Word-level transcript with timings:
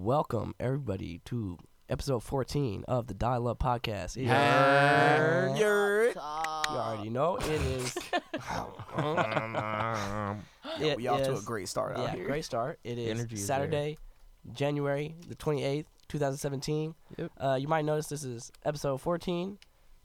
welcome 0.00 0.54
everybody 0.58 1.20
to 1.26 1.58
episode 1.90 2.22
14 2.22 2.86
of 2.88 3.06
the 3.06 3.12
Dial 3.12 3.46
Up 3.48 3.58
Podcast. 3.58 4.16
It- 4.16 4.28
Hey. 4.28 5.58
you 6.10 6.16
already 6.16 7.10
know 7.10 7.36
it 7.36 7.44
is. 7.44 7.94
it 10.80 10.96
we 10.96 11.06
off 11.06 11.22
to 11.22 11.36
a 11.36 11.42
great 11.44 11.68
start 11.68 11.98
out 11.98 12.04
yeah, 12.04 12.12
here. 12.14 12.24
great 12.24 12.46
start. 12.46 12.78
It 12.82 12.96
is 12.96 13.10
energy 13.10 13.34
is. 13.34 13.46
Saturday, 13.46 13.98
January 14.54 15.14
the 15.28 15.34
28th, 15.34 15.84
2017. 16.08 16.94
Yep. 17.18 17.32
Uh, 17.38 17.58
you 17.60 17.68
might 17.68 17.84
notice 17.84 18.06
this 18.06 18.24
is 18.24 18.50
episode 18.64 19.02
14, 19.02 19.58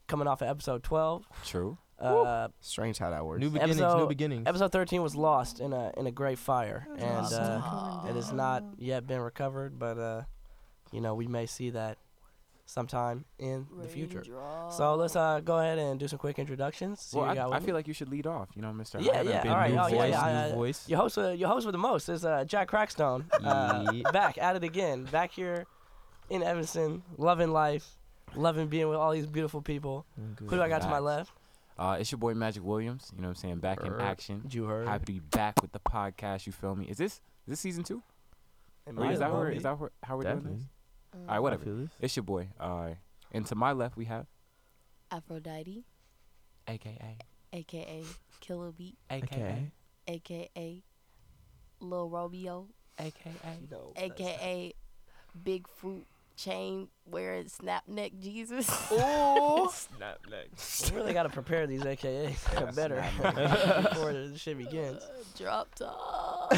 coming 0.07 0.27
off 0.27 0.41
of 0.41 0.49
episode 0.49 0.83
12. 0.83 1.23
True. 1.45 1.77
Uh, 1.99 2.49
Strange 2.59 2.97
how 2.97 3.09
that 3.09 3.25
works. 3.25 3.39
New 3.39 3.49
beginnings, 3.49 3.79
new 3.79 4.07
beginnings. 4.07 4.47
episode 4.47 4.71
13 4.71 5.01
was 5.01 5.15
lost 5.15 5.59
in 5.59 5.71
a 5.71 5.93
in 5.95 6.07
a 6.07 6.11
great 6.11 6.37
fire, 6.37 6.87
and 6.97 7.23
Lost. 7.23 7.33
uh, 7.33 8.07
it 8.09 8.15
has 8.15 8.33
not 8.33 8.63
yet 8.77 9.07
been 9.07 9.21
recovered. 9.21 9.79
But 9.79 9.97
uh, 9.97 10.21
you 10.91 10.99
know, 10.99 11.15
we 11.15 11.27
may 11.27 11.45
see 11.45 11.69
that 11.69 11.97
sometime 12.65 13.23
in 13.39 13.67
the 13.81 13.87
future. 13.87 14.23
So 14.71 14.95
let's 14.95 15.15
uh 15.15 15.39
go 15.39 15.59
ahead 15.59 15.77
and 15.77 15.99
do 15.99 16.07
some 16.07 16.19
quick 16.19 16.37
introductions. 16.39 17.11
Well, 17.13 17.33
you 17.33 17.39
I, 17.39 17.45
with 17.45 17.53
I 17.55 17.59
feel 17.61 17.75
like 17.75 17.87
you 17.87 17.93
should 17.93 18.09
lead 18.09 18.27
off. 18.27 18.49
You 18.55 18.61
know, 18.61 18.73
Mister. 18.73 18.99
Yeah, 18.99 19.17
haven't 19.17 19.31
yeah, 19.31 19.43
been 19.43 19.51
all 19.51 19.57
right, 19.57 19.71
new 19.71 19.79
oh, 19.79 19.87
yeah, 19.87 19.95
voice, 19.95 20.11
yeah, 20.11 20.47
new 20.47 20.53
uh, 20.53 20.55
voice. 20.55 20.89
Your 20.89 20.99
host, 20.99 21.17
uh, 21.17 21.29
your 21.29 21.49
host 21.49 21.65
with 21.65 21.73
the 21.73 21.79
most 21.79 22.09
is 22.09 22.25
uh, 22.25 22.43
Jack 22.43 22.69
Crackstone. 22.69 23.25
Uh, 23.41 24.11
back 24.11 24.37
at 24.37 24.55
it 24.55 24.63
again. 24.63 25.05
Back 25.05 25.31
here 25.31 25.65
in 26.29 26.43
Evanston, 26.43 27.03
loving 27.17 27.51
life, 27.51 27.87
loving 28.35 28.67
being 28.67 28.89
with 28.89 28.97
all 28.97 29.11
these 29.11 29.27
beautiful 29.27 29.61
people. 29.61 30.05
Who 30.39 30.55
do 30.55 30.61
I 30.61 30.67
got 30.67 30.81
to 30.81 30.89
my 30.89 30.99
left? 30.99 31.31
Uh, 31.77 31.97
it's 31.99 32.11
your 32.11 32.19
boy 32.19 32.33
Magic 32.33 32.63
Williams. 32.63 33.11
You 33.15 33.21
know 33.21 33.27
what 33.27 33.37
I'm 33.37 33.41
saying? 33.41 33.57
Back 33.59 33.83
in 33.83 33.93
action. 33.99 34.43
You 34.49 34.63
heard. 34.65 34.87
Happy 34.87 35.05
to 35.05 35.11
be 35.13 35.19
back 35.19 35.61
with 35.61 35.71
the 35.73 35.79
podcast. 35.79 36.45
You 36.45 36.51
feel 36.53 36.75
me? 36.75 36.85
Is 36.85 36.97
this 36.97 37.13
is 37.13 37.21
this 37.47 37.59
season 37.59 37.83
two? 37.83 38.01
It 38.87 38.97
Or 38.97 39.11
is 39.11 39.19
that 39.19 39.31
well 39.31 39.41
where, 39.41 39.49
be. 39.51 39.57
is 39.57 39.63
that 39.63 39.79
where, 39.79 39.91
how 40.03 40.15
we're 40.17 40.23
doing 40.23 40.43
this? 40.43 40.61
Mm. 41.15 41.21
All 41.27 41.33
right, 41.33 41.39
whatever. 41.39 41.65
this. 41.65 41.89
It's 41.99 42.15
your 42.15 42.23
boy. 42.23 42.49
Uh, 42.59 42.91
and 43.31 43.45
to 43.47 43.55
my 43.55 43.71
left 43.73 43.97
we 43.97 44.05
have 44.05 44.27
Aphrodite, 45.11 45.83
AKA 46.67 47.17
aka 47.53 48.03
Killer 48.41 48.71
Beat, 48.71 48.97
AKA 49.09 49.71
aka 50.07 50.83
Lil 51.81 52.09
Romeo, 52.09 52.67
AKA. 52.99 53.31
No, 53.69 53.91
that's 53.95 54.07
not- 54.09 54.19
aka 54.19 54.73
Big 55.43 55.67
Fruit 55.67 56.05
Chain 56.35 56.89
wearing 57.05 57.47
snap 57.47 57.87
neck 57.87 58.11
Jesus. 58.19 58.67
Snap 58.67 60.19
next. 60.29 60.91
We 60.91 60.97
really 60.97 61.13
got 61.13 61.23
to 61.23 61.29
prepare 61.29 61.65
these 61.65 61.83
AKAs 61.83 62.75
better 62.75 63.03
before 63.89 64.11
the 64.11 64.37
shit 64.37 64.57
begins. 64.57 65.01
Drop 65.37 65.73
top. 65.75 66.53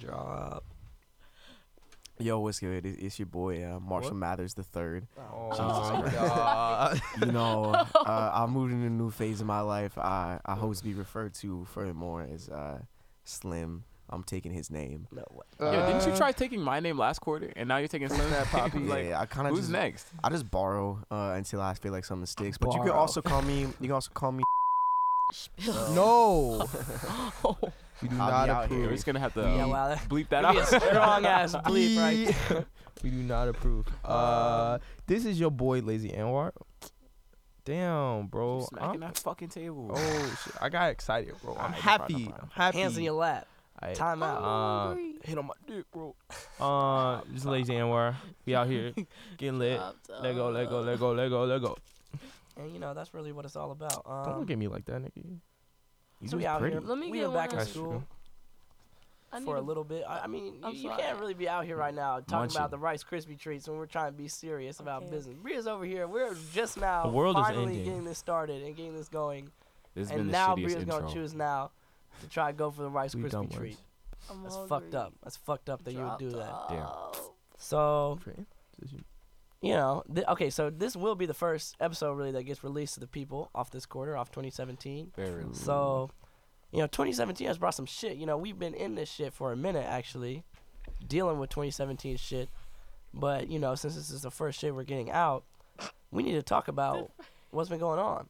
Drop. 0.00 0.64
Yo, 2.18 2.38
what's 2.38 2.60
good? 2.60 2.86
It's, 2.86 2.98
it's 2.98 3.18
your 3.18 3.26
boy 3.26 3.62
uh, 3.62 3.78
Marshall 3.80 4.12
What? 4.12 4.18
Mathers 4.18 4.54
the 4.54 4.62
third. 4.62 5.06
Oh 5.18 5.50
Jesus 5.50 6.14
my 6.14 6.18
god. 6.18 7.00
You 7.20 7.32
know, 7.32 7.72
uh, 7.74 8.30
I 8.32 8.46
moved 8.46 8.72
into 8.72 8.86
a 8.86 8.90
new 8.90 9.10
phase 9.10 9.40
of 9.40 9.46
my 9.46 9.60
life. 9.60 9.98
I 9.98 10.38
I 10.46 10.54
hope 10.54 10.76
to 10.76 10.84
be 10.84 10.94
referred 10.94 11.34
to 11.34 11.66
furthermore 11.66 12.26
as 12.32 12.48
uh, 12.48 12.78
Slim. 13.24 13.84
I'm 14.10 14.22
taking 14.22 14.52
his 14.52 14.70
name. 14.70 15.08
No 15.12 15.24
way. 15.32 15.44
Yo, 15.60 15.86
didn't 15.86 16.06
you 16.06 16.12
Uh, 16.12 16.16
try 16.16 16.32
taking 16.32 16.60
my 16.60 16.80
name 16.80 16.96
last 16.98 17.20
quarter, 17.20 17.52
and 17.56 17.68
now 17.68 17.78
you're 17.78 17.88
taking 17.88 18.08
Slim 18.16 18.30
that 18.30 18.46
poppy? 18.52 18.80
yeah, 18.80 18.88
like, 18.94 19.12
I 19.12 19.26
kind 19.26 19.46
of 19.48 19.52
who's 19.52 19.62
just 19.62 19.72
next? 19.72 20.06
I 20.22 20.30
just 20.30 20.50
borrow 20.50 21.00
uh, 21.10 21.32
until 21.36 21.60
I 21.60 21.74
feel 21.74 21.92
like 21.92 22.04
something 22.04 22.26
sticks. 22.26 22.56
But 22.58 22.72
you 22.74 22.80
can 22.80 22.90
also 22.90 23.20
call 23.22 23.42
me. 23.42 23.60
You 23.62 23.72
can 23.80 23.92
also 23.92 24.10
call 24.14 24.32
me. 24.32 24.42
No. 25.90 26.64
we 28.02 28.08
do 28.08 28.14
I'll 28.20 28.30
not 28.30 28.44
be 28.46 28.50
out 28.50 28.64
approve. 28.66 28.80
we're 28.86 28.90
just 28.92 29.06
gonna 29.06 29.18
have 29.18 29.34
to 29.34 29.40
Yeah, 29.40 29.64
um, 29.64 29.70
wow. 29.70 29.88
That 29.88 30.08
bleep 30.08 30.28
that 30.28 30.44
could 30.44 30.52
be 30.52 30.58
a 30.58 30.62
out. 30.62 30.82
strong 30.82 31.26
ass 31.26 31.54
bleep 31.56 31.98
right 31.98 32.36
there. 32.48 32.64
we 33.02 33.10
do 33.10 33.16
not 33.16 33.48
approve. 33.48 33.86
Uh, 34.04 34.78
this 35.08 35.24
is 35.24 35.40
your 35.40 35.50
boy 35.50 35.80
Lazy 35.80 36.10
Anwar. 36.10 36.52
Damn, 37.64 38.28
bro. 38.28 38.60
Smacking 38.68 38.88
I'm- 38.88 39.00
that 39.00 39.18
fucking 39.18 39.48
table. 39.48 39.90
oh 39.92 40.38
shit! 40.44 40.54
I 40.62 40.68
got 40.68 40.90
excited, 40.90 41.34
bro. 41.42 41.54
I'm 41.54 41.58
Alright, 41.58 41.72
no 41.74 41.80
happy. 41.80 42.14
problem, 42.26 42.34
I'm 42.42 42.50
happy. 42.50 42.78
Hands 42.78 42.96
in 42.96 43.02
your 43.02 43.14
lap. 43.14 43.48
Aight. 43.82 43.94
Time 43.94 44.22
out. 44.22 44.42
Uh, 44.42 44.94
hit 45.22 45.36
on 45.38 45.46
my 45.46 45.54
dick, 45.66 45.84
bro. 45.92 46.14
Uh, 46.58 47.20
this 47.28 47.40
is 47.42 47.46
Lazy 47.46 47.74
Anwar. 47.74 48.14
We 48.46 48.54
out 48.54 48.66
here 48.66 48.92
getting 49.36 49.58
lit. 49.58 49.78
Let 50.22 50.34
go, 50.34 50.48
let 50.48 50.70
go, 50.70 50.80
let 50.80 50.98
go, 50.98 51.12
let 51.12 51.28
go, 51.28 51.44
let 51.44 51.60
go. 51.60 51.76
And 52.56 52.72
you 52.72 52.78
know 52.78 52.94
that's 52.94 53.12
really 53.12 53.32
what 53.32 53.44
it's 53.44 53.56
all 53.56 53.72
about. 53.72 54.04
Don't 54.06 54.28
Um, 54.34 54.40
look 54.40 54.50
at 54.50 54.56
me 54.56 54.68
like 54.68 54.86
that, 54.86 55.02
nigga. 55.02 55.38
You 56.22 56.28
so 56.28 56.38
we 56.38 56.44
was 56.44 56.46
out 56.46 56.60
pretty. 56.60 56.76
here. 56.76 56.80
Let 56.82 56.96
me 56.96 57.10
we 57.10 57.18
get 57.18 57.24
been 57.26 57.34
back 57.34 57.50
in. 57.52 57.58
That's 57.58 57.70
school 57.72 57.90
true. 57.90 58.04
I 59.32 59.40
for 59.42 59.56
a 59.56 59.60
a- 59.60 59.62
little 59.62 59.84
bit. 59.84 60.04
I, 60.08 60.20
I 60.20 60.26
mean, 60.28 60.60
I'm 60.62 60.72
you, 60.74 60.80
you 60.84 60.88
sorry. 60.88 61.02
can't 61.02 61.20
really 61.20 61.34
be 61.34 61.46
out 61.46 61.66
here 61.66 61.76
right 61.76 61.94
now 61.94 62.20
talking 62.20 62.36
Munching. 62.38 62.56
about 62.56 62.70
the 62.70 62.78
Rice 62.78 63.04
Krispie 63.04 63.38
treats 63.38 63.68
when 63.68 63.76
we're 63.76 63.84
trying 63.84 64.12
to 64.12 64.16
be 64.16 64.28
serious 64.28 64.80
about 64.80 65.02
Okay. 65.02 65.10
business. 65.10 65.36
Bria's 65.42 65.66
over 65.66 65.84
here. 65.84 66.06
We're 66.06 66.34
just 66.54 66.80
now 66.80 67.02
The 67.02 67.10
world 67.10 67.36
is 67.36 67.44
finally 67.44 67.64
ending. 67.72 67.84
getting 67.84 68.04
this 68.04 68.16
started 68.16 68.62
and 68.62 68.74
getting 68.74 68.96
this 68.96 69.08
going. 69.10 69.50
This 69.94 70.08
has 70.08 70.12
and 70.12 70.18
been 70.20 70.26
the 70.28 70.32
now 70.32 70.54
shittiest 70.56 70.62
Bria's 70.62 70.84
gonna 70.86 71.06
intro. 71.06 71.12
choose 71.20 71.34
now 71.34 71.70
to 72.20 72.28
try 72.28 72.50
to 72.50 72.56
go 72.56 72.70
for 72.70 72.82
the 72.82 72.90
Rice 72.90 73.14
We 73.14 73.22
Krispie 73.22 73.50
treat. 73.52 73.70
words. 73.72 73.76
I'm 74.30 74.42
That's 74.42 74.54
hungry. 74.54 74.68
fucked 74.68 74.94
up. 74.94 75.12
That's 75.22 75.36
fucked 75.36 75.70
up 75.70 75.84
that 75.84 75.92
you 75.92 75.98
would 75.98 76.06
Drop 76.06 76.18
do 76.18 76.30
that. 76.30 76.52
Damn. 76.68 76.88
So 77.58 78.18
you 79.62 79.72
know, 79.72 80.02
th- 80.14 80.26
okay, 80.28 80.50
so 80.50 80.70
this 80.70 80.94
will 80.94 81.14
be 81.14 81.26
the 81.26 81.34
first 81.34 81.76
episode 81.80 82.12
really 82.14 82.32
that 82.32 82.42
gets 82.44 82.62
released 82.62 82.94
to 82.94 83.00
the 83.00 83.06
people 83.06 83.50
off 83.54 83.70
this 83.70 83.86
quarter, 83.86 84.16
off 84.16 84.30
2017. 84.30 85.12
Very 85.16 85.44
So, 85.52 86.10
you 86.72 86.78
know, 86.80 86.86
2017 86.86 87.46
has 87.46 87.58
brought 87.58 87.74
some 87.74 87.86
shit. 87.86 88.16
You 88.16 88.26
know, 88.26 88.36
we've 88.36 88.58
been 88.58 88.74
in 88.74 88.94
this 88.94 89.10
shit 89.10 89.32
for 89.32 89.52
a 89.52 89.56
minute 89.56 89.86
actually, 89.88 90.44
dealing 91.06 91.38
with 91.38 91.50
2017 91.50 92.16
shit. 92.16 92.48
But 93.14 93.48
you 93.48 93.58
know, 93.58 93.74
since 93.74 93.94
this 93.94 94.10
is 94.10 94.22
the 94.22 94.30
first 94.30 94.60
shit 94.60 94.74
we're 94.74 94.84
getting 94.84 95.10
out, 95.10 95.44
we 96.10 96.22
need 96.22 96.32
to 96.34 96.42
talk 96.42 96.68
about 96.68 97.10
what's 97.50 97.70
been 97.70 97.78
going 97.80 97.98
on, 97.98 98.28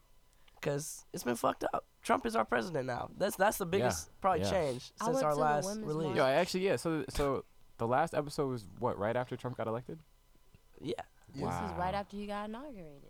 cause 0.63 1.05
it's 1.13 1.25
been 1.25 1.35
fucked 1.37 1.65
up. 1.75 1.85
Trump 2.07 2.25
is 2.25 2.37
our 2.37 2.45
president 2.45 2.87
now. 2.87 3.11
That's 3.19 3.35
that's 3.35 3.59
the 3.59 3.67
biggest 3.67 4.11
probably 4.21 4.43
yeah. 4.43 4.51
change 4.51 4.93
I 5.01 5.07
since 5.07 5.23
our 5.23 5.35
last 5.35 5.69
release. 5.81 6.07
march. 6.07 6.17
Yo, 6.17 6.25
I 6.25 6.33
actually 6.33 6.65
yeah. 6.65 6.77
So 6.77 7.05
so 7.09 7.45
the 7.79 7.87
last 7.89 8.15
episode 8.15 8.47
was 8.47 8.65
what 8.79 8.97
right 8.97 9.17
after 9.17 9.37
Trump 9.37 9.57
got 9.57 9.67
elected. 9.67 9.99
Yeah. 10.81 10.95
This 11.35 11.43
is 11.43 11.73
right 11.77 11.95
after 11.95 12.17
you 12.17 12.29
got 12.29 12.49
inaugurated. 12.49 13.03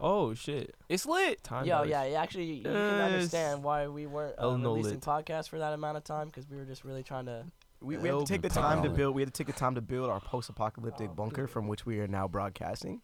Oh 0.00 0.32
shit. 0.32 0.74
It's 0.88 1.04
lit. 1.04 1.44
Time 1.44 1.66
Yo, 1.66 1.80
does. 1.80 1.90
yeah, 1.90 2.04
yeah, 2.04 2.22
actually, 2.22 2.44
you 2.44 2.62
can 2.62 2.74
understand 2.74 3.62
why 3.62 3.86
we 3.86 4.06
weren't 4.06 4.34
uh, 4.42 4.48
releasing 4.48 4.92
lit. 4.92 5.00
podcasts 5.02 5.50
for 5.50 5.58
that 5.58 5.74
amount 5.74 5.98
of 5.98 6.04
time 6.04 6.28
because 6.28 6.48
we 6.48 6.56
were 6.56 6.64
just 6.64 6.84
really 6.84 7.02
trying 7.02 7.26
to. 7.26 7.44
We, 7.82 7.98
we 7.98 8.08
had 8.08 8.18
to 8.18 8.24
take 8.24 8.40
the 8.40 8.48
Elvin 8.48 8.62
time 8.62 8.82
to 8.82 8.88
build. 8.88 9.14
We 9.14 9.20
had 9.20 9.32
to 9.32 9.38
take 9.44 9.46
the 9.52 9.58
time 9.58 9.74
to 9.74 9.82
build 9.82 10.08
our 10.08 10.20
post-apocalyptic 10.20 11.10
Oh, 11.10 11.14
bunker 11.14 11.42
dude. 11.42 11.50
from 11.50 11.68
which 11.68 11.84
we 11.84 11.98
are 12.00 12.08
now 12.08 12.26
broadcasting. 12.28 13.02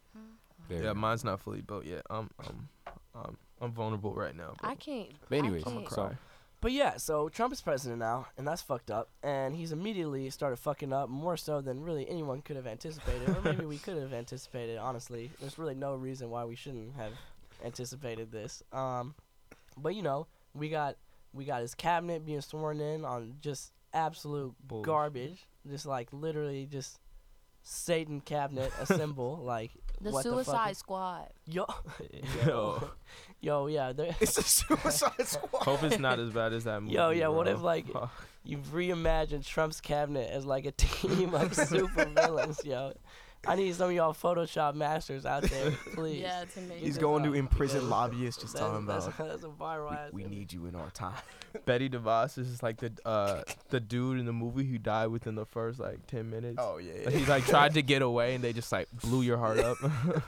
Very 0.71 0.85
Yeah, 0.85 0.95
mine's 0.95 1.23
not 1.23 1.41
fully 1.41 1.61
built 1.61 1.85
yet. 1.85 2.03
I'm 2.09 2.31
um, 2.47 2.69
um 3.15 3.37
I'm 3.61 3.73
vulnerable 3.73 4.15
right 4.15 4.35
now, 4.37 4.55
bro. 4.59 4.71
I 4.71 4.75
can't. 4.75 5.11
But 5.29 5.39
anyways, 5.39 5.65
I 5.67 5.71
I'ma 5.71 5.81
can't. 5.81 5.91
so 5.91 5.95
cry. 5.95 6.17
But 6.63 6.73
yeah, 6.73 6.97
so 6.97 7.29
Trump 7.29 7.53
is 7.53 7.61
president 7.61 8.01
now, 8.01 8.27
and 8.37 8.49
that's 8.49 8.63
fucked 8.63 8.91
up. 8.91 9.11
And 9.23 9.55
he's 9.55 9.73
immediately 9.73 10.29
started 10.31 10.57
fucking 10.57 10.93
up 10.93 11.09
more 11.09 11.37
so 11.37 11.61
than 11.61 11.83
really 11.83 12.09
anyone 12.09 12.41
could 12.43 12.57
have 12.57 12.67
anticipated, 12.67 13.29
or 13.29 13.41
maybe 13.43 13.65
we 13.67 13.77
could 13.79 13.97
have 13.99 14.13
anticipated. 14.13 14.79
Honestly, 14.79 15.31
there's 15.41 15.59
really 15.59 15.75
no 15.75 15.95
reason 15.95 16.31
why 16.31 16.45
we 16.45 16.57
shouldn't 16.57 16.95
have 16.97 17.13
anticipated 17.65 18.33
this. 18.33 18.63
Um, 18.73 19.15
but 19.77 19.95
you 19.95 20.03
know, 20.03 20.27
we 20.55 20.69
got 20.71 20.97
we 21.33 21.45
got 21.45 21.61
his 21.61 21.75
cabinet 21.75 22.25
being 22.25 22.41
sworn 22.41 22.81
in 22.81 23.05
on 23.05 23.37
just 23.41 23.73
absolute 23.93 24.55
Bullshit. 24.67 24.87
garbage, 24.87 25.47
just 25.69 25.87
like 25.87 26.09
literally 26.13 26.67
just 26.67 26.99
Satan 27.63 28.21
cabinet 28.21 28.73
assemble 28.81 29.37
like 29.45 29.73
The 30.01 30.11
what 30.11 30.23
Suicide 30.25 30.71
is- 30.73 30.79
Squad. 30.79 31.29
yo 31.47 31.67
Yo. 32.47 32.91
yo 33.41 33.67
yeah 33.67 33.93
there- 33.93 34.15
It's 34.21 34.37
a 34.39 34.43
suicide 34.43 35.13
squad. 35.27 35.63
Hope 35.63 35.83
it's 35.85 35.99
not 35.99 36.19
as 36.19 36.31
bad 36.31 36.53
as 36.53 36.65
that 36.65 36.83
movie. 36.83 36.95
Yo, 36.95 37.11
yeah, 37.11 37.29
what 37.29 37.49
if, 37.49 37.63
like, 37.63 37.87
You've 38.45 38.67
reimagined 38.67 39.45
Trump's 39.45 39.81
cabinet 39.81 40.31
as 40.31 40.45
like 40.47 40.67
a 40.67 40.71
team 40.77 41.35
of 41.35 41.55
super 41.55 42.05
villains, 42.05 42.61
yo. 42.65 42.93
I 43.47 43.55
need 43.57 43.75
some 43.75 43.91
of 43.91 43.97
y'all 43.97 44.13
Photoshop 44.13 44.75
masters 44.75 45.25
out 45.25 45.43
there, 45.45 45.71
please. 45.95 46.21
Yeah, 46.21 46.43
it's 46.43 46.57
amazing. 46.57 46.79
He's 46.79 46.99
going 46.99 47.23
to 47.25 47.35
imprison 47.35 47.89
lobbyists, 47.89 48.43
just 48.43 48.55
That's, 48.55 48.61
telling 48.61 48.75
them 48.75 48.87
that's, 48.87 49.07
about 49.07 49.19
that's 49.29 49.45
a 49.45 49.49
viral 49.49 49.93
ass. 49.93 50.13
we, 50.13 50.25
we 50.25 50.29
need 50.29 50.53
you 50.53 50.67
in 50.67 50.75
our 50.75 50.91
time. 50.91 51.15
Betty 51.65 51.89
DeVos 51.89 52.39
is 52.39 52.63
like 52.63 52.79
the 52.79 52.93
uh 53.07 53.43
the 53.71 53.81
dude 53.81 54.19
in 54.19 54.27
the 54.27 54.33
movie 54.33 54.65
who 54.65 54.77
died 54.79 55.07
within 55.07 55.37
the 55.37 55.47
first 55.47 55.81
like 55.81 56.07
ten 56.07 56.29
minutes. 56.29 56.59
Oh 56.61 56.79
yeah. 56.79 57.07
Like, 57.07 57.15
He's 57.15 57.29
like 57.29 57.47
tried 57.47 57.75
to 57.75 57.83
get 57.83 58.03
away 58.03 58.35
and 58.35 58.45
they 58.45 58.53
just 58.53 58.71
like 58.73 58.89
blew 58.93 59.23
your 59.23 59.39
heart 59.39 59.59
up. 59.59 59.79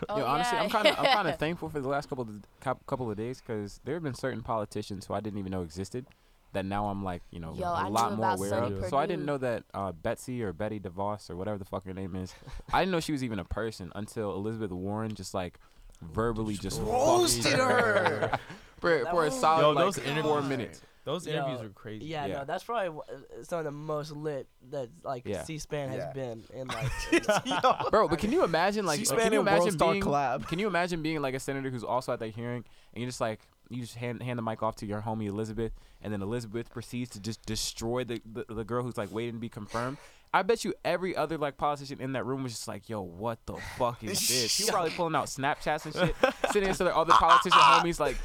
Oh, 0.09 0.19
Yo, 0.19 0.25
honestly, 0.25 0.57
yeah. 0.57 0.65
I'm 0.65 0.71
kind 0.71 0.87
of 0.87 0.99
I'm 0.99 1.05
kind 1.05 1.29
of 1.29 1.39
thankful 1.39 1.69
for 1.69 1.81
the 1.81 1.89
last 1.89 2.09
couple 2.09 2.27
of 2.27 2.87
couple 2.87 3.11
of 3.11 3.17
days 3.17 3.43
because 3.43 3.81
there 3.85 3.95
have 3.95 4.03
been 4.03 4.15
certain 4.15 4.43
politicians 4.43 5.07
who 5.07 5.15
I 5.15 5.21
didn't 5.21 5.39
even 5.39 5.53
know 5.53 5.63
existed 5.63 6.07
that 6.53 6.65
now 6.65 6.87
I'm 6.87 7.05
like 7.05 7.23
you 7.31 7.41
know 7.41 7.55
Yo, 7.55 7.65
a 7.67 7.73
I 7.73 7.89
lot 7.89 8.17
more 8.17 8.31
aware 8.31 8.49
Sonny 8.51 8.77
of. 8.79 8.87
So 8.87 8.97
I 8.97 9.07
didn't 9.07 9.27
know 9.27 9.39
that 9.39 9.65
uh, 9.75 9.93
Betsy 9.93 10.43
or 10.43 10.53
Betty 10.53 10.81
DeVos 10.81 11.29
or 11.31 11.37
whatever 11.37 11.59
the 11.59 11.65
fuck 11.65 11.85
her 11.85 11.93
name 11.95 12.17
is. 12.17 12.35
I 12.73 12.81
didn't 12.81 12.93
know 12.93 13.01
she 13.01 13.13
was 13.13 13.23
even 13.25 13.39
a 13.39 13.45
person 13.45 13.93
until 13.95 14.35
Elizabeth 14.35 14.71
Warren 14.71 15.15
just 15.15 15.35
like 15.35 15.59
verbally 16.01 16.55
just 16.57 16.81
Roasted 16.81 17.55
her. 17.55 18.39
for, 18.81 19.05
for 19.07 19.27
a 19.27 19.31
solid 19.31 19.63
Yo, 19.63 19.71
like 19.73 19.95
four 19.95 20.05
interviews- 20.05 20.45
minutes. 20.49 20.83
Those 21.05 21.27
Yo, 21.27 21.33
interviews 21.33 21.61
were 21.63 21.69
crazy. 21.71 22.05
Yeah, 22.05 22.27
Yeah. 22.27 22.39
no, 22.41 22.45
that's 22.45 22.65
probably 22.65 23.01
wh- 23.01 23.43
some 23.47 23.61
of 23.61 23.65
the 23.65 23.71
most 23.71 24.13
lit 24.13 24.47
that 24.71 24.91
like 25.03 25.23
Yeah. 25.25 25.43
C-SPAN 25.43 25.89
has 25.89 25.99
Yeah. 25.99 26.13
been 26.13 26.45
in 26.53 26.69
like. 26.69 27.91
Bro, 27.91 28.09
but 28.09 28.19
can 28.19 28.31
you 28.31 28.45
imagine 28.45 28.85
like 28.85 28.99
C-SPAN 28.99 29.19
can 29.19 29.33
you 29.33 29.39
and 29.41 29.49
World 29.49 29.63
imagine 29.63 29.79
being 29.79 30.03
collab. 30.03 30.47
can 30.49 30.59
you 30.59 30.67
imagine 30.67 31.01
being 31.01 31.23
like 31.23 31.33
a 31.35 31.41
senator 31.41 31.71
who's 31.71 31.83
also 31.85 32.13
at 32.13 32.19
that 32.21 32.29
hearing 32.35 32.63
and 32.93 33.01
you're 33.03 33.09
just 33.09 33.23
like 33.23 33.41
you 33.71 33.83
just 33.83 33.97
hand 33.97 34.23
hand 34.23 34.39
the 34.39 34.43
mic 34.43 34.63
off 34.63 34.77
to 34.77 34.87
your 34.87 35.03
homie 35.03 35.27
Elizabeth 35.29 35.73
and 36.03 36.13
then 36.13 36.23
Elizabeth 36.23 36.71
proceeds 36.71 37.11
to 37.11 37.21
just 37.21 37.45
destroy 37.45 38.05
the 38.05 38.21
the, 38.25 38.45
the 38.49 38.65
girl 38.65 38.83
who's 38.83 38.97
like 38.97 39.13
waiting 39.13 39.35
to 39.35 39.41
be 39.41 39.49
confirmed. 39.49 39.99
I 40.33 40.43
bet 40.43 40.65
you 40.65 40.75
every 40.85 41.17
other 41.17 41.39
like 41.39 41.57
politician 41.57 42.01
in 42.01 42.13
that 42.13 42.25
room 42.25 42.43
was 42.43 42.53
just 42.53 42.69
like, 42.69 42.89
"Yo, 42.89 43.01
what 43.01 43.39
the 43.47 43.57
fuck 43.77 44.03
is 44.05 44.21
this?" 44.29 44.57
He 44.57 44.65
was 44.65 44.71
probably 44.71 44.91
pulling 44.91 45.15
out 45.15 45.27
Snapchats 45.27 45.87
and 45.87 45.95
shit, 45.95 46.15
sitting 46.53 46.67
next 46.67 46.79
to 46.79 46.85
their 46.85 46.95
other 46.95 47.13
politician 47.15 47.59
homies 47.59 47.99
like, 47.99 48.17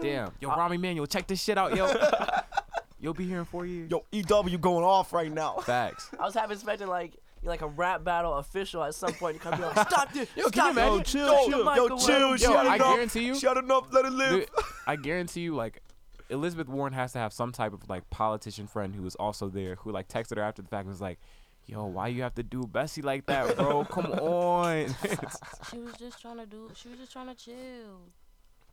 "Damn, 0.00 0.32
yo, 0.40 0.50
Rahm 0.50 0.74
Emanuel, 0.74 1.06
check 1.06 1.26
this 1.26 1.42
shit 1.42 1.56
out, 1.56 1.74
yo. 1.74 1.90
You'll 3.00 3.14
be 3.14 3.26
here 3.26 3.38
in 3.38 3.44
four 3.44 3.64
years." 3.64 3.90
Yo, 3.90 4.04
EW 4.12 4.58
going 4.58 4.84
off 4.84 5.12
right 5.12 5.32
now. 5.32 5.56
Facts. 5.58 6.10
I 6.18 6.24
was 6.24 6.34
half 6.34 6.50
expecting 6.50 6.88
like 6.88 7.14
like 7.42 7.62
a 7.62 7.66
rap 7.66 8.04
battle 8.04 8.34
official 8.34 8.82
at 8.84 8.94
some 8.94 9.12
point 9.14 9.36
to 9.36 9.42
come 9.42 9.56
be 9.58 9.64
like, 9.64 9.88
stop 9.88 10.12
this, 10.14 10.28
Yo, 10.36 10.48
can 10.50 10.64
you 10.64 10.70
imagine- 10.70 10.94
it, 10.94 10.96
Yo, 10.98 11.02
chill, 11.02 11.46
the 11.64 11.74
chill. 11.74 11.88
Yo, 11.88 11.98
chill, 11.98 12.30
Yo, 12.30 12.36
shut 12.36 12.66
I 12.66 12.74
up. 12.78 12.94
guarantee 12.94 13.24
you. 13.26 13.34
Shut 13.34 13.56
it 13.56 13.70
up, 13.70 13.92
let 13.92 14.04
it 14.04 14.12
live. 14.12 14.30
Dude, 14.30 14.48
I 14.86 14.96
guarantee 14.96 15.40
you, 15.42 15.54
like 15.54 15.82
Elizabeth 16.30 16.68
Warren 16.68 16.92
has 16.92 17.12
to 17.12 17.18
have 17.18 17.32
some 17.32 17.52
type 17.52 17.72
of 17.72 17.88
like 17.88 18.08
politician 18.10 18.66
friend 18.66 18.94
who 18.94 19.02
was 19.02 19.14
also 19.16 19.48
there, 19.48 19.76
who 19.76 19.90
like 19.92 20.08
texted 20.08 20.36
her 20.36 20.42
after 20.42 20.60
the 20.62 20.68
fact 20.68 20.82
and 20.82 20.90
was 20.90 21.00
like, 21.00 21.18
"Yo, 21.66 21.84
why 21.86 22.08
you 22.08 22.22
have 22.22 22.34
to 22.34 22.42
do 22.42 22.66
Bessie 22.66 23.00
like 23.02 23.24
that, 23.26 23.56
bro? 23.56 23.84
Come 23.90 24.06
on." 24.12 24.94
She 25.70 25.78
was 25.78 25.94
just 25.98 26.20
trying 26.20 26.36
to 26.38 26.46
do. 26.46 26.70
She 26.74 26.88
was 26.88 26.98
just 26.98 27.12
trying 27.12 27.28
to 27.28 27.34
chill. 27.34 28.00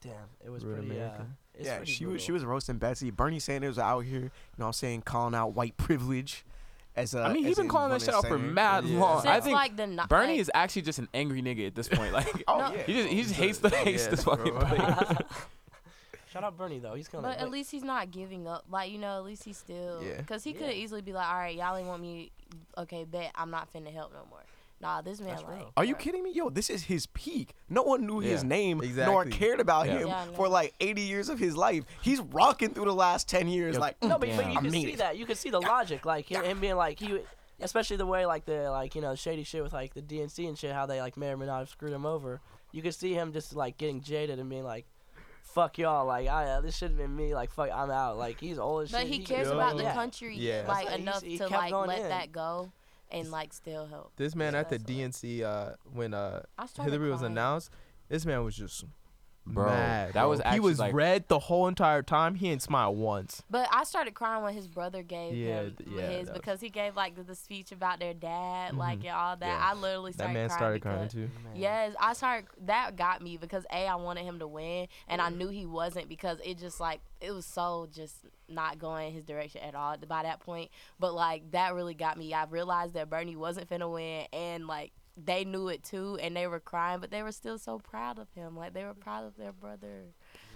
Damn, 0.01 0.13
it 0.43 0.49
was 0.49 0.63
Rude 0.65 0.79
pretty. 0.79 0.91
Uh, 1.01 1.05
America. 1.05 1.25
yeah, 1.59 1.77
pretty 1.77 1.91
she 1.93 2.05
was 2.05 2.21
she 2.21 2.31
was 2.31 2.43
roasting 2.45 2.77
Betsy. 2.77 3.09
Bernie 3.11 3.39
Sanders 3.39 3.79
out 3.79 4.01
here, 4.01 4.19
you 4.19 4.23
know, 4.57 4.65
what 4.65 4.67
I'm 4.67 4.73
saying 4.73 5.01
calling 5.03 5.33
out 5.33 5.53
white 5.53 5.77
privilege. 5.77 6.45
As 6.97 7.13
a, 7.13 7.23
I 7.23 7.33
mean, 7.33 7.43
he's 7.43 7.57
been 7.57 7.67
calling 7.67 7.91
that 7.91 8.01
shit 8.01 8.13
out 8.13 8.21
for 8.23 8.29
senator. 8.37 8.51
mad 8.53 8.85
Yeah. 8.85 8.99
long. 8.99 9.21
Since 9.21 9.29
I 9.31 9.39
think 9.41 9.55
like 9.55 9.75
the 9.75 9.87
ni- 9.87 10.01
Bernie 10.07 10.33
like, 10.33 10.39
is 10.39 10.51
actually 10.53 10.83
just 10.83 10.99
an 10.99 11.09
angry 11.13 11.41
nigga 11.41 11.67
at 11.67 11.75
this 11.75 11.87
point. 11.89 12.13
Like, 12.13 12.43
Oh 12.47 12.57
No. 12.59 12.73
yeah. 12.73 12.83
he 12.83 12.93
just 12.93 13.09
he 13.09 13.21
just 13.23 13.35
hates 13.35 13.57
the 13.59 13.69
hates 13.69 14.03
Yes, 14.03 14.07
this 14.07 14.23
fucking 14.23 14.53
bro. 14.53 14.61
place. 14.65 15.17
Shout 16.31 16.43
out 16.43 16.57
Bernie 16.57 16.79
though, 16.79 16.95
he's 16.95 17.07
coming. 17.07 17.29
But 17.31 17.39
at 17.39 17.49
least 17.49 17.71
he's 17.71 17.83
not 17.83 18.11
giving 18.11 18.47
up. 18.47 18.65
Like 18.69 18.91
you 18.91 18.97
know, 18.97 19.17
at 19.17 19.23
least 19.25 19.43
he's 19.43 19.57
still. 19.57 20.01
Yeah. 20.03 20.21
Cause 20.23 20.43
he 20.43 20.53
could 20.53 20.67
Yeah. 20.67 20.71
easily 20.73 21.01
be 21.01 21.13
like, 21.13 21.27
all 21.27 21.35
right, 21.37 21.55
y'all 21.55 21.75
ain't 21.75 21.87
want 21.87 22.01
me. 22.01 22.31
Okay, 22.77 23.03
bet 23.05 23.31
I'm 23.35 23.51
not 23.51 23.71
finna 23.73 23.91
help 23.93 24.13
no 24.13 24.19
more. 24.29 24.43
Nah, 24.81 25.01
this 25.01 25.19
man 25.19 25.29
That's 25.29 25.43
like. 25.43 25.55
real. 25.57 25.71
Are 25.77 25.85
you 25.85 25.95
kidding 25.95 26.21
me? 26.21 26.31
Yo, 26.31 26.49
this 26.49 26.69
is 26.69 26.83
his 26.83 27.07
peak. 27.07 27.53
No 27.69 27.81
one 27.83 28.05
knew 28.05 28.19
his 28.19 28.43
Yeah. 28.43 28.49
name 28.49 28.77
nor 28.79 28.85
Exactly. 29.23 29.31
cared 29.31 29.59
about 29.59 29.87
Yeah. 29.87 29.99
him 29.99 30.07
Yeah, 30.09 30.25
I 30.31 30.35
for 30.35 30.47
like 30.49 30.73
80 30.79 31.01
years 31.01 31.29
of 31.29 31.39
his 31.39 31.55
life. 31.55 31.85
He's 32.01 32.19
rocking 32.19 32.73
through 32.73 32.85
the 32.85 32.93
last 32.93 33.27
10 33.29 33.47
years. 33.47 33.75
Yo, 33.75 33.81
like, 33.81 34.01
No, 34.03 34.09
but, 34.09 34.19
but 34.21 34.27
Yeah. 34.29 34.49
you 34.51 34.57
I 34.57 34.61
can 34.61 34.71
made 34.71 34.81
see 34.83 34.91
it. 34.93 34.97
that. 34.97 35.17
You 35.17 35.25
can 35.25 35.35
see 35.37 35.49
the 35.49 35.61
logic, 35.61 36.05
like 36.05 36.29
him, 36.29 36.43
him 36.43 36.59
being 36.59 36.75
like 36.75 36.99
he, 36.99 37.19
especially 37.61 37.95
the 37.97 38.05
way 38.05 38.25
like 38.25 38.45
the 38.45 38.69
like 38.69 38.95
you 38.95 39.01
know 39.01 39.15
shady 39.15 39.43
shit 39.43 39.63
with 39.63 39.71
like 39.73 39.93
the 39.93 40.01
DNC 40.01 40.45
and 40.47 40.57
shit, 40.57 40.73
how 40.73 40.85
they 40.85 40.99
like 41.01 41.15
may 41.15 41.29
or 41.29 41.37
may 41.37 41.45
not 41.45 41.59
have 41.59 41.69
screwed 41.69 41.93
him 41.93 42.05
over. 42.05 42.41
You 42.73 42.81
could 42.81 42.93
see 42.93 43.13
him 43.13 43.31
just 43.31 43.55
like 43.55 43.77
getting 43.77 44.01
jaded 44.01 44.37
and 44.39 44.49
being 44.49 44.65
like, 44.65 44.85
"Fuck 45.41 45.77
y'all!" 45.77 46.05
Like 46.05 46.27
I 46.27 46.49
uh, 46.49 46.61
this 46.61 46.75
should 46.75 46.89
have 46.91 46.97
been 46.97 47.15
me. 47.15 47.33
Like 47.33 47.49
fuck, 47.49 47.69
I'm 47.73 47.89
out. 47.89 48.17
Like 48.17 48.41
he's 48.41 48.59
old 48.59 48.83
as 48.83 48.91
But 48.91 49.03
shit. 49.03 49.07
he 49.07 49.19
cares 49.19 49.47
Yo. 49.47 49.53
about 49.53 49.77
the 49.77 49.83
Yeah. 49.83 49.93
country 49.93 50.35
Yeah. 50.35 50.65
like 50.67 50.87
That's 50.87 50.99
enough 50.99 51.21
he's- 51.21 51.31
he 51.31 51.37
to 51.37 51.47
kept 51.47 51.61
like 51.61 51.71
going 51.71 51.87
let 51.87 51.99
in. 52.01 52.09
that 52.09 52.31
go 52.33 52.71
and 53.15 53.31
like 53.31 53.53
still 53.53 53.85
help. 53.85 54.11
This 54.17 54.35
man 54.35 54.55
at 54.55 54.69
the 54.69 54.77
DNC 54.77 55.41
uh, 55.41 55.73
when 55.93 56.13
uh, 56.13 56.43
Hillary 56.81 57.09
was 57.09 57.21
announced, 57.21 57.71
this 58.09 58.25
man 58.25 58.43
was 58.43 58.55
just 58.55 58.83
Bro, 59.47 59.67
mad. 59.67 60.07
that 60.13 60.13
bro. 60.21 60.29
was 60.29 60.41
he 60.51 60.59
was 60.59 60.79
like- 60.79 60.93
red 60.93 61.27
the 61.27 61.37
whole 61.37 61.67
entire 61.67 62.01
time. 62.01 62.33
He 62.35 62.49
didn't 62.49 62.63
smile 62.63 62.95
once. 62.95 63.43
But 63.49 63.69
I 63.71 63.83
started 63.83 64.15
crying 64.15 64.43
when 64.43 64.53
his 64.55 64.67
brother 64.67 65.03
gave 65.03 65.35
Yeah, 65.35 65.61
him 65.61 65.75
yeah, 65.85 66.01
his 66.01 66.25
that 66.25 66.33
was- 66.33 66.39
because 66.39 66.61
he 66.61 66.69
gave 66.69 66.95
like 66.95 67.15
the, 67.15 67.21
the 67.23 67.35
speech 67.35 67.71
about 67.71 67.99
their 67.99 68.13
dad, 68.15 68.75
like 68.75 68.99
Mhm. 68.99 69.05
and 69.09 69.15
all 69.15 69.35
that. 69.37 69.45
Yeah. 69.45 69.69
I 69.69 69.73
literally 69.75 70.13
That 70.13 70.33
man 70.33 70.47
crying 70.49 70.49
started 70.59 70.81
crying 70.81 71.09
too. 71.09 71.29
Man. 71.43 71.55
Yes, 71.55 71.93
I 71.99 72.13
started. 72.13 72.47
That 72.65 72.95
got 72.95 73.21
me 73.21 73.37
because 73.37 73.65
a 73.71 73.85
I 73.87 73.95
wanted 73.95 74.23
him 74.25 74.39
to 74.39 74.47
win, 74.47 74.87
and 75.07 75.21
Mm. 75.21 75.25
I 75.25 75.29
knew 75.29 75.49
he 75.49 75.65
wasn't 75.67 76.09
because 76.09 76.39
it 76.43 76.57
just 76.57 76.79
like 76.79 77.01
it 77.21 77.31
was 77.31 77.45
so 77.45 77.87
just 77.91 78.25
not 78.47 78.77
going 78.77 79.11
his 79.13 79.23
direction 79.23 79.61
at 79.61 79.73
all 79.75 79.95
by 80.07 80.23
that 80.23 80.39
point. 80.39 80.69
But 80.99 81.13
like 81.13 81.51
that 81.51 81.73
really 81.75 81.93
got 81.93 82.17
me. 82.17 82.33
I 82.33 82.45
realized 82.45 82.93
that 82.95 83.09
Bernie 83.09 83.35
wasn't 83.35 83.69
finna 83.69 83.91
win, 83.91 84.25
and 84.33 84.67
like 84.67 84.91
they 85.17 85.45
knew 85.45 85.67
it 85.69 85.83
too, 85.83 86.17
and 86.21 86.35
they 86.35 86.47
were 86.47 86.59
crying, 86.59 86.99
but 86.99 87.09
they 87.11 87.23
were 87.23 87.31
still 87.31 87.57
so 87.57 87.79
proud 87.79 88.19
of 88.19 88.27
him. 88.33 88.55
Like 88.57 88.73
they 88.73 88.83
were 88.83 88.93
proud 88.93 89.25
of 89.25 89.35
their 89.37 89.51
brother 89.53 90.03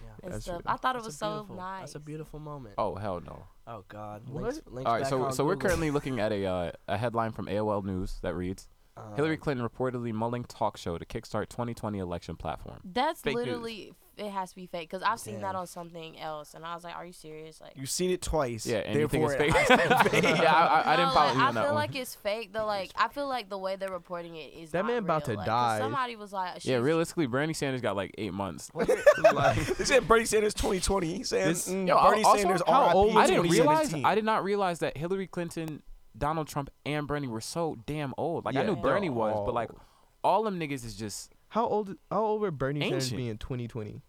Yeah. 0.04 0.10
and 0.22 0.32
That's 0.34 0.44
stuff. 0.44 0.62
real. 0.64 0.74
I 0.74 0.76
thought 0.76 0.96
it 0.96 1.02
was 1.02 1.16
so 1.16 1.46
nice. 1.54 1.80
That's 1.80 1.94
a 1.94 2.00
beautiful 2.00 2.38
moment. 2.40 2.74
Oh 2.78 2.94
hell 2.96 3.20
no. 3.24 3.44
Oh 3.66 3.84
God. 3.88 4.22
What? 4.28 4.42
Links, 4.42 4.60
links 4.66 4.86
All 4.88 4.94
right, 4.94 5.00
back 5.02 5.10
so 5.10 5.22
on 5.22 5.32
so 5.32 5.44
we're 5.44 5.56
currently 5.56 5.90
looking 5.96 6.20
at 6.20 6.32
a 6.32 6.44
uh, 6.44 6.72
a 6.88 6.98
headline 6.98 7.32
from 7.32 7.46
AOL 7.46 7.84
News 7.84 8.18
that 8.22 8.34
reads 8.34 8.68
Um, 8.96 9.14
Hillary 9.16 9.36
Clinton 9.38 9.66
reportedly 9.66 10.12
mulling 10.12 10.44
talk 10.44 10.76
show 10.76 10.98
to 10.98 11.04
kickstart 11.06 11.48
2020 11.48 11.98
election 11.98 12.36
platform. 12.36 12.80
That's 12.84 13.20
Fake 13.22 13.36
news. 13.36 13.92
Literally 14.20 14.30
it 14.36 14.38
has 14.38 14.50
to 14.50 14.56
be 14.56 14.66
fake 14.66 14.90
because 14.90 15.02
I've 15.02 15.18
seen 15.20 15.40
that 15.42 15.54
on 15.54 15.66
something 15.66 16.18
else, 16.20 16.54
and 16.54 16.64
I 16.64 16.74
was 16.74 16.84
like, 16.84 16.94
"Are 16.94 17.04
you 17.06 17.12
serious?" 17.12 17.60
Like, 17.60 17.72
You've 17.76 17.90
seen 17.90 18.10
it 18.10 18.22
twice. 18.22 18.66
Yeah, 18.66 18.78
and 18.78 18.98
you 19.00 19.08
think 19.08 19.26
therefore 19.28 19.32
it's 19.46 19.54
fake? 19.56 19.68
has 19.78 20.02
to 20.02 20.10
be 20.10 20.10
fake. 20.20 20.24
yeah, 20.42 20.52
I, 20.54 20.80
I, 20.80 20.92
I 20.92 20.96
didn't 20.96 21.08
No, 21.08 21.14
follow 21.14 21.26
like, 21.28 21.34
you 21.36 21.42
I 21.42 21.46
on 21.48 21.54
that 21.54 21.60
feel 21.62 21.72
one. 21.72 21.74
like 21.74 21.94
it's 21.96 22.14
fake 22.14 22.52
though. 22.52 22.66
Like 22.66 22.90
I 22.96 23.08
feel 23.08 23.28
like 23.28 23.48
the 23.48 23.58
way 23.58 23.76
they're 23.76 23.88
reporting 23.90 24.36
it 24.36 24.52
is 24.54 24.70
That 24.72 24.82
not 24.82 24.88
man 24.88 24.98
about 24.98 25.24
to 25.24 25.30
like, 25.32 25.38
'cause 25.38 25.46
die. 25.46 25.78
Somebody 25.78 26.16
was 26.16 26.32
like, 26.32 26.64
yeah, 26.64 26.76
realistically, 26.76 27.26
Bernie 27.26 27.54
Sanders 27.54 27.80
got 27.80 27.96
like 27.96 28.14
eight 28.18 28.32
months. 28.34 28.70
they 28.74 29.84
said 29.84 30.06
Bernie 30.06 30.24
Sanders 30.24 30.54
2020. 30.54 31.06
He's 31.16 31.28
saying 31.28 31.48
This- 31.48 31.68
mm, 31.68 31.88
Yo, 31.88 32.00
Bernie 32.00 32.24
also, 32.24 32.38
Sanders 32.42 32.62
how 32.66 32.92
old- 32.92 33.16
I 33.16 33.26
didn't 33.26 33.48
realize. 33.50 33.92
I 33.94 34.14
did 34.14 34.24
not 34.24 34.44
realize 34.44 34.80
that 34.80 34.96
Hillary 34.96 35.26
Clinton, 35.26 35.82
Donald 36.16 36.48
Trump, 36.48 36.70
and 36.84 37.06
Bernie 37.06 37.28
were 37.28 37.40
so 37.40 37.76
damn 37.86 38.14
old. 38.18 38.44
Like 38.44 38.56
I 38.56 38.62
knew 38.64 38.76
Bernie 38.76 39.10
was, 39.10 39.42
but 39.46 39.54
like 39.54 39.70
all- 39.70 39.80
all 40.22 40.42
them 40.42 40.60
niggas 40.60 40.84
is 40.84 40.94
just 40.96 41.32
How 41.48 41.66
old? 41.66 41.94
How 42.10 42.22
old 42.22 42.40
would 42.42 42.58
Bernie 42.58 42.80
Sanders 42.80 43.04
Ancient. 43.04 43.16
be 43.18 43.28
in 43.28 43.38
2020? 43.38 44.02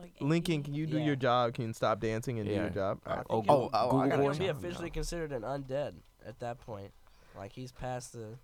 Like, 0.00 0.12
Lincoln, 0.20 0.62
can 0.62 0.74
you 0.74 0.86
do 0.86 0.98
Yeah. 0.98 1.04
your 1.06 1.16
job? 1.16 1.54
Can 1.54 1.66
you 1.68 1.72
stop 1.72 2.00
dancing 2.00 2.38
and 2.38 2.48
do 2.48 2.54
your 2.54 2.70
job? 2.70 3.00
I 3.06 3.10
Alright. 3.10 3.26
think 3.28 3.44
oh, 3.48 3.58
he'll- 3.60 3.70
oh, 3.72 3.78
I 3.78 3.84
Google 3.90 4.08
gotta 4.08 4.22
he'll 4.22 4.32
be 4.34 4.46
officially 4.48 4.90
considered 4.90 5.32
an 5.32 5.42
undead 5.42 5.94
at 6.26 6.38
that 6.40 6.58
point. 6.60 6.92
Like 7.36 7.52
he's 7.52 7.72
past 7.72 8.12
the 8.12 8.38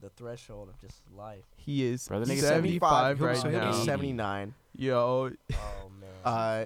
the 0.00 0.10
threshold 0.10 0.68
of 0.68 0.78
just 0.80 1.02
life. 1.16 1.44
He 1.56 1.84
is 1.84 2.06
Brother, 2.06 2.24
nigga, 2.26 2.40
75 2.40 3.18
He'll 3.18 3.26
right 3.26 3.36
so 3.36 3.48
he'll 3.50 3.66
be 3.66 3.84
79. 3.84 4.54
Yo, 4.76 5.30
Oh 5.52 5.90
man. 6.00 6.08
Uh, 6.24 6.64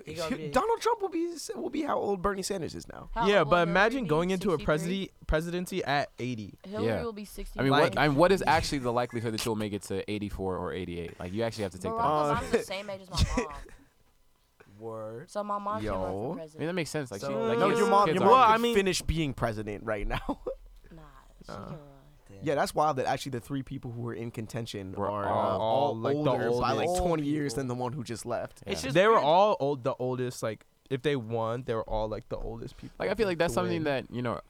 He 0.06 0.14
gonna 0.14 0.36
be- 0.36 0.48
Donald 0.48 0.80
Trump 0.80 1.00
will 1.02 1.08
be 1.08 1.28
will 1.54 1.70
be 1.70 1.82
how 1.82 1.98
old 1.98 2.20
Bernie 2.22 2.42
Sanders 2.42 2.74
is 2.74 2.86
now. 2.88 3.10
How 3.14 3.26
yeah, 3.26 3.40
old 3.40 3.50
but 3.50 3.56
Hillary 3.58 3.70
imagine 3.70 4.02
be? 4.04 4.08
going 4.08 4.30
into 4.30 4.48
a 4.50 4.58
63? 4.58 4.64
presidency 4.66 5.10
presidency 5.26 5.84
at 5.84 6.10
80. 6.18 6.54
Hillary 6.68 6.86
Yeah. 6.86 7.02
will 7.04 7.12
be 7.12 7.24
sixty. 7.24 7.58
I 7.58 7.62
mean, 7.62 7.72
Like- 7.72 7.94
what? 7.94 7.98
I 7.98 8.08
mean, 8.08 8.16
what 8.16 8.32
is 8.32 8.42
actually 8.46 8.78
the 8.78 8.92
likelihood 8.92 9.32
that 9.34 9.44
you'll 9.44 9.56
make 9.56 9.72
it 9.72 9.82
to 9.84 10.08
84 10.10 10.56
or 10.58 10.72
88? 10.72 11.18
Like, 11.20 11.32
you 11.32 11.42
actually 11.42 11.62
have 11.64 11.72
to 11.72 11.78
take 11.78 11.92
Barack 11.92 11.98
that. 11.98 12.04
Uh, 12.04 12.34
Obama's 12.40 12.50
the 12.50 12.58
same 12.74 12.90
age 12.90 13.00
as 13.02 13.10
my 13.10 13.42
mom, 13.44 13.52
Word. 14.78 15.30
so 15.30 15.44
my 15.44 15.58
mom 15.58 15.80
can 15.80 15.90
run 15.90 16.00
Yo. 16.00 16.06
for 16.06 16.08
I 16.08 16.10
mean, 16.26 16.34
president. 16.36 16.66
that 16.66 16.72
makes 16.74 16.90
sense. 16.90 17.10
Like, 17.10 17.20
she, 17.20 17.26
So- 17.26 17.44
like 17.44 17.58
No, 17.58 17.68
kids- 17.68 17.78
your 17.80 17.88
mom, 17.88 18.06
kids 18.06 18.14
your 18.16 18.24
are- 18.24 18.30
mom 18.30 18.38
Well, 18.40 18.46
could 18.48 18.54
I 18.54 18.58
mean- 18.58 18.74
finish 18.74 19.02
being 19.02 19.32
president 19.34 19.84
right 19.84 20.06
now. 20.06 20.20
Nah, 20.90 21.02
she 21.46 21.52
Uh. 21.52 21.54
can 21.54 21.64
run. 21.72 21.78
Damn. 22.44 22.48
yeah, 22.48 22.54
that's 22.60 22.74
wild 22.74 22.96
that 22.98 23.06
actually 23.06 23.30
the 23.30 23.40
three 23.40 23.62
people 23.62 23.90
who 23.90 24.02
were 24.02 24.14
in 24.14 24.30
contention 24.30 24.92
Were 24.96 25.10
are 25.10 25.24
uh, 25.26 25.28
all- 25.30 25.60
all, 25.60 25.86
all, 25.88 25.96
like, 25.96 26.14
the 26.14 26.30
older 26.30 26.50
by 26.60 26.72
like 26.72 26.88
20 26.88 27.00
Old 27.00 27.20
years 27.20 27.52
people. 27.54 27.60
than 27.62 27.68
the 27.68 27.74
one 27.74 27.92
who 27.92 28.04
just 28.04 28.24
left. 28.26 28.62
Yeah. 28.66 28.72
It's 28.72 28.82
just 28.82 28.94
they 28.94 29.06
were 29.06 29.14
weird. 29.14 29.24
all 29.24 29.56
old, 29.60 29.84
the 29.84 29.94
oldest. 29.98 30.42
Like 30.42 30.64
if 30.90 31.02
they 31.02 31.16
won, 31.16 31.64
they 31.64 31.74
were 31.74 31.82
all 31.88 32.08
like 32.08 32.28
the 32.28 32.36
oldest 32.36 32.76
people. 32.76 32.94
Like, 32.98 33.10
I 33.10 33.14
feel 33.14 33.26
like 33.26 33.38
that's 33.38 33.54
something 33.54 33.84
win. 33.84 33.84
that, 33.84 34.10
you 34.10 34.22
know, 34.22 34.40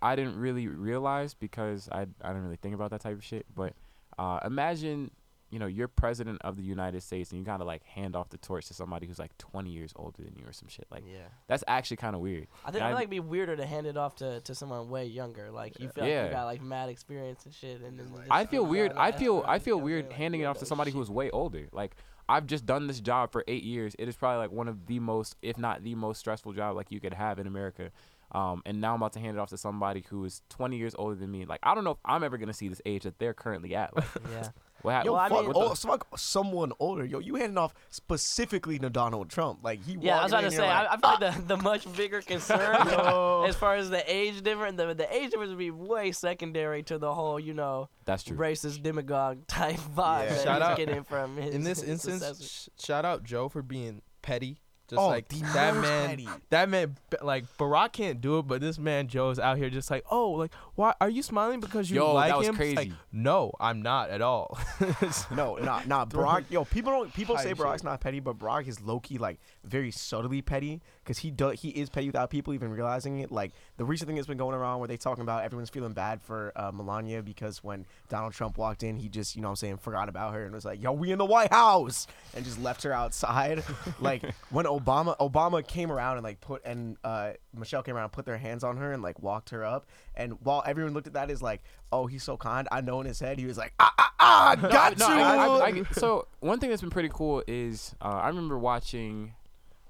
I 0.00 0.16
didn't 0.16 0.36
really 0.36 0.66
realize 0.66 1.34
because 1.34 1.88
I, 1.92 2.02
I 2.22 2.28
didn't 2.28 2.42
really 2.44 2.56
think 2.56 2.74
about 2.74 2.90
that 2.90 3.02
type 3.02 3.14
of 3.16 3.22
shit. 3.24 3.46
But 3.54 3.74
uh, 4.18 4.40
imagine, 4.44 5.10
you 5.52 5.58
know, 5.58 5.66
you're 5.66 5.86
president 5.86 6.40
of 6.42 6.56
the 6.56 6.62
United 6.64 7.02
States 7.02 7.30
and 7.30 7.38
you 7.38 7.44
gotta, 7.44 7.62
like, 7.64 7.84
hand 7.84 8.16
off 8.16 8.30
the 8.30 8.38
torch 8.38 8.66
to 8.66 8.74
somebody 8.74 9.06
who's, 9.06 9.18
like, 9.18 9.36
20 9.38 9.70
years 9.70 9.92
older 9.96 10.22
than 10.22 10.34
you 10.34 10.44
or 10.46 10.52
some 10.52 10.66
shit. 10.68 10.86
Like, 10.90 11.04
yeah. 11.06 11.18
that's 11.46 11.62
actually 11.68 11.98
kind 11.98 12.16
of 12.16 12.22
weird. 12.22 12.48
I 12.64 12.70
think 12.70 12.82
I- 12.82 12.86
I 12.86 12.88
feel 12.88 12.94
like 12.96 13.02
it'd 13.02 13.10
be 13.10 13.20
weirder 13.20 13.56
to 13.56 13.66
hand 13.66 13.86
it 13.86 13.96
off 13.96 14.16
to, 14.16 14.40
to 14.40 14.54
someone 14.54 14.88
way 14.88 15.04
younger. 15.06 15.50
Like 15.50 15.78
you 15.78 15.88
feel 15.90 16.04
like 16.04 16.10
Yeah. 16.10 16.24
you 16.26 16.30
got 16.32 16.44
like 16.46 16.62
mad 16.62 16.88
experience 16.88 17.44
and 17.44 17.54
shit, 17.54 17.82
and 17.82 17.98
then 17.98 18.08
you 18.08 18.16
just 18.18 18.30
I 18.30 18.46
feel 18.46 18.64
weird. 18.66 18.92
I 18.92 19.12
feel 19.12 19.44
I 19.46 19.58
feel 19.58 19.76
know 19.76 19.76
what 19.76 19.80
I'm 19.82 19.84
weird? 19.84 20.04
Like, 20.06 20.12
handing 20.14 20.40
it 20.40 20.44
off 20.44 20.58
to 20.58 20.66
somebody 20.66 20.90
shit. 20.90 20.96
who's 20.98 21.10
way 21.10 21.30
older. 21.30 21.68
Like 21.72 21.96
I've 22.28 22.46
just 22.46 22.64
done 22.64 22.86
this 22.86 23.00
job 23.00 23.30
for 23.32 23.44
eight 23.46 23.62
years. 23.64 23.94
It 23.98 24.08
is 24.08 24.16
probably 24.16 24.38
like 24.38 24.52
one 24.52 24.68
of 24.68 24.86
the 24.86 24.98
most, 25.00 25.36
if 25.42 25.58
not 25.58 25.82
the 25.82 25.94
most 25.94 26.18
stressful 26.18 26.52
job 26.54 26.76
like 26.76 26.90
you 26.90 26.98
could 27.00 27.12
have 27.14 27.38
in 27.38 27.46
America. 27.46 27.90
Um, 28.32 28.62
and 28.64 28.80
now 28.80 28.94
I'm 28.94 29.02
about 29.02 29.12
to 29.14 29.18
hand 29.20 29.36
it 29.36 29.40
off 29.40 29.50
to 29.50 29.58
somebody 29.58 30.04
who 30.08 30.24
is 30.24 30.40
20 30.48 30.78
years 30.78 30.94
older 30.98 31.14
than 31.14 31.30
me. 31.30 31.44
Like 31.44 31.60
I 31.62 31.74
don't 31.74 31.84
know 31.84 31.90
if 31.90 31.98
I'm 32.04 32.24
ever 32.24 32.38
gonna 32.38 32.54
see 32.54 32.68
this 32.68 32.80
age 32.86 33.02
that 33.02 33.18
they're 33.18 33.34
currently 33.34 33.74
at. 33.74 33.94
Like, 33.94 34.06
Yeah. 34.30 34.48
What 34.82 34.92
hap- 34.92 35.04
Yo, 35.04 35.12
Well, 35.12 35.20
I 35.20 35.28
fuck, 35.28 35.44
mean- 35.46 35.52
oh, 35.56 35.74
fuck 35.74 36.06
someone 36.18 36.72
older. 36.78 37.04
Yo, 37.04 37.18
you 37.18 37.34
handing 37.36 37.58
off 37.58 37.72
specifically 37.90 38.78
to 38.78 38.90
Donald 38.90 39.28
Trump. 39.30 39.60
Like 39.62 39.82
he. 39.84 39.96
Yeah, 40.00 40.20
I 40.20 40.22
was 40.24 40.32
about 40.32 40.40
to 40.42 40.50
say. 40.50 40.56
here 40.62 40.64
I, 40.64 40.82
like, 40.84 41.04
I 41.04 41.16
feel 41.18 41.28
like 41.28 41.36
the, 41.36 41.56
the 41.56 41.62
much 41.62 41.96
bigger 41.96 42.20
concern 42.22 42.76
as 43.46 43.56
far 43.56 43.76
as 43.76 43.90
the 43.90 44.02
age 44.12 44.42
difference, 44.42 44.76
the, 44.76 44.94
the 44.94 45.14
age 45.14 45.30
difference 45.30 45.50
would 45.50 45.58
be 45.58 45.70
way 45.70 46.12
secondary 46.12 46.82
to 46.84 46.98
the 46.98 47.12
whole, 47.14 47.38
you 47.40 47.54
know, 47.54 47.88
that's 48.04 48.22
true. 48.24 48.36
racist 48.36 48.82
demagogue 48.82 49.46
type 49.46 49.76
vibe 49.76 50.24
Yeah. 50.24 50.34
that 50.34 50.44
Shout 50.44 50.60
he's 50.62 50.68
out- 50.70 50.76
getting 50.76 51.04
from 51.04 51.36
his. 51.36 51.54
in 51.54 51.62
this 51.64 51.80
his 51.80 51.90
instance, 52.06 52.68
sh- 52.78 52.84
shout 52.84 53.04
out 53.04 53.22
Joe 53.24 53.48
for 53.48 53.62
being 53.62 54.02
petty 54.22 54.58
Just 54.92 55.00
Oh, 55.00 55.08
like 55.08 55.26
that 55.28 55.74
most 55.74 55.82
man, 55.82 56.08
petty. 56.10 56.28
that 56.50 56.68
man, 56.68 56.96
like 57.22 57.44
Barack 57.56 57.92
can't 57.92 58.20
do 58.20 58.38
it, 58.38 58.42
but 58.46 58.60
this 58.60 58.78
man 58.78 59.08
Joe 59.08 59.30
is 59.30 59.38
out 59.38 59.56
here 59.56 59.70
just 59.70 59.90
like, 59.90 60.04
oh, 60.10 60.32
like 60.32 60.52
why 60.74 60.94
are 61.00 61.08
you 61.08 61.22
smiling 61.22 61.60
because 61.60 61.90
you 61.90 61.96
Yo, 61.96 62.08
that 62.08 62.12
like 62.14 62.36
was 62.36 62.46
him? 62.48 62.54
It's 62.60 62.76
like, 62.76 62.88
crazy. 62.88 62.92
no, 63.10 63.52
I'm 63.58 63.80
not 63.80 64.10
at 64.10 64.20
all. 64.20 64.58
No, 65.30 65.56
not 65.56 65.86
not 65.88 66.10
Brock. 66.10 66.44
Yo, 66.50 66.64
people 66.66 66.92
don't 66.92 67.12
people 67.14 67.36
say 67.38 67.48
Hype 67.48 67.56
Brock's 67.58 67.80
shit. 67.80 67.84
not 67.86 68.00
petty, 68.00 68.20
but 68.20 68.34
Brock 68.38 68.66
is 68.68 68.80
low 68.80 69.00
key 69.00 69.16
like 69.18 69.38
very 69.64 69.90
subtly 69.90 70.42
petty 70.42 70.80
because 71.02 71.18
he 71.18 71.30
does 71.30 71.60
he 71.60 71.70
is 71.70 71.88
petty 71.90 72.06
without 72.06 72.30
people 72.30 72.54
even 72.54 72.70
realizing 72.70 73.18
it. 73.20 73.30
Like 73.32 73.52
the 73.76 73.84
recent 73.84 74.06
thing 74.08 74.16
that's 74.16 74.28
been 74.28 74.38
going 74.38 74.54
around 74.54 74.78
where 74.78 74.88
they 74.88 74.96
talking 74.96 75.22
about 75.22 75.44
everyone's 75.44 75.70
feeling 75.70 75.92
bad 75.92 76.22
for 76.22 76.52
uh, 76.56 76.70
Melania 76.72 77.22
because 77.22 77.62
when 77.64 77.86
Donald 78.08 78.32
Trump 78.32 78.56
walked 78.58 78.82
in, 78.82 78.96
he 78.96 79.08
just 79.08 79.34
you 79.36 79.42
know 79.42 79.48
what 79.48 79.52
I'm 79.52 79.56
saying 79.56 79.76
forgot 79.78 80.08
about 80.08 80.34
her 80.34 80.44
and 80.44 80.54
was 80.54 80.64
like, 80.64 80.82
"Yo, 80.82 80.92
we 80.92 81.10
in 81.12 81.18
the 81.18 81.24
White 81.24 81.52
House," 81.52 82.06
and 82.34 82.44
just 82.44 82.60
left 82.60 82.82
her 82.84 82.92
outside. 82.92 83.62
like 84.00 84.22
when 84.50 84.66
Obama 84.66 85.16
Obama 85.18 85.66
came 85.66 85.90
around 85.90 86.18
and 86.18 86.24
like 86.24 86.40
put 86.40 86.64
and 86.64 86.96
uh, 87.04 87.32
Michelle 87.56 87.82
came 87.82 87.94
around 87.96 88.04
and 88.04 88.12
put 88.12 88.24
their 88.26 88.38
hands 88.38 88.62
on 88.64 88.76
her 88.76 88.92
and 88.92 89.02
like 89.02 89.20
walked 89.22 89.50
her 89.50 89.64
up, 89.64 89.86
and 90.14 90.34
while 90.42 90.62
everyone 90.66 90.92
looked 90.94 91.06
at 91.08 91.14
that 91.14 91.30
as 91.30 91.42
like, 91.42 91.62
"Oh, 91.90 92.06
he's 92.06 92.22
so 92.22 92.36
kind," 92.36 92.68
I 92.70 92.80
know 92.80 93.00
in 93.00 93.06
his 93.06 93.18
head 93.20 93.38
he 93.38 93.46
was 93.46 93.58
like, 93.58 93.72
"Ah 93.80 93.92
ah 93.98 94.12
ah, 94.20 94.56
No, 94.62 94.68
got 94.68 94.98
no, 94.98 95.08
you." 95.08 95.14
I- 95.14 95.46
I- 95.46 95.66
I- 95.66 95.82
so 95.92 96.26
one 96.40 96.60
thing 96.60 96.70
that's 96.70 96.82
been 96.82 96.90
pretty 96.90 97.10
cool 97.12 97.42
is 97.48 97.94
uh, 98.00 98.04
I 98.08 98.28
remember 98.28 98.58
watching, 98.58 99.34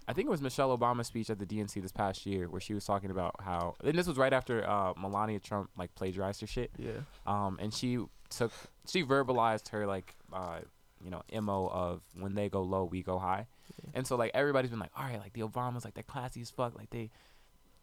I 0.09 0.13
think 0.13 0.27
it 0.27 0.31
was 0.31 0.43
Michelle 0.43 0.77
Obama's 0.77 1.07
speech 1.07 1.31
at 1.31 1.39
the 1.39 1.47
DNC 1.47 1.81
this 1.81 1.93
past 1.93 2.27
year 2.27 2.49
where 2.49 2.61
she 2.61 2.75
was 2.75 2.85
talking 2.85 3.11
about 3.11 3.37
how, 3.41 3.77
and 3.85 3.97
this 3.97 4.07
was 4.07 4.17
right 4.17 4.33
after 4.33 4.69
uh, 4.69 4.95
Melania 4.99 5.39
Trump 5.39 5.71
like 5.77 5.95
plagiarized 5.95 6.41
her 6.41 6.47
shit, 6.47 6.71
yeah. 6.77 6.91
um, 7.27 7.59
and 7.61 7.73
she 7.73 7.99
took 8.31 8.53
she 8.87 9.05
verbalized 9.05 9.69
her 9.69 9.87
like 9.87 10.17
uh, 10.33 10.59
you 11.05 11.11
know 11.11 11.23
mo 11.41 11.69
of 11.73 12.03
when 12.19 12.35
they 12.35 12.49
go 12.49 12.63
low 12.63 12.85
we 12.85 13.03
go 13.03 13.19
high, 13.19 13.47
and 13.95 14.07
so 14.07 14.17
like 14.17 14.33
everybody's 14.35 14.71
been 14.71 14.81
like 14.81 14.93
all 14.97 15.05
right 15.05 15.21
like 15.21 15.33
the 15.35 15.43
Obamas 15.43 15.85
like 15.85 15.95
they're 15.95 16.03
classy 16.03 16.41
as 16.41 16.51
fuck 16.51 16.77
like 16.77 16.91
they, 16.91 16.99
you 16.99 17.09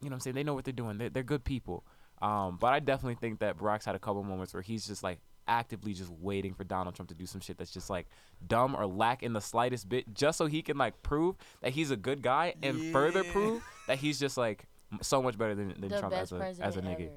know 0.03 0.09
what 0.09 0.13
I'm 0.13 0.19
saying 0.19 0.35
they 0.35 0.43
know 0.43 0.53
what 0.53 0.65
they're 0.65 0.73
doing 0.73 0.97
they're, 0.97 1.09
they're 1.09 1.23
good 1.23 1.43
people, 1.43 1.85
um, 2.21 2.57
but 2.59 2.73
I 2.73 2.79
definitely 2.79 3.15
think 3.15 3.39
that 3.39 3.57
Barack's 3.57 3.85
had 3.85 3.95
a 3.95 3.99
couple 3.99 4.23
moments 4.23 4.53
where 4.53 4.63
he's 4.63 4.85
just 4.85 5.03
like 5.03 5.19
actively 5.49 5.93
just 5.93 6.11
waiting 6.11 6.53
for 6.53 6.63
Donald 6.63 6.95
Trump 6.95 7.09
to 7.09 7.15
do 7.15 7.25
some 7.25 7.41
shit 7.41 7.57
that's 7.57 7.71
just 7.71 7.89
like 7.89 8.07
dumb 8.47 8.75
or 8.75 8.85
lack 8.85 9.23
in 9.23 9.33
the 9.33 9.41
slightest 9.41 9.89
bit 9.89 10.13
just 10.13 10.37
so 10.37 10.45
he 10.45 10.61
can 10.61 10.77
like 10.77 11.01
prove 11.01 11.35
that 11.61 11.71
he's 11.71 11.91
a 11.91 11.97
good 11.97 12.21
guy 12.21 12.53
and 12.63 12.93
further 12.93 13.23
prove 13.25 13.61
that 13.87 13.97
he's 13.97 14.19
just 14.19 14.37
like 14.37 14.65
so 15.01 15.21
much 15.21 15.37
better 15.37 15.55
than, 15.55 15.69
than 15.79 15.89
the 15.89 15.99
Trump 15.99 16.13
as 16.13 16.31
a 16.31 16.55
as 16.61 16.77
a 16.77 16.81
nigga. 16.81 17.07
ever. 17.07 17.09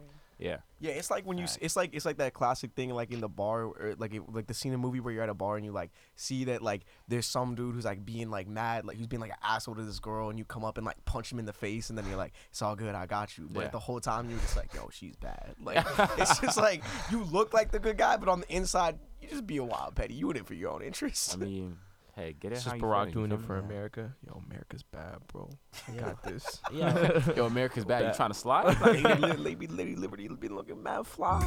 Yeah. 0.43 0.57
Yeah, 0.81 0.93
it's 0.93 1.11
like 1.11 1.25
when 1.25 1.39
you. 1.39 1.47
It's 1.61 1.77
like 1.77 1.91
it's 1.95 2.05
like 2.05 2.17
that 2.19 2.33
classic 2.35 2.73
thing, 2.75 2.91
like 2.91 3.13
in 3.13 3.21
the 3.21 3.29
bar, 3.29 3.63
or 3.65 3.95
like 3.99 4.13
it, 4.15 4.23
like 4.33 4.49
the 4.49 4.55
scene 4.55 4.73
in 4.73 4.77
a 4.77 4.83
movie 4.83 4.99
where 4.99 5.15
you're 5.15 5.23
at 5.23 5.29
a 5.29 5.35
bar 5.35 5.57
and 5.57 5.65
you 5.65 5.71
like 5.71 5.91
see 6.17 6.45
that 6.47 6.61
like 6.61 6.83
there's 7.07 7.27
some 7.27 7.55
dude 7.55 7.75
who's 7.75 7.85
like 7.85 8.05
being 8.05 8.31
like 8.31 8.49
mad, 8.49 8.85
like 8.85 8.97
he's 8.97 9.07
being 9.07 9.21
like 9.21 9.31
an 9.31 9.37
asshole 9.45 9.77
to 9.77 9.83
this 9.83 10.01
girl, 10.01 10.29
and 10.31 10.39
you 10.39 10.45
come 10.45 10.65
up 10.65 10.77
and 10.79 10.85
like 10.85 11.03
punch 11.05 11.31
him 11.31 11.39
in 11.39 11.45
the 11.45 11.53
face, 11.53 11.89
and 11.89 11.97
then 11.97 12.05
you're 12.09 12.17
like, 12.17 12.33
it's 12.51 12.61
all 12.63 12.75
good, 12.75 12.95
I 12.97 13.07
got 13.07 13.39
you. 13.39 13.49
But 13.51 13.61
Yeah. 13.61 13.69
the 13.69 13.79
whole 13.79 14.01
time 14.01 14.29
you're 14.29 14.41
just 14.41 14.57
like, 14.57 14.75
yo, 14.75 14.89
she's 14.93 15.15
bad. 15.17 15.55
Like 15.63 15.87
it's 16.19 16.41
just 16.41 16.57
like 16.57 16.83
you 17.13 17.23
look 17.25 17.55
like 17.55 17.71
the 17.71 17.79
good 17.79 17.97
guy, 17.97 18.17
but 18.17 18.29
on 18.29 18.41
the 18.41 18.53
inside 18.53 18.99
you 19.21 19.29
just 19.29 19.47
be 19.47 19.59
a 19.59 19.65
wild 19.65 19.95
petty. 19.95 20.15
You 20.15 20.31
in 20.33 20.37
it 20.39 20.47
for 20.47 20.55
your 20.55 20.73
own 20.73 20.83
interests. 20.83 21.33
I 21.35 21.37
mean, 21.37 21.79
hey, 22.15 22.35
get 22.39 22.53
it 22.53 22.57
It's 22.57 22.65
how 22.65 22.73
just 22.73 22.83
you 22.83 22.87
Barack 22.89 23.05
feel, 23.07 23.13
doing 23.15 23.33
it 23.33 23.41
for 23.41 23.59
me? 23.61 23.65
America. 23.67 24.15
Yo, 24.27 24.43
America's 24.47 24.83
bad, 24.83 25.17
bro. 25.33 25.49
I 25.89 25.93
Yeah. 25.95 26.01
got 26.01 26.23
this. 26.23 26.61
Yeah. 26.73 27.33
Yo, 27.37 27.47
America's 27.47 27.85
bad. 27.85 28.01
You 28.01 28.07
Bad. 28.09 28.17
trying 28.17 28.31
to 28.31 28.35
slide? 28.35 28.65
like, 28.81 29.03
literally, 29.03 29.55
literally, 29.57 29.97
Liberty 29.97 30.29
been 30.29 30.55
looking 30.57 30.83
mad 30.83 31.07
fly. 31.07 31.41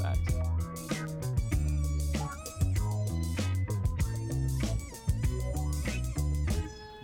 Facts. 0.00 0.32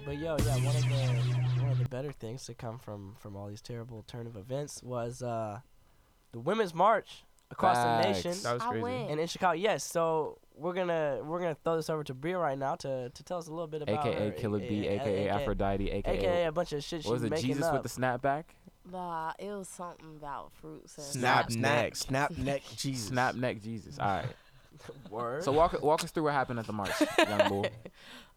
But 0.05 0.19
yo, 0.19 0.37
yeah, 0.45 0.57
one 0.57 0.77
of 0.77 0.83
the 0.83 1.63
one 1.63 1.71
of 1.71 1.79
the 1.79 1.89
better 1.89 2.13
things 2.13 2.45
to 2.47 2.55
come 2.55 2.79
from 2.79 3.15
from 3.19 3.37
all 3.37 3.47
these 3.49 3.63
terrible 3.63 4.03
turn 4.07 4.27
of 4.27 4.37
events 4.37 4.83
was 4.83 5.23
uh 5.23 5.61
the 6.33 6.41
women's 6.41 6.75
march 6.75 7.23
across 7.53 7.77
the 7.77 8.03
nation 8.09 8.33
That 8.43 8.55
was 8.55 8.63
I 8.63 8.69
crazy. 8.69 8.83
went. 8.83 9.11
and 9.11 9.21
in 9.21 9.27
Chicago. 9.29 9.53
Yes, 9.57 9.85
so 9.85 10.39
we're 10.57 10.75
gonna 10.75 11.21
we're 11.25 11.39
gonna 11.41 11.57
throw 11.65 11.77
this 11.77 11.89
over 11.89 12.05
to 12.05 12.15
Bria 12.15 12.37
right 12.39 12.59
now 12.59 12.75
to, 12.77 13.11
to 13.11 13.23
tell 13.25 13.39
us 13.39 13.47
a 13.47 13.51
little 13.51 13.67
bit 13.67 13.83
about 13.83 14.07
AKA 14.07 14.25
her, 14.27 14.31
Killer 14.33 14.59
B, 14.59 14.87
a- 14.87 14.91
a- 14.91 15.01
AKA 15.01 15.27
a- 15.27 15.31
Aphrodite, 15.35 15.91
AKA, 15.91 16.19
AKA 16.19 16.45
a 16.47 16.53
bunch 16.53 16.73
of 16.73 16.83
shit 16.85 17.05
what 17.05 17.15
was 17.15 17.23
it? 17.25 17.37
Jesus 17.37 17.65
up. 17.65 17.73
with 17.75 17.83
the 17.83 17.89
snapback, 18.01 18.45
Nah, 18.91 19.33
it 19.39 19.47
was 19.53 19.69
something 19.69 20.17
about 20.17 20.53
fruits 20.61 20.97
and 20.99 21.07
Snap 21.07 21.51
Snap, 21.53 21.61
neck. 21.85 21.97
snap, 21.97 22.33
snap, 22.33 22.45
neck, 22.45 22.63
Jesus. 22.77 23.07
snap 23.09 23.35
neck 23.37 23.63
Jesus. 23.63 23.99
All 23.99 24.07
right. 24.09 24.27
Word. 25.11 25.45
So 25.45 25.53
walk 25.53 25.81
walk 25.83 26.03
us 26.03 26.11
through 26.11 26.25
what 26.25 26.33
happened 26.33 26.59
at 26.59 26.67
the 26.67 26.73
march, 26.73 26.91
young 27.19 27.49
bull. 27.49 27.67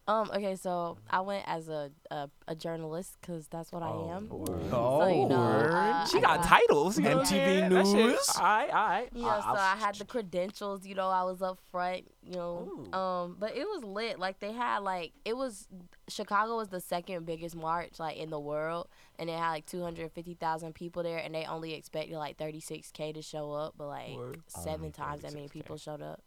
Um. 0.08 0.30
Okay. 0.32 0.54
So 0.54 0.98
I 1.10 1.20
went 1.20 1.44
as 1.48 1.68
a 1.68 1.90
a, 2.12 2.28
a 2.46 2.54
journalist 2.54 3.16
because 3.20 3.48
that's 3.48 3.72
what 3.72 3.82
I 3.82 3.88
am. 4.14 4.28
Oh, 4.30 4.44
So, 4.70 5.08
you 5.08 5.28
know, 5.28 5.36
word. 5.40 5.72
uh, 5.72 6.06
She 6.06 6.18
I 6.18 6.20
got 6.20 6.42
titles. 6.44 6.96
You 6.96 7.04
know 7.04 7.16
what 7.16 7.26
MTV 7.26 7.28
saying? 7.30 7.70
That 7.70 7.86
News. 7.86 8.28
All 8.36 8.42
right, 8.44 8.70
all 8.70 8.86
right. 8.88 9.08
You 9.12 9.22
know, 9.22 9.28
I- 9.28 9.40
so 9.40 9.46
I'll- 9.48 9.56
I 9.56 9.76
had 9.76 9.96
the 9.96 10.04
credentials. 10.04 10.86
You 10.86 10.94
know, 10.94 11.08
I 11.08 11.24
was 11.24 11.42
up 11.42 11.58
front. 11.72 12.04
You 12.22 12.32
know, 12.34 12.86
Ooh. 12.94 12.96
um, 12.96 13.36
but 13.38 13.56
it 13.56 13.64
was 13.64 13.82
lit. 13.82 14.18
Like 14.20 14.38
they 14.38 14.52
had 14.52 14.78
like 14.78 15.12
it 15.24 15.36
was 15.36 15.66
Chicago 16.08 16.56
was 16.56 16.68
the 16.68 16.80
second 16.80 17.26
biggest 17.26 17.56
march 17.56 17.98
like 17.98 18.16
in 18.16 18.30
the 18.30 18.38
world, 18.40 18.86
and 19.18 19.28
it 19.28 19.36
had 19.36 19.50
like 19.50 19.66
two 19.66 19.82
hundred 19.82 20.12
fifty 20.12 20.34
thousand 20.34 20.74
people 20.76 21.02
there, 21.02 21.18
and 21.18 21.34
they 21.34 21.44
only 21.46 21.74
expected 21.74 22.16
like 22.16 22.36
thirty 22.38 22.60
six 22.60 22.92
k 22.92 23.12
to 23.12 23.22
show 23.22 23.50
up, 23.52 23.74
but 23.76 23.88
like 23.88 24.14
Word. 24.16 24.40
seven 24.46 24.74
Only 24.82 24.90
times 24.92 25.22
that 25.22 25.34
many 25.34 25.48
people 25.48 25.76
showed 25.76 26.00
up. 26.02 26.22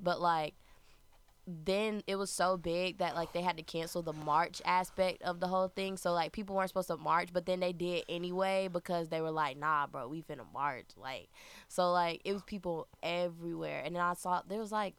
But 0.00 0.20
like 0.20 0.54
then 1.46 2.02
it 2.06 2.16
was 2.16 2.30
so 2.30 2.56
big 2.56 2.98
that 2.98 3.14
like 3.14 3.32
they 3.32 3.42
had 3.42 3.56
to 3.56 3.62
cancel 3.62 4.02
the 4.02 4.12
march 4.12 4.62
aspect 4.64 5.22
of 5.22 5.40
the 5.40 5.48
whole 5.48 5.68
thing. 5.68 5.96
So 5.96 6.12
like 6.12 6.32
people 6.32 6.54
weren't 6.54 6.68
supposed 6.68 6.88
to 6.88 6.96
march, 6.96 7.30
but 7.32 7.46
then 7.46 7.60
they 7.60 7.72
did 7.72 8.04
anyway 8.08 8.68
because 8.72 9.08
they 9.08 9.20
were 9.20 9.30
like, 9.30 9.56
"Nah, 9.56 9.86
bro, 9.86 10.08
we 10.08 10.22
finna 10.22 10.50
march." 10.52 10.86
Like, 10.96 11.28
so 11.68 11.90
like 11.92 12.20
it 12.24 12.32
was 12.32 12.42
people 12.42 12.88
everywhere, 13.02 13.82
and 13.84 13.94
then 13.96 14.02
I 14.02 14.14
saw 14.14 14.42
there 14.46 14.58
was 14.58 14.70
like, 14.72 14.94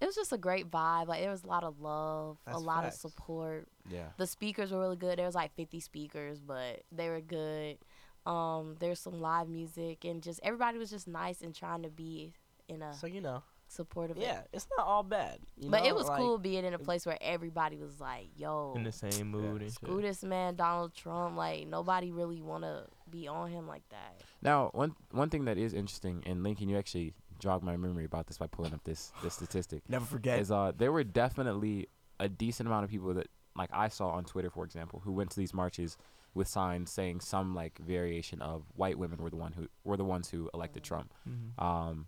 it 0.00 0.06
was 0.06 0.14
just 0.14 0.32
a 0.32 0.38
great 0.38 0.70
vibe. 0.70 1.08
Like 1.08 1.20
there 1.20 1.30
was 1.30 1.44
a 1.44 1.46
lot 1.46 1.64
of 1.64 1.80
love, 1.80 2.38
That's 2.44 2.56
a 2.56 2.60
lot 2.60 2.84
facts. 2.84 2.96
of 2.96 3.10
support. 3.12 3.68
Yeah. 3.88 4.08
The 4.18 4.26
speakers 4.26 4.72
were 4.72 4.78
really 4.80 4.96
good. 4.96 5.18
There 5.18 5.26
was 5.26 5.34
like 5.34 5.54
50 5.56 5.80
speakers, 5.80 6.40
but 6.40 6.82
they 6.92 7.08
were 7.08 7.20
good. 7.20 7.78
Um, 8.26 8.74
there's 8.80 8.98
some 8.98 9.20
live 9.20 9.48
music 9.48 10.04
and 10.04 10.20
just 10.22 10.40
everybody 10.42 10.78
was 10.78 10.90
just 10.90 11.06
nice 11.06 11.42
and 11.42 11.54
trying 11.54 11.82
to 11.84 11.88
be 11.90 12.32
in 12.68 12.82
a 12.82 12.92
so 12.92 13.06
you 13.06 13.20
know, 13.20 13.42
supportive. 13.76 14.16
yeah, 14.16 14.40
it's 14.52 14.66
not 14.76 14.86
all 14.86 15.02
bad. 15.02 15.38
You 15.56 15.70
but 15.70 15.82
know? 15.82 15.88
it 15.88 15.94
was 15.94 16.08
like, 16.08 16.18
cool 16.18 16.38
being 16.38 16.64
in 16.64 16.74
a 16.74 16.78
place 16.78 17.06
where 17.06 17.18
everybody 17.20 17.76
was 17.76 18.00
like, 18.00 18.28
"Yo, 18.36 18.72
In 18.76 18.82
the 18.82 18.92
same 18.92 19.28
mood 19.30 19.62
and 19.62 19.72
screw 19.72 19.96
shit. 20.00 20.02
this 20.02 20.22
man, 20.24 20.56
Donald 20.56 20.94
Trump." 20.94 21.36
Like 21.36 21.66
nobody 21.68 22.10
really 22.10 22.40
wanna 22.42 22.86
be 23.10 23.28
on 23.28 23.50
him 23.50 23.68
like 23.68 23.88
that. 23.90 24.20
Now, 24.42 24.70
one 24.72 24.94
one 25.12 25.30
thing 25.30 25.44
that 25.44 25.58
is 25.58 25.72
interesting, 25.74 26.22
and 26.26 26.42
Lincoln, 26.42 26.68
you 26.68 26.76
actually 26.78 27.14
jogged 27.38 27.62
my 27.64 27.76
memory 27.76 28.04
about 28.06 28.26
this 28.26 28.38
by 28.38 28.46
pulling 28.46 28.72
up 28.74 28.82
this 28.84 29.12
this 29.22 29.34
statistic. 29.40 29.82
Never 29.88 30.04
forget. 30.06 30.40
is 30.40 30.50
uh 30.50 30.72
there 30.76 30.90
were 30.92 31.04
definitely 31.04 31.88
a 32.18 32.28
decent 32.28 32.66
amount 32.66 32.84
of 32.84 32.90
people 32.90 33.12
that 33.14 33.28
like 33.56 33.70
I 33.72 33.88
saw 33.88 34.08
on 34.08 34.24
Twitter 34.24 34.50
for 34.50 34.64
example 34.64 35.00
who 35.04 35.12
went 35.12 35.30
to 35.30 35.36
these 35.38 35.52
marches 35.52 35.96
with 36.34 36.48
signs 36.48 36.90
saying 36.90 37.20
some 37.20 37.54
like 37.54 37.78
variation 37.78 38.40
of 38.42 38.64
white 38.74 38.98
women 38.98 39.18
were 39.22 39.30
the 39.30 39.36
one 39.36 39.52
who 39.52 39.68
were 39.84 39.96
the 39.96 40.04
ones 40.04 40.30
who 40.30 40.50
elected 40.54 40.82
Trump. 40.82 41.12
Mhm. 41.28 41.62
Um 41.62 42.06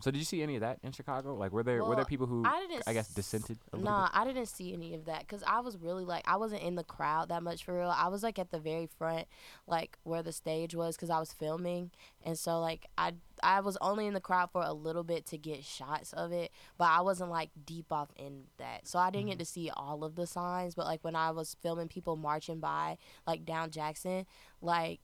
so 0.00 0.10
did 0.10 0.18
you 0.18 0.24
see 0.24 0.42
any 0.42 0.54
of 0.56 0.62
that 0.62 0.78
in 0.82 0.92
Chicago? 0.92 1.34
Like 1.34 1.52
were 1.52 1.62
there 1.62 1.84
were 1.84 1.94
there 1.94 2.04
people 2.04 2.26
who 2.26 2.42
I 2.44 2.66
didn't. 2.68 2.84
I 2.86 2.92
guess 2.92 3.08
dissented 3.08 3.58
a 3.72 3.76
little 3.76 3.92
Nah? 3.92 4.08
I 4.12 4.24
didn't 4.24 4.46
see 4.46 4.72
any 4.72 4.94
of 4.94 5.04
that 5.04 5.20
because 5.20 5.42
I 5.46 5.60
was 5.60 5.76
really 5.76 6.04
like 6.04 6.24
I 6.26 6.36
wasn't 6.36 6.62
in 6.62 6.74
the 6.74 6.84
crowd 6.84 7.28
that 7.28 7.42
much 7.42 7.64
for 7.64 7.78
real. 7.78 7.94
I 7.94 8.08
was 8.08 8.22
like 8.22 8.38
at 8.38 8.50
the 8.50 8.58
very 8.58 8.86
front, 8.86 9.26
like 9.66 9.98
where 10.02 10.22
the 10.22 10.32
stage 10.32 10.74
was, 10.74 10.96
because 10.96 11.10
I 11.10 11.18
was 11.18 11.32
filming, 11.32 11.90
and 12.24 12.38
so 12.38 12.60
like 12.60 12.86
I 12.96 13.12
I 13.42 13.60
was 13.60 13.76
only 13.80 14.06
in 14.06 14.14
the 14.14 14.20
crowd 14.20 14.50
for 14.50 14.62
a 14.62 14.72
little 14.72 15.04
bit 15.04 15.26
to 15.26 15.38
get 15.38 15.64
shots 15.64 16.12
of 16.12 16.32
it, 16.32 16.50
but 16.78 16.88
I 16.88 17.02
wasn't 17.02 17.30
like 17.30 17.50
deep 17.64 17.92
off 17.92 18.08
in 18.16 18.44
that, 18.58 18.88
so 18.88 18.98
I 18.98 19.10
didn't 19.10 19.26
get 19.26 19.34
mm-hmm. 19.34 19.40
to 19.40 19.46
see 19.46 19.70
all 19.70 20.04
of 20.04 20.14
the 20.14 20.26
signs. 20.26 20.74
But 20.74 20.86
like 20.86 21.04
when 21.04 21.16
I 21.16 21.30
was 21.30 21.56
filming 21.62 21.88
people 21.88 22.16
marching 22.16 22.60
by, 22.60 22.96
like 23.26 23.44
down 23.44 23.70
Jackson, 23.70 24.26
like 24.62 25.00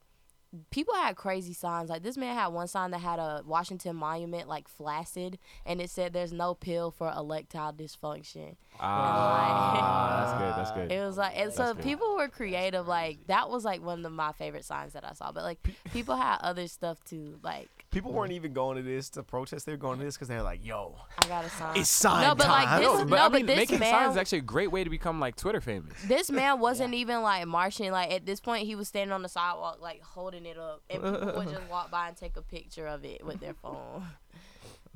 people 0.71 0.95
had 0.95 1.17
crazy 1.17 1.53
signs. 1.53 1.91
Like 1.91 2.03
this 2.03 2.17
man 2.17 2.35
had 2.35 2.49
one 2.49 2.69
sign 2.69 2.91
that 2.93 2.99
had 3.01 3.19
a 3.19 3.43
Washington 3.45 3.97
monument 3.97 4.49
like 4.49 4.69
flaccid, 4.69 5.39
and 5.65 5.81
it 5.81 5.91
said 5.91 6.13
"There's 6.13 6.33
no 6.33 6.55
pill 6.55 6.91
for 6.91 7.13
erectile 7.17 7.73
dysfunction." 7.73 8.57
Ah, 8.79 10.27
that's 10.27 10.43
good. 10.43 10.55
That's 10.57 10.71
good. 10.73 10.93
It 10.93 11.05
was 11.05 11.17
like, 11.17 11.37
and 11.37 11.53
so 11.53 11.75
good. 11.75 11.83
people 11.83 12.17
were 12.17 12.29
creative. 12.29 12.87
Like 12.87 13.27
that 13.27 13.49
was 13.51 13.65
like 13.65 13.83
one 13.83 14.05
of 14.05 14.13
my 14.13 14.33
favorite 14.33 14.65
signs 14.65 14.93
that 14.93 15.05
I 15.05 15.13
saw. 15.13 15.33
But 15.33 15.45
like 15.45 15.59
people 15.93 16.17
had 16.17 16.39
other 16.41 16.69
stuff 16.69 17.03
too. 17.05 17.39
Like 17.43 17.69
People 17.97 18.13
weren't 18.13 18.33
even 18.33 18.53
going 18.53 18.77
to 18.77 18.83
this 18.83 19.09
to 19.11 19.23
protest. 19.23 19.65
They 19.65 19.73
were 19.73 19.79
going 19.79 19.99
to 19.99 20.05
this 20.05 20.17
because 20.17 20.29
they're 20.29 20.43
like, 20.43 20.63
"Yo, 20.63 20.97
I 21.19 21.27
got 21.29 21.47
a 21.47 21.49
sign. 21.49 21.77
it's 21.79 21.89
sign 21.89 22.29
no, 22.29 22.35
but 22.35 22.47
like 22.47 22.67
time." 22.67 22.83
this, 22.83 22.93
no, 22.93 22.99
no, 22.99 23.05
but 23.07 23.19
I 23.19 23.29
but 23.29 23.33
mean, 23.33 23.47
this 23.47 23.57
making 23.57 23.79
man, 23.79 23.91
signs 23.91 24.11
is 24.13 24.17
actually 24.19 24.39
a 24.41 24.43
great 24.43 24.71
way 24.71 24.85
to 24.85 24.91
become 24.91 25.19
like 25.19 25.35
Twitter 25.35 25.63
famous. 25.63 25.95
this 26.07 26.31
man 26.31 26.61
wasn't 26.61 26.93
even 26.93 27.23
like 27.23 27.47
marching. 27.47 27.91
Like 27.93 28.13
at 28.13 28.27
this 28.27 28.39
point, 28.39 28.67
he 28.67 28.75
was 28.75 28.87
standing 28.89 29.13
on 29.13 29.23
the 29.23 29.31
sidewalk, 29.31 29.79
like 29.81 30.03
holding 30.03 30.45
it 30.45 30.59
up, 30.59 30.83
and 30.91 31.03
people 31.03 31.33
would 31.37 31.49
just 31.49 31.67
walk 31.71 31.91
by 31.91 32.09
and 32.09 32.17
take 32.19 32.37
a 32.37 32.43
picture 32.43 32.87
of 32.87 33.03
it 33.03 33.25
with 33.25 33.41
their 33.41 33.55
phone. 33.63 34.05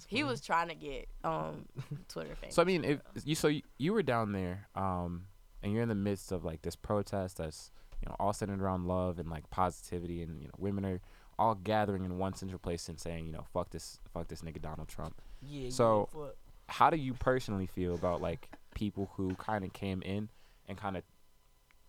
he 0.07 0.23
was 0.23 0.43
trying 0.43 0.69
to 0.69 0.75
get 0.75 1.09
um 1.25 1.65
Twitter 2.09 2.35
famous. 2.35 2.55
So 2.55 2.61
I 2.61 2.67
mean, 2.67 2.85
if 2.85 3.01
you 3.25 3.35
so 3.35 3.49
you, 3.49 3.63
you 3.79 3.95
were 3.95 4.03
down 4.03 4.33
there, 4.33 4.69
um, 4.75 5.23
and 5.63 5.73
you're 5.73 5.83
in 5.83 5.89
the 5.89 5.95
midst 5.95 6.33
of 6.33 6.45
like 6.45 6.61
this 6.61 6.77
protest 6.77 7.39
that's 7.39 7.71
you 8.03 8.11
know 8.11 8.17
all 8.21 8.35
centered 8.35 8.61
around 8.61 8.85
love 8.87 9.19
and 9.19 9.31
like 9.31 9.49
positivity, 9.49 10.23
and 10.23 10.39
you 10.43 10.49
know 10.49 10.55
women 10.59 10.85
are 10.85 11.01
all 11.41 11.55
gathering 11.57 12.05
in 12.05 12.19
one 12.19 12.35
central 12.35 12.59
place 12.59 12.89
and 12.89 13.01
saying, 13.01 13.27
you 13.27 13.33
know, 13.33 13.45
fuck 13.53 13.71
this, 13.71 13.99
fuck 14.13 14.29
this 14.29 14.43
nigga 14.43 14.61
Donald 14.63 14.89
Trump. 14.89 15.21
Yeah. 15.43 15.71
So- 15.71 16.09
yeah, 16.15 16.21
fuck. 16.27 16.37
How 16.69 16.89
do 16.91 16.97
you 16.97 17.15
personally 17.15 17.67
feel 17.67 17.95
about 17.97 18.23
like 18.23 18.49
people 18.77 19.11
who 19.17 19.35
kind 19.35 19.65
of 19.65 19.73
came 19.73 20.03
in 20.03 20.29
and 20.69 20.79
kind 20.79 20.97
of 20.97 21.03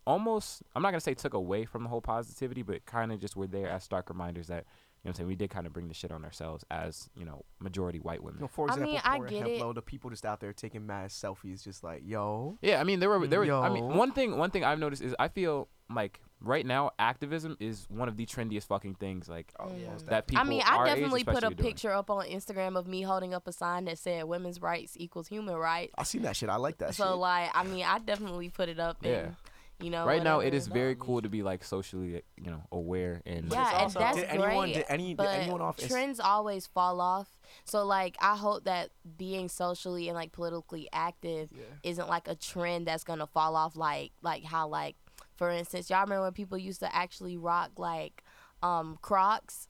almost 0.07 0.63
I'm 0.75 0.81
not 0.81 0.89
gonna 0.91 1.01
say 1.01 1.13
took 1.13 1.33
away 1.33 1.65
from 1.65 1.83
the 1.83 1.89
whole 1.89 2.01
positivity, 2.01 2.63
but 2.63 2.85
kind 2.85 3.11
of 3.11 3.19
just 3.19 3.35
were 3.35 3.47
there 3.47 3.67
as 3.69 3.83
stark 3.83 4.09
reminders 4.09 4.47
that 4.47 4.65
you 4.65 5.07
know 5.07 5.09
what 5.09 5.09
I'm 5.11 5.13
saying 5.15 5.27
we 5.27 5.35
did 5.35 5.49
kind 5.49 5.67
of 5.67 5.73
bring 5.73 5.87
the 5.87 5.93
shit 5.93 6.11
on 6.11 6.23
ourselves 6.25 6.65
as 6.71 7.09
you 7.15 7.25
know 7.25 7.43
majority 7.59 7.99
white 7.99 8.19
You 8.19 8.25
women. 8.25 8.41
know, 8.41 8.47
for 8.47 8.65
I 8.69 8.73
example, 8.73 8.91
mean, 8.93 9.01
I 9.03 9.19
get 9.19 9.47
Hemplo, 9.47 9.69
it. 9.71 9.73
the 9.75 9.81
people 9.81 10.09
just 10.09 10.25
out 10.25 10.39
there 10.39 10.53
taking 10.53 10.85
mass 10.85 11.13
selfies, 11.13 11.63
just 11.63 11.83
like, 11.83 12.01
yo, 12.05 12.57
Yeah, 12.61 12.79
I 12.79 12.83
mean 12.83 12.99
there 12.99 13.09
were 13.09 13.27
there 13.27 13.39
were 13.39 13.51
I 13.53 13.69
mean 13.69 13.85
one 13.87 14.11
thing 14.11 14.37
one 14.37 14.49
thing 14.49 14.63
I've 14.63 14.79
noticed 14.79 15.01
is 15.03 15.15
I 15.19 15.27
feel 15.27 15.67
like 15.93 16.21
right 16.43 16.65
now 16.65 16.91
activism 16.97 17.55
is 17.59 17.85
one 17.89 18.07
of 18.07 18.17
the 18.17 18.25
trendiest 18.25 18.65
fucking 18.65 18.95
things 18.95 19.29
like 19.29 19.53
oh, 19.59 19.65
Mm. 19.65 20.05
that 20.07 20.25
people 20.27 20.43
I 20.43 20.47
mean, 20.47 20.63
I 20.65 20.85
definitely 20.85 21.23
put 21.23 21.35
a 21.35 21.37
especially 21.37 21.55
doing. 21.55 21.69
picture 21.69 21.91
up 21.91 22.09
on 22.09 22.25
Instagram 22.25 22.75
of 22.77 22.87
me 22.87 23.03
holding 23.03 23.33
up 23.33 23.47
a 23.47 23.51
sign 23.53 23.85
that 23.85 23.97
said 23.99 24.23
"Women's 24.25 24.61
rights 24.61 24.93
equals 24.97 25.27
human 25.27 25.55
rights." 25.55 25.93
I 25.97 26.03
seen 26.03 26.23
that 26.23 26.35
shit. 26.35 26.49
I 26.49 26.55
like 26.55 26.79
that 26.79 26.95
so 26.95 27.05
shit. 27.09 27.15
like, 27.17 27.51
I 27.53 27.63
mean, 27.63 27.85
I 27.85 27.99
definitely 27.99 28.49
put 28.49 28.69
it 28.69 28.79
up. 28.79 28.97
Yeah. 29.01 29.09
And, 29.11 29.35
you 29.79 29.89
know, 29.89 30.05
Right 30.05 30.21
now, 30.23 30.41
it 30.41 30.53
is 30.53 30.67
very 30.67 30.95
cool 30.99 31.21
to 31.23 31.29
be 31.29 31.41
like 31.41 31.63
socially, 31.63 32.21
you 32.37 32.51
know, 32.51 32.61
aware 32.71 33.21
and 33.25 33.49
But 33.49 33.55
Yeah, 33.55 33.63
it's 33.63 33.73
and 33.73 33.81
also- 33.83 33.99
that's 33.99 34.15
did 34.17 34.25
anyone, 34.29 34.65
great. 34.65 34.73
did 34.75 34.85
any, 34.89 35.07
did 35.09 35.17
but 35.17 35.27
anyone 35.29 35.61
off? 35.61 35.77
trends 35.77 36.19
always 36.19 36.67
fall 36.67 37.01
off. 37.01 37.31
So 37.65 37.83
like, 37.85 38.15
I 38.21 38.35
hope 38.35 38.65
that 38.65 38.91
being 39.17 39.49
socially 39.49 40.07
and 40.07 40.15
like 40.15 40.31
politically 40.33 40.87
active 40.93 41.49
Yeah. 41.51 41.63
isn't 41.83 42.07
like 42.09 42.27
a 42.27 42.35
trend 42.35 42.85
that's 42.87 43.03
gonna 43.03 43.25
fall 43.27 43.55
off. 43.55 43.75
Like 43.75 44.11
like 44.21 44.43
how 44.43 44.67
like, 44.67 44.95
for 45.41 45.49
instance, 45.49 45.89
y'all 45.89 46.01
remember 46.03 46.21
when 46.25 46.33
people 46.33 46.55
used 46.55 46.81
to 46.81 46.95
actually 46.95 47.35
rock 47.35 47.71
like, 47.77 48.23
um, 48.61 48.99
Crocs. 49.01 49.67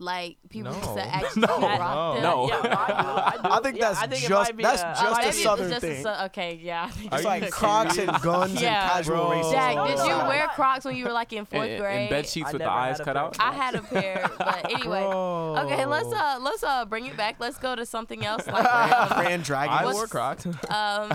Like 0.00 0.36
people 0.48 0.72
used 0.72 0.94
to 0.94 1.00
actually 1.14 1.42
No. 1.42 1.58
rock 1.58 2.14
them. 2.14 2.22
No. 2.22 2.48
Yeah, 2.48 2.54
I, 2.62 2.62
do, 2.62 2.72
I, 2.78 3.42
do. 3.42 3.48
I 3.50 3.60
think 3.64 3.76
Yeah, 3.78 3.88
that's 3.88 3.98
I 3.98 4.06
think 4.06 4.22
it 4.24 4.28
just- 4.28 4.48
might 4.48 4.56
be 4.56 4.62
that's 4.62 4.80
a- 4.82 4.84
just 4.84 5.02
a 5.02 5.10
maybe 5.10 5.24
it 5.24 5.26
was 5.26 5.36
southern 5.42 5.70
just 5.70 5.84
a 5.84 5.86
thing. 5.88 6.02
su- 6.04 6.24
okay, 6.26 6.60
yeah. 6.62 6.84
I 6.84 6.90
think 6.92 7.12
Are 7.12 7.16
It's 7.16 7.24
like 7.24 7.50
Crocs 7.50 7.98
and 7.98 8.22
guns 8.22 8.62
Yeah. 8.62 8.80
and 8.82 8.90
casual 8.92 9.16
Bro. 9.16 9.30
racism. 9.30 9.50
Jack, 9.52 9.74
No, 9.74 9.86
did 9.88 9.98
you 9.98 10.16
wear 10.28 10.46
Crocs 10.54 10.84
when 10.84 10.94
you 10.94 11.04
were 11.04 11.10
like 11.12 11.32
in 11.32 11.46
fourth 11.46 11.62
and, 11.64 11.72
and 11.72 11.80
grade? 11.82 12.10
bed 12.10 12.28
sheets 12.28 12.46
I 12.48 12.52
with 12.52 12.62
the 12.62 12.70
eyes 12.70 13.00
cut 13.00 13.16
out. 13.16 13.36
I 13.40 13.52
had 13.52 13.74
a 13.74 13.82
pair, 13.82 14.30
but 14.38 14.64
anyway. 14.70 15.00
Bro. 15.00 15.56
Okay, 15.66 15.84
let's 15.84 16.12
uh 16.12 16.38
let's 16.42 16.62
uh 16.62 16.84
bring 16.84 17.06
it 17.06 17.16
back. 17.16 17.40
Let's 17.40 17.58
go 17.58 17.74
to 17.74 17.84
something 17.84 18.24
else. 18.24 18.46
Like, 18.46 19.08
Fran 19.08 19.40
Dragon. 19.40 19.74
I 19.74 19.84
What's- 19.84 19.96
wore 19.96 20.06
Crocs. 20.06 20.46
um, 20.46 21.10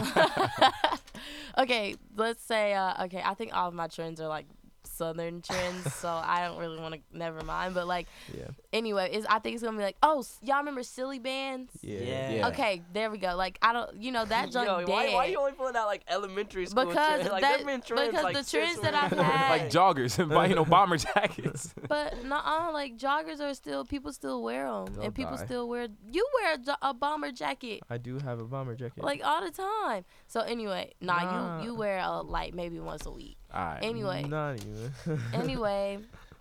okay, 1.57 1.95
let's 2.15 2.43
say 2.43 2.73
uh 2.73 3.05
okay. 3.05 3.21
I 3.23 3.33
think 3.33 3.55
all 3.55 3.67
of 3.67 3.73
my 3.73 3.87
trends 3.87 4.19
are 4.21 4.27
like 4.27 4.45
southern 4.83 5.41
trends, 5.41 5.93
so 5.93 6.09
I 6.09 6.45
don't 6.45 6.57
really 6.57 6.79
want 6.79 6.95
to. 6.95 7.17
Never 7.17 7.41
mind. 7.43 7.73
But 7.73 7.87
like 7.87 8.07
yeah. 8.35 8.49
Anyway, 8.73 9.11
is 9.13 9.25
I 9.29 9.39
think 9.39 9.53
it's 9.55 9.63
gonna 9.63 9.77
be 9.77 9.83
like 9.83 9.95
oh 10.03 10.25
y'all 10.41 10.57
remember 10.57 10.83
silly 10.83 11.19
bands? 11.19 11.71
Yeah. 11.81 11.99
Yeah. 11.99 12.31
Yeah. 12.31 12.47
Okay, 12.49 12.81
there 12.91 13.09
we 13.11 13.17
go. 13.19 13.35
Like 13.35 13.57
I 13.61 13.71
don't, 13.71 13.95
you 14.01 14.11
know 14.11 14.25
that 14.25 14.51
junk 14.51 14.67
Yo, 14.67 14.79
dead. 14.79 14.89
why, 14.89 15.13
why 15.13 15.25
you 15.27 15.39
only 15.39 15.53
pulling 15.53 15.75
out 15.75 15.85
like 15.87 16.03
elementary 16.09 16.65
school 16.65 16.85
Because 16.85 17.07
trends? 17.23 17.29
Like, 17.31 17.41
that- 17.41 17.53
there've 17.57 17.65
been 17.67 17.81
trends, 17.81 18.09
because 18.09 18.23
like, 18.23 18.35
the 18.35 18.43
trends 18.49 18.79
that 18.81 18.93
were- 18.93 19.19
I've 19.19 19.25
had- 19.25 19.49
like 19.61 19.69
joggers 19.71 20.19
and 20.19 20.29
buy, 20.29 20.47
you 20.47 20.55
know 20.55 20.65
bomber 20.65 20.97
jackets. 20.97 21.73
But 21.87 22.25
no, 22.25 22.35
uh, 22.37 22.71
like 22.73 22.97
joggers 22.97 23.39
are 23.39 23.53
still 23.53 23.85
people 23.85 24.11
still 24.11 24.41
wear 24.43 24.65
them, 24.67 24.93
They'll 24.95 25.03
and 25.05 25.15
people 25.15 25.37
die. 25.37 25.45
still 25.45 25.69
wear. 25.69 25.87
You 26.11 26.27
wear 26.41 26.55
a, 26.81 26.89
a 26.89 26.93
bomber 26.93 27.31
jacket 27.31 27.81
I 27.89 27.97
do 27.97 28.17
have 28.19 28.39
a 28.39 28.45
bomber 28.45 28.75
jacket. 28.75 29.03
like 29.03 29.23
all 29.23 29.43
the 29.43 29.51
time. 29.51 30.03
So 30.27 30.41
anyway, 30.41 30.93
nah, 30.99 31.19
Nah. 31.23 31.59
you 31.61 31.65
you 31.71 31.75
wear 31.75 31.99
a, 31.99 32.21
like 32.21 32.53
maybe 32.53 32.79
once 32.79 33.05
a 33.05 33.11
week. 33.11 33.37
All 33.53 33.63
right. 33.63 33.79
Anyway, 33.83 34.23
Not 34.23 34.55
even. 34.57 35.19
anyway, 35.33 35.99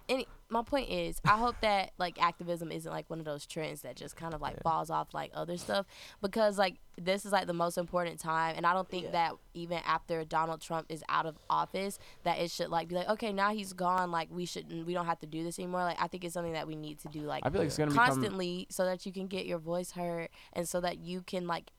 any 0.08 0.26
my 0.52 0.62
point 0.62 0.90
is, 0.90 1.20
I 1.24 1.36
hope 1.38 1.56
that 1.62 1.92
like 1.98 2.22
activism 2.22 2.70
isn't 2.70 2.90
like 2.90 3.08
one 3.10 3.18
of 3.18 3.24
those 3.24 3.46
trends 3.46 3.82
that 3.82 3.96
just 3.96 4.14
kind 4.16 4.34
of 4.34 4.40
like 4.40 4.54
Yeah. 4.56 4.62
falls 4.62 4.90
off 4.90 5.14
like 5.14 5.30
other 5.34 5.56
stuff 5.56 5.86
because 6.20 6.58
like 6.58 6.76
this 6.98 7.24
is 7.24 7.32
like 7.32 7.46
the 7.46 7.54
most 7.54 7.78
important 7.78 8.20
time, 8.20 8.54
and 8.56 8.66
I 8.66 8.74
don't 8.74 8.88
think 8.88 9.04
Yeah. 9.06 9.10
that 9.12 9.32
even 9.54 9.78
after 9.86 10.24
Donald 10.24 10.60
Trump 10.60 10.86
is 10.90 11.02
out 11.08 11.26
of 11.26 11.36
office, 11.48 11.98
that 12.24 12.38
it 12.38 12.50
should 12.50 12.68
like 12.68 12.88
be 12.88 12.94
like 12.94 13.08
okay 13.08 13.32
now 13.32 13.50
he's 13.54 13.72
gone, 13.72 14.10
like 14.10 14.28
we 14.30 14.44
shouldn't 14.44 14.86
we 14.86 14.92
don't 14.92 15.06
have 15.06 15.18
to 15.20 15.26
do 15.26 15.42
this 15.42 15.58
anymore. 15.58 15.80
Like 15.84 16.00
I 16.00 16.06
think 16.06 16.22
it's 16.24 16.34
something 16.34 16.52
that 16.52 16.66
we 16.68 16.76
need 16.76 16.98
to 17.00 17.08
do 17.08 17.20
like 17.22 17.44
I 17.46 17.50
feel 17.50 17.60
like 17.60 17.68
it's 17.68 17.78
gonna 17.78 17.90
become 17.90 18.04
constantly 18.06 18.66
so 18.70 18.84
that 18.84 19.06
you 19.06 19.12
can 19.12 19.26
get 19.26 19.46
your 19.46 19.58
voice 19.58 19.92
heard 19.92 20.28
and 20.52 20.68
so 20.68 20.80
that 20.82 20.98
you 20.98 21.22
can 21.22 21.46
like 21.46 21.70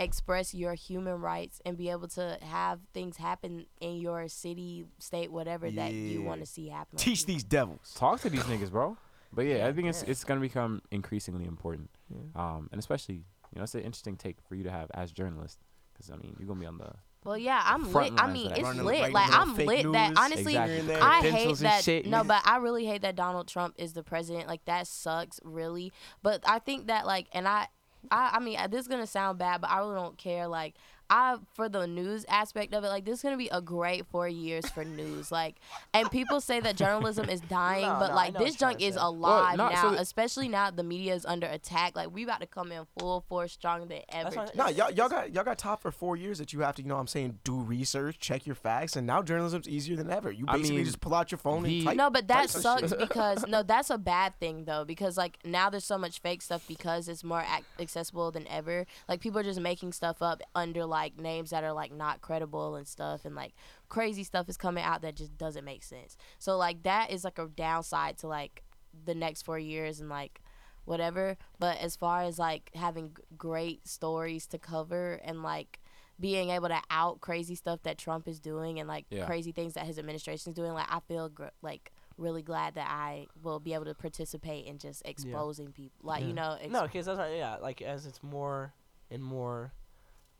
express 0.00 0.54
your 0.54 0.74
human 0.74 1.20
rights 1.20 1.60
and 1.64 1.76
be 1.76 1.90
able 1.90 2.08
to 2.08 2.38
have 2.42 2.80
things 2.94 3.16
happen 3.18 3.66
in 3.80 3.96
your 4.00 4.26
city, 4.28 4.86
state, 4.98 5.30
whatever 5.30 5.70
that 5.70 5.92
you 5.92 6.22
want 6.22 6.40
to 6.40 6.46
see 6.46 6.68
happen. 6.68 6.98
Teach 6.98 7.26
these 7.26 7.44
devils. 7.44 7.94
talk 7.96 8.20
to 8.22 8.30
these 8.30 8.42
niggas, 8.44 8.70
bro. 8.70 8.96
But 9.32 9.42
yeah, 9.46 9.66
I 9.68 9.72
think 9.72 9.86
it's 9.88 10.02
Yeah. 10.02 10.10
it's 10.10 10.24
gonna 10.24 10.40
become 10.40 10.82
increasingly 10.90 11.44
important, 11.44 11.90
Yeah. 12.08 12.18
um, 12.34 12.68
and 12.72 12.78
especially 12.80 13.16
you 13.16 13.56
know 13.56 13.62
it's 13.62 13.74
an 13.76 13.82
interesting 13.82 14.16
take 14.16 14.38
for 14.48 14.54
you 14.56 14.64
to 14.64 14.70
have 14.70 14.90
as 14.94 15.12
journalist, 15.12 15.58
because 15.92 16.10
I 16.10 16.16
mean 16.16 16.34
you're 16.38 16.48
gonna 16.48 16.58
be 16.60 16.66
on 16.66 16.78
the 16.78 16.92
Well, 17.22 17.36
yeah, 17.38 17.62
I'm 17.64 17.92
lit. 17.92 18.12
I 18.16 18.32
mean, 18.32 18.50
it's 18.50 18.60
Running- 18.62 18.84
lit. 18.84 19.00
writing 19.00 19.12
Like 19.14 19.30
I'm 19.32 19.54
fake 19.54 19.68
lit. 19.68 19.92
That 19.92 20.14
honestly, 20.16 20.56
Exactly. 20.56 20.70
Here 20.72 20.80
and 20.80 20.88
there. 20.88 21.02
I 21.02 21.20
hate 21.20 21.56
that. 21.58 21.84
shit. 21.84 22.06
No, 22.06 22.24
but 22.24 22.40
I 22.46 22.56
really 22.56 22.86
hate 22.86 23.02
that 23.02 23.14
Donald 23.14 23.46
Trump 23.46 23.74
is 23.76 23.92
the 23.92 24.02
president. 24.02 24.48
Like 24.48 24.64
that 24.64 24.86
sucks, 24.86 25.38
really. 25.44 25.92
But 26.22 26.42
I 26.48 26.58
think 26.58 26.86
that 26.86 27.04
like, 27.06 27.28
and 27.34 27.46
I, 27.46 27.68
I, 28.10 28.30
I 28.34 28.40
mean, 28.40 28.58
this 28.70 28.82
is 28.82 28.88
gonna 28.88 29.06
sound 29.06 29.38
bad, 29.38 29.60
but 29.60 29.70
I 29.70 29.78
really 29.78 29.94
don't 29.96 30.18
care. 30.18 30.46
Like. 30.46 30.74
I 31.10 31.36
for 31.54 31.68
the 31.68 31.86
news 31.88 32.24
aspect 32.28 32.72
of 32.72 32.84
it, 32.84 32.88
like 32.88 33.04
this 33.04 33.16
is 33.18 33.22
gonna 33.22 33.36
be 33.36 33.48
a 33.50 33.60
great 33.60 34.06
four 34.06 34.28
years 34.28 34.64
for 34.70 34.84
news. 34.84 35.32
Like, 35.32 35.56
and 35.92 36.08
people 36.10 36.40
say 36.40 36.60
that 36.60 36.76
journalism 36.76 37.28
is 37.28 37.40
dying, 37.40 37.82
No, 37.86 37.96
but 37.98 38.08
no, 38.10 38.14
like 38.14 38.38
this 38.38 38.54
junk 38.54 38.80
is 38.80 38.94
to 38.94 39.00
say. 39.00 39.04
alive 39.06 39.56
not- 39.56 39.72
now, 39.72 39.82
so 39.92 39.98
especially 39.98 40.46
now 40.48 40.70
the 40.70 40.84
media 40.84 41.12
is 41.14 41.26
under 41.26 41.46
attack. 41.48 41.96
Like 41.96 42.14
we 42.14 42.22
about 42.22 42.40
to 42.42 42.46
come 42.46 42.70
in 42.70 42.84
full 42.96 43.22
force, 43.28 43.52
stronger 43.52 43.86
than 43.86 44.02
ever. 44.10 44.30
That's 44.30 44.36
why- 44.36 44.50
Nah, 44.54 44.68
y'all, 44.68 44.90
y'all 44.92 45.08
got 45.08 45.34
y'all 45.34 45.42
got 45.42 45.58
top 45.58 45.82
for 45.82 45.90
four 45.90 46.16
years 46.16 46.38
that 46.38 46.52
you 46.52 46.60
have 46.60 46.76
to, 46.76 46.82
you 46.82 46.88
know, 46.88 46.94
what 46.94 47.00
I'm 47.00 47.06
saying, 47.08 47.40
do 47.42 47.56
research, 47.56 48.20
check 48.20 48.46
your 48.46 48.54
facts, 48.54 48.94
and 48.94 49.04
now 49.04 49.20
journalism's 49.20 49.68
easier 49.68 49.96
than 49.96 50.10
ever. 50.10 50.30
You 50.30 50.44
I 50.46 50.58
basically 50.58 50.76
mean, 50.76 50.84
just 50.84 51.00
pull 51.00 51.14
out 51.14 51.32
your 51.32 51.38
phone 51.38 51.64
the- 51.64 51.78
and 51.78 51.86
type. 51.88 51.96
No, 51.96 52.10
but 52.10 52.28
that 52.28 52.50
sucks 52.50 52.92
because 52.98 53.44
no, 53.48 53.64
that's 53.64 53.90
a 53.90 53.98
bad 53.98 54.38
thing 54.38 54.64
though 54.64 54.84
because 54.84 55.16
like 55.16 55.38
now 55.44 55.68
there's 55.70 55.84
so 55.84 55.98
much 55.98 56.20
fake 56.20 56.40
stuff 56.42 56.64
because 56.68 57.08
it's 57.08 57.24
more 57.24 57.40
ac- 57.40 57.64
accessible 57.80 58.30
than 58.30 58.46
ever. 58.46 58.86
Like 59.08 59.20
people 59.20 59.40
are 59.40 59.42
just 59.42 59.60
making 59.60 59.90
stuff 59.92 60.22
up 60.22 60.40
under 60.54 60.84
like 60.86 60.99
names 61.18 61.50
that 61.50 61.64
are 61.64 61.72
like 61.72 61.92
not 61.92 62.20
credible 62.20 62.76
and 62.76 62.86
stuff, 62.86 63.24
and 63.24 63.34
like 63.34 63.52
crazy 63.88 64.24
stuff 64.24 64.48
is 64.48 64.56
coming 64.56 64.84
out 64.84 65.02
that 65.02 65.16
just 65.16 65.36
doesn't 65.36 65.64
make 65.64 65.82
sense. 65.82 66.16
So 66.38 66.56
like 66.56 66.82
that 66.84 67.10
is 67.10 67.24
like 67.24 67.38
a 67.38 67.46
downside 67.48 68.18
to 68.18 68.26
like 68.28 68.62
the 69.04 69.14
next 69.14 69.42
four 69.42 69.58
years 69.58 70.00
and 70.00 70.08
like 70.08 70.40
whatever. 70.84 71.36
But 71.58 71.78
as 71.78 71.96
far 71.96 72.22
as 72.22 72.38
like 72.38 72.70
having 72.74 73.16
great 73.36 73.86
stories 73.86 74.46
to 74.48 74.58
cover 74.58 75.20
and 75.24 75.42
like 75.42 75.80
being 76.18 76.50
able 76.50 76.68
to 76.68 76.80
out 76.90 77.20
crazy 77.20 77.54
stuff 77.54 77.82
that 77.84 77.96
Trump 77.96 78.28
is 78.28 78.40
doing 78.40 78.78
and 78.78 78.86
like 78.88 79.06
Yeah. 79.10 79.24
crazy 79.26 79.52
things 79.52 79.72
that 79.74 79.86
his 79.86 79.98
administration 79.98 80.50
is 80.50 80.54
doing, 80.56 80.72
like 80.72 80.88
I 80.90 81.00
feel 81.00 81.28
gr- 81.30 81.46
like 81.62 81.92
really 82.18 82.42
glad 82.42 82.74
that 82.74 82.88
I 82.90 83.26
will 83.42 83.58
be 83.60 83.72
able 83.72 83.86
to 83.86 83.94
participate 83.94 84.66
in 84.66 84.76
just 84.78 85.00
exposing 85.06 85.72
people, 85.72 85.96
like 86.02 86.20
Yeah. 86.22 86.26
you 86.26 86.32
know, 86.34 86.58
ex- 86.60 86.70
No, 86.72 86.82
because 86.82 87.06
that's 87.06 87.16
not, 87.18 87.30
yeah, 87.32 87.56
like 87.56 87.80
as 87.80 88.04
it's 88.04 88.22
more 88.22 88.74
and 89.10 89.22
more 89.22 89.72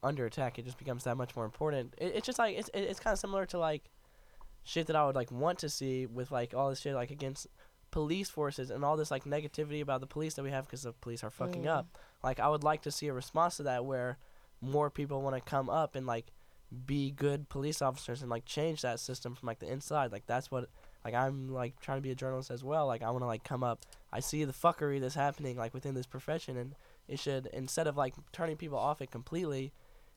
under 0.02 0.24
attack, 0.26 0.58
it 0.58 0.64
just 0.64 0.78
becomes 0.78 1.04
that 1.04 1.16
much 1.16 1.34
more 1.36 1.44
important. 1.44 1.94
It, 1.98 2.12
it's 2.16 2.26
just 2.26 2.38
like 2.38 2.56
it's 2.56 2.68
it, 2.74 2.80
it's 2.80 3.00
kind 3.00 3.12
of 3.12 3.18
similar 3.18 3.46
to 3.46 3.58
like 3.58 3.84
shit 4.64 4.86
that 4.88 4.96
I 4.96 5.06
would 5.06 5.14
like 5.14 5.30
want 5.32 5.58
to 5.60 5.68
see 5.68 6.06
with 6.06 6.30
like 6.30 6.54
all 6.54 6.70
this 6.70 6.80
shit 6.80 6.94
like 6.94 7.10
against 7.10 7.46
police 7.90 8.30
forces 8.30 8.70
and 8.70 8.84
all 8.84 8.96
this 8.96 9.10
like 9.10 9.24
negativity 9.24 9.80
about 9.80 10.00
the 10.00 10.06
police 10.06 10.34
that 10.34 10.42
we 10.42 10.50
have 10.50 10.64
because 10.66 10.82
the 10.82 10.92
police 10.92 11.24
are 11.24 11.30
fucking 11.30 11.64
Mm. 11.64 11.68
up. 11.78 11.98
Like 12.22 12.38
I 12.38 12.48
would 12.48 12.62
like 12.62 12.82
to 12.82 12.90
see 12.90 13.08
a 13.08 13.12
response 13.12 13.56
to 13.56 13.64
that 13.64 13.84
where 13.84 14.18
more 14.60 14.90
people 14.90 15.22
want 15.22 15.34
to 15.36 15.40
come 15.42 15.68
up 15.70 15.96
and 15.96 16.06
like 16.06 16.26
be 16.86 17.10
good 17.10 17.48
police 17.48 17.82
officers 17.82 18.20
and 18.22 18.30
like 18.30 18.44
change 18.44 18.82
that 18.82 19.00
system 19.00 19.34
from 19.34 19.46
like 19.48 19.58
the 19.58 19.70
inside. 19.70 20.12
Like 20.12 20.26
that's 20.26 20.50
what 20.50 20.68
like 21.04 21.14
I'm 21.14 21.48
like 21.52 21.80
trying 21.80 21.98
to 21.98 22.02
be 22.02 22.10
a 22.12 22.14
journalist 22.14 22.50
as 22.50 22.62
well. 22.62 22.86
Like 22.86 23.02
I 23.02 23.10
want 23.10 23.22
to 23.22 23.26
like 23.26 23.42
come 23.42 23.64
up. 23.64 23.80
I 24.12 24.20
see 24.20 24.44
the 24.44 24.52
fuckery 24.52 25.00
that's 25.00 25.14
happening 25.16 25.56
like 25.56 25.74
within 25.74 25.94
this 25.94 26.06
profession 26.06 26.56
and 26.56 26.74
it 27.08 27.18
should 27.18 27.48
instead 27.52 27.86
of 27.88 27.96
like 27.96 28.14
turning 28.32 28.56
people 28.56 28.78
off 28.78 29.00
it 29.02 29.10
completely 29.10 29.72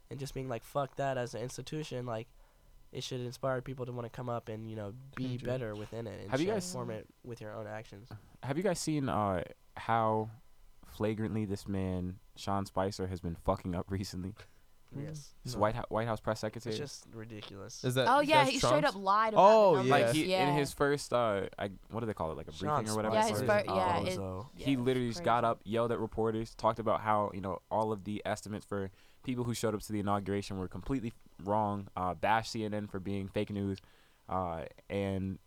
and 0.09 0.19
just 0.19 0.33
being 0.33 0.47
like 0.49 0.63
fuck 0.63 0.95
that 0.97 1.17
as 1.17 1.33
an 1.33 1.41
institution 1.41 2.05
like 2.05 2.27
it 2.91 3.03
should 3.03 3.21
inspire 3.21 3.59
people 3.61 3.85
to 3.85 3.91
want 3.91 4.05
to 4.05 4.09
come 4.15 4.29
up 4.29 4.49
and 4.49 4.69
you 4.69 4.75
know 4.75 4.93
be 5.15 5.23
Change 5.29 5.43
better 5.43 5.73
within 5.75 6.05
it 6.07 6.19
and 6.21 6.29
Have 6.31 6.39
you 6.41 6.45
guys- 6.47 6.53
transform 6.71 6.91
it 6.91 7.07
with 7.23 7.41
your 7.41 7.53
own 7.55 7.65
actions 7.67 8.09
Have 8.43 8.57
you 8.57 8.63
guys 8.63 8.79
seen 8.79 9.09
uh, 9.09 9.43
how 9.75 10.29
flagrantly 10.87 11.45
this 11.45 11.67
man 11.67 12.17
Sean 12.35 12.65
Spicer 12.65 13.07
has 13.07 13.19
been 13.19 13.35
fucking 13.35 13.73
up 13.75 13.85
recently? 13.89 14.33
yes 14.95 15.33
This 15.43 15.55
No. 15.55 15.61
White 15.61 15.73
House, 15.73 15.85
White 15.89 16.05
House 16.07 16.19
press 16.19 16.39
secretary. 16.41 16.71
it's 16.75 16.79
just 16.79 17.07
ridiculous 17.15 17.83
Is 17.83 17.95
that? 17.95 18.05
oh 18.07 18.19
yeah, 18.19 18.43
that's 18.43 18.51
he 18.51 18.59
straight 18.59 18.83
up 18.85 18.95
lied 18.95 19.33
about 19.33 19.41
Oh, 19.43 19.77
the 19.77 19.83
yeah. 19.85 19.91
like 19.91 20.09
he 20.11 20.25
yeah. 20.25 20.49
in 20.49 20.55
his 20.55 20.71
first 20.71 21.11
uh, 21.13 21.47
I, 21.57 21.71
what 21.89 22.01
do 22.01 22.05
they 22.05 22.13
call 22.13 22.31
it? 22.31 22.37
Like 22.37 22.47
a 22.47 22.51
briefing 22.51 22.89
or 22.89 22.95
whatever. 22.95 23.15
Yeah, 23.15 23.27
his 23.27 23.41
fir- 23.41 23.57
is 23.61 23.63
a 23.67 23.73
yeah, 23.73 23.99
it- 24.01 24.19
bozo. 24.19 24.45
Yeah, 24.55 24.65
he 24.67 24.77
literally 24.77 25.09
just 25.09 25.23
got 25.23 25.43
up, 25.43 25.61
yelled 25.63 25.91
at 25.91 25.99
reporters, 25.99 26.53
talked 26.53 26.77
about 26.77 27.01
how 27.01 27.31
you 27.33 27.41
know 27.41 27.57
all 27.71 27.91
of 27.91 28.03
the 28.03 28.21
estimates 28.23 28.67
for 28.67 28.91
people 29.23 29.43
who 29.43 29.53
showed 29.53 29.73
up 29.73 29.81
to 29.81 29.91
the 29.93 29.99
inauguration 29.99 30.57
were 30.57 30.67
completely 30.67 31.13
wrong. 31.43 31.87
Uh, 31.95 32.13
bash 32.13 32.49
CNN 32.49 32.89
for 32.89 32.99
being 32.99 33.27
fake 33.27 33.49
news, 33.49 33.79
uh, 34.29 34.63
and 34.89 35.39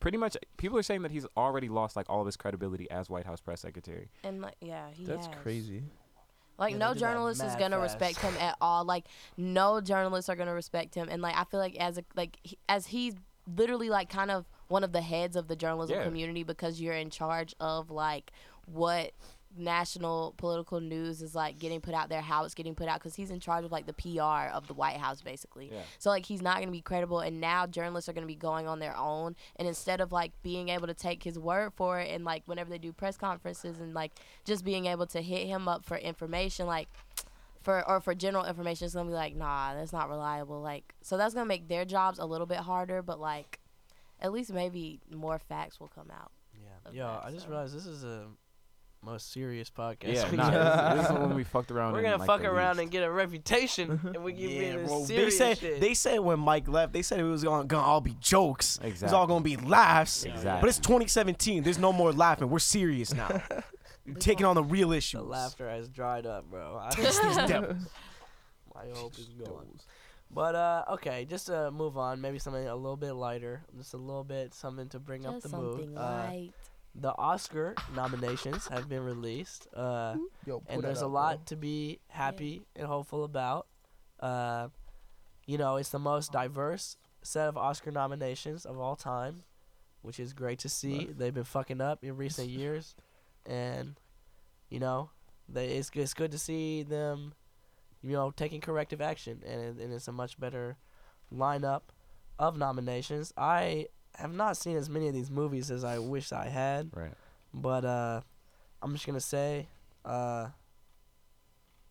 pretty 0.00 0.18
much 0.18 0.36
people 0.56 0.78
are 0.78 0.82
saying 0.82 1.02
that 1.02 1.10
he's 1.10 1.26
already 1.36 1.68
lost 1.68 1.96
like 1.96 2.06
all 2.08 2.20
of 2.20 2.26
his 2.26 2.36
credibility 2.36 2.90
as 2.90 3.08
White 3.10 3.26
House 3.26 3.40
press 3.40 3.60
secretary. 3.60 4.08
And 4.22 4.42
like, 4.42 4.56
yeah, 4.60 4.86
he 4.92 5.04
That's 5.06 5.26
has. 5.26 5.36
crazy. 5.42 5.82
Like 6.58 6.72
Yeah, 6.72 6.78
no 6.78 6.88
they 6.88 6.94
did 6.94 7.02
that 7.02 7.08
journalist 7.10 7.42
is 7.42 7.56
gonna 7.56 7.78
fast. 7.78 7.98
respect 8.00 8.20
him 8.20 8.34
at 8.40 8.56
all. 8.60 8.84
Like 8.84 9.06
no 9.36 9.80
journalists 9.80 10.28
are 10.28 10.36
gonna 10.36 10.54
respect 10.54 10.94
him. 10.94 11.08
And 11.10 11.20
like 11.20 11.36
I 11.36 11.44
feel 11.44 11.58
like 11.58 11.74
as 11.76 11.98
a 11.98 12.04
like 12.14 12.38
he, 12.44 12.58
as 12.68 12.86
he's 12.86 13.14
literally 13.56 13.90
like 13.90 14.08
kind 14.08 14.30
of 14.30 14.46
one 14.68 14.84
of 14.84 14.92
the 14.92 15.00
heads 15.00 15.34
of 15.36 15.48
the 15.48 15.56
journalism 15.56 15.96
Yeah. 15.96 16.04
community 16.04 16.44
because 16.44 16.80
you're 16.80 16.94
in 16.94 17.10
charge 17.10 17.54
of 17.58 17.90
like 17.90 18.30
what 18.66 19.12
national 19.56 20.34
political 20.36 20.80
news 20.80 21.22
is 21.22 21.34
like 21.34 21.58
getting 21.58 21.80
put 21.80 21.94
out 21.94 22.08
there, 22.08 22.20
how 22.20 22.44
it's 22.44 22.54
getting 22.54 22.74
put 22.74 22.88
out, 22.88 23.00
because 23.00 23.14
he's 23.14 23.30
in 23.30 23.40
charge 23.40 23.64
of 23.64 23.72
like 23.72 23.86
the 23.86 23.92
PR 23.92 24.52
of 24.52 24.66
the 24.66 24.74
White 24.74 24.96
House 24.96 25.22
basically. 25.22 25.70
Yeah. 25.72 25.80
So 25.98 26.10
like 26.10 26.26
he's 26.26 26.42
not 26.42 26.58
gonna 26.58 26.70
be 26.70 26.80
credible, 26.80 27.20
and 27.20 27.40
now 27.40 27.66
journalists 27.66 28.08
are 28.08 28.12
gonna 28.12 28.26
be 28.26 28.34
going 28.34 28.66
on 28.66 28.78
their 28.78 28.96
own, 28.96 29.36
and 29.56 29.68
instead 29.68 30.00
of 30.00 30.12
like 30.12 30.32
being 30.42 30.68
able 30.68 30.86
to 30.86 30.94
take 30.94 31.22
his 31.22 31.38
word 31.38 31.72
for 31.74 32.00
it, 32.00 32.10
and 32.10 32.24
like 32.24 32.42
whenever 32.46 32.70
they 32.70 32.78
do 32.78 32.92
press 32.92 33.16
conferences, 33.16 33.78
and 33.78 33.94
like 33.94 34.12
just 34.44 34.64
being 34.64 34.86
able 34.86 35.06
to 35.06 35.20
hit 35.20 35.46
him 35.46 35.68
up 35.68 35.84
for 35.84 35.96
information, 35.96 36.66
like 36.66 36.88
for 37.62 37.86
or 37.88 38.00
for 38.00 38.14
general 38.14 38.44
information, 38.44 38.84
it's 38.84 38.94
gonna 38.94 39.08
be 39.08 39.14
like, 39.14 39.34
nah, 39.34 39.74
that's 39.74 39.92
not 39.92 40.08
reliable. 40.08 40.60
Like 40.60 40.94
so 41.02 41.16
that's 41.16 41.34
gonna 41.34 41.46
make 41.46 41.68
their 41.68 41.84
jobs 41.84 42.18
a 42.18 42.26
little 42.26 42.46
bit 42.46 42.58
harder, 42.58 43.02
but 43.02 43.20
like 43.20 43.60
at 44.20 44.32
least 44.32 44.52
maybe 44.52 45.00
more 45.10 45.38
facts 45.38 45.80
will 45.80 45.88
come 45.88 46.10
out. 46.10 46.30
Yeah. 46.54 46.92
that, 46.92 47.20
I 47.24 47.30
just 47.30 47.48
realized 47.48 47.74
this 47.74 47.86
is 47.86 48.04
a 48.04 48.26
most 49.04 49.32
serious 49.32 49.70
podcast. 49.70 50.14
Yeah, 50.14 50.30
we 50.30 50.36
nah, 50.38 50.50
got. 50.50 50.94
this, 50.96 51.02
this 51.06 51.10
is 51.16 51.18
when 51.18 51.34
we 51.34 51.44
fucked 51.44 51.70
around. 51.70 51.92
We're 51.92 52.02
gonna 52.02 52.16
like, 52.16 52.26
fuck 52.26 52.44
around 52.44 52.76
least. 52.76 52.82
and 52.82 52.90
get 52.90 53.02
a 53.04 53.10
reputation, 53.10 54.00
and 54.14 54.24
we 54.24 54.32
keep 54.32 54.50
Yeah, 54.50 54.58
being 54.76 54.86
bro. 54.86 55.00
They 55.00 55.04
serious 55.06 55.38
said 55.38 55.58
shit. 55.58 55.80
they 55.80 55.94
said 55.94 56.20
when 56.20 56.40
Mike 56.40 56.68
left, 56.68 56.92
they 56.92 57.02
said 57.02 57.20
it 57.20 57.24
was 57.24 57.44
gonna, 57.44 57.64
gonna 57.64 57.86
all 57.86 58.00
be 58.00 58.16
jokes. 58.20 58.76
Exactly. 58.76 58.88
It's 58.90 59.02
Exactly. 59.02 59.18
all 59.18 59.26
gonna 59.26 59.44
be 59.44 59.56
laughs. 59.56 60.24
Exactly. 60.24 60.60
But 60.60 60.68
it's 60.68 60.78
2017. 60.78 61.62
There's 61.62 61.78
no 61.78 61.92
more 61.92 62.12
laughing. 62.12 62.48
We're 62.50 62.58
serious 62.58 63.12
now. 63.14 63.42
We're 64.06 64.14
taking 64.14 64.44
on 64.46 64.54
the 64.54 64.64
real 64.64 64.92
issues. 64.92 65.20
the 65.20 65.26
laughter 65.26 65.68
has 65.68 65.88
dried 65.88 66.26
up, 66.26 66.50
bro. 66.50 66.76
I 66.80 66.88
It's 66.98 67.18
these 67.20 67.36
devils. 67.36 67.88
My 68.74 68.84
hope 68.94 69.18
is 69.18 69.28
gone. 69.28 69.66
But 70.30 70.54
uh, 70.56 70.84
okay, 70.94 71.24
just 71.26 71.46
to 71.46 71.70
move 71.70 71.96
on, 71.96 72.20
maybe 72.20 72.38
something 72.40 72.66
a 72.66 72.74
little 72.74 72.96
bit 72.96 73.12
lighter, 73.12 73.62
just 73.78 73.94
a 73.94 73.96
little 73.96 74.24
bit 74.24 74.52
something 74.52 74.88
to 74.88 74.98
bring 74.98 75.24
up 75.26 75.34
Just 75.34 75.50
the 75.52 75.56
mood. 75.56 75.78
something 75.80 75.96
Uh, 75.96 76.26
light. 76.28 76.52
The 76.94 77.16
Oscar 77.18 77.74
nominations 77.94 78.68
have 78.68 78.88
been 78.88 79.04
released, 79.04 79.66
uh, 79.74 80.16
Yo, 80.46 80.62
and 80.68 80.78
that 80.78 80.86
there's 80.86 81.02
a 81.02 81.06
up, 81.06 81.12
lot 81.12 81.46
to 81.46 81.56
be 81.56 81.98
happy 82.08 82.62
and 82.76 82.86
hopeful 82.86 83.24
about. 83.24 83.66
Uh, 84.20 84.68
you 85.46 85.58
know, 85.58 85.76
it's 85.76 85.90
the 85.90 85.98
most 85.98 86.32
diverse 86.32 86.96
set 87.22 87.48
of 87.48 87.56
Oscar 87.56 87.90
nominations 87.90 88.64
of 88.64 88.78
all 88.78 88.96
time, 88.96 89.42
which 90.02 90.20
is 90.20 90.32
great 90.32 90.60
to 90.60 90.68
see. 90.68 91.08
They've 91.16 91.34
been 91.34 91.44
fucking 91.44 91.80
up 91.80 92.04
in 92.04 92.16
recent 92.16 92.48
years, 92.60 92.94
and 93.44 93.96
you 94.70 94.78
know, 94.78 95.10
they 95.48 95.68
it's 95.70 95.90
it's 95.94 96.14
good 96.14 96.30
to 96.30 96.38
see 96.38 96.84
them, 96.84 97.34
you 98.02 98.12
know, 98.12 98.30
taking 98.30 98.60
corrective 98.60 99.00
action, 99.00 99.42
and 99.44 99.80
and 99.80 99.92
it's 99.92 100.08
a 100.08 100.12
much 100.12 100.38
better 100.38 100.76
lineup 101.32 101.82
of 102.38 102.56
nominations. 102.56 103.32
I 103.36 103.88
have 104.18 104.32
not 104.34 104.56
seen 104.56 104.76
as 104.76 104.88
many 104.88 105.08
of 105.08 105.14
these 105.14 105.30
movies 105.30 105.70
as 105.70 105.84
I 105.84 105.98
wish 105.98 106.32
I 106.32 106.46
had, 106.46 106.90
Right. 106.94 107.12
but 107.52 107.84
uh, 107.84 108.20
I'm 108.82 108.92
just 108.92 109.06
gonna 109.06 109.20
say, 109.20 109.68
uh, 110.04 110.48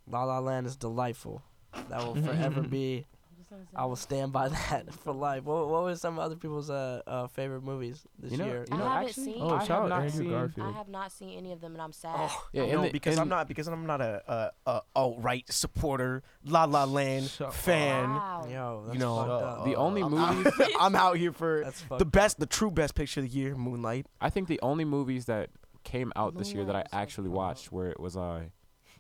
La 0.07 0.23
La 0.23 0.39
Land 0.39 0.67
is 0.67 0.75
delightful. 0.75 1.41
That 1.89 2.05
will 2.05 2.15
forever 2.15 2.61
be. 2.77 3.05
I 3.75 3.85
will 3.85 3.95
stand 3.95 4.31
by 4.31 4.49
that 4.69 4.93
for 4.93 5.13
life. 5.13 5.43
What 5.43 5.69
What 5.69 5.83
were 5.83 5.95
some 5.95 6.19
other 6.19 6.35
people's 6.35 6.69
uh, 6.69 7.01
uh 7.07 7.27
favorite 7.27 7.63
movies 7.63 8.05
this 8.19 8.31
You 8.31 8.37
know, 8.37 8.45
year? 8.45 8.65
you 8.71 8.77
I 8.77 8.79
haven't 8.79 9.07
actually, 9.09 9.23
seen- 9.25 9.35
Oh, 9.41 9.49
I 9.55 9.59
shout 9.59 9.67
have 9.69 9.83
out 9.83 9.89
not 9.89 10.01
Andrew 10.03 10.21
seen. 10.23 10.29
Garfield. 10.31 10.67
I 10.67 10.71
have 10.77 10.87
not 10.89 11.11
seen 11.11 11.37
any 11.37 11.51
of 11.51 11.61
them, 11.61 11.73
and 11.73 11.81
I'm 11.81 11.91
sad. 11.93 12.15
Oh, 12.17 12.47
Yeah, 12.53 12.65
no, 12.73 12.81
the- 12.83 12.91
because 12.91 13.17
I'm 13.17 13.29
not 13.29 13.47
because 13.47 13.67
I'm 13.67 13.85
not 13.85 14.01
a 14.01 14.21
a, 14.65 14.71
a 14.71 14.81
alt 14.95 15.17
right 15.19 15.45
supporter, 15.51 16.23
La 16.45 16.65
La 16.65 16.83
Land 16.85 17.25
Shut 17.29 17.53
fan. 17.53 18.09
Wow. 18.09 18.47
yo, 18.49 18.83
that's 18.85 18.93
You 18.95 18.99
know, 18.99 19.15
fucked 19.17 19.29
uh, 19.29 19.33
up. 19.33 19.65
The 19.65 19.75
only 19.75 20.03
movies 20.03 20.53
I'm 20.79 20.95
out 20.95 21.17
here 21.17 21.31
for 21.33 21.65
the 21.97 22.05
best, 22.05 22.39
the 22.39 22.45
true 22.45 22.71
best 22.71 22.95
picture 22.95 23.19
of 23.21 23.29
the 23.29 23.33
year, 23.37 23.55
Moonlight. 23.55 24.05
I 24.21 24.29
think 24.29 24.47
the 24.47 24.59
only 24.61 24.85
movies 24.85 25.25
that 25.25 25.49
came 25.83 26.13
out 26.15 26.37
this 26.37 26.53
year 26.53 26.63
that 26.65 26.75
I 26.75 26.79
Moonlight 26.79 26.91
so 26.91 26.97
actually 26.97 27.29
watched 27.29 27.71
where 27.71 27.89
it 27.89 27.99
was 27.99 28.15
uh, 28.15 28.43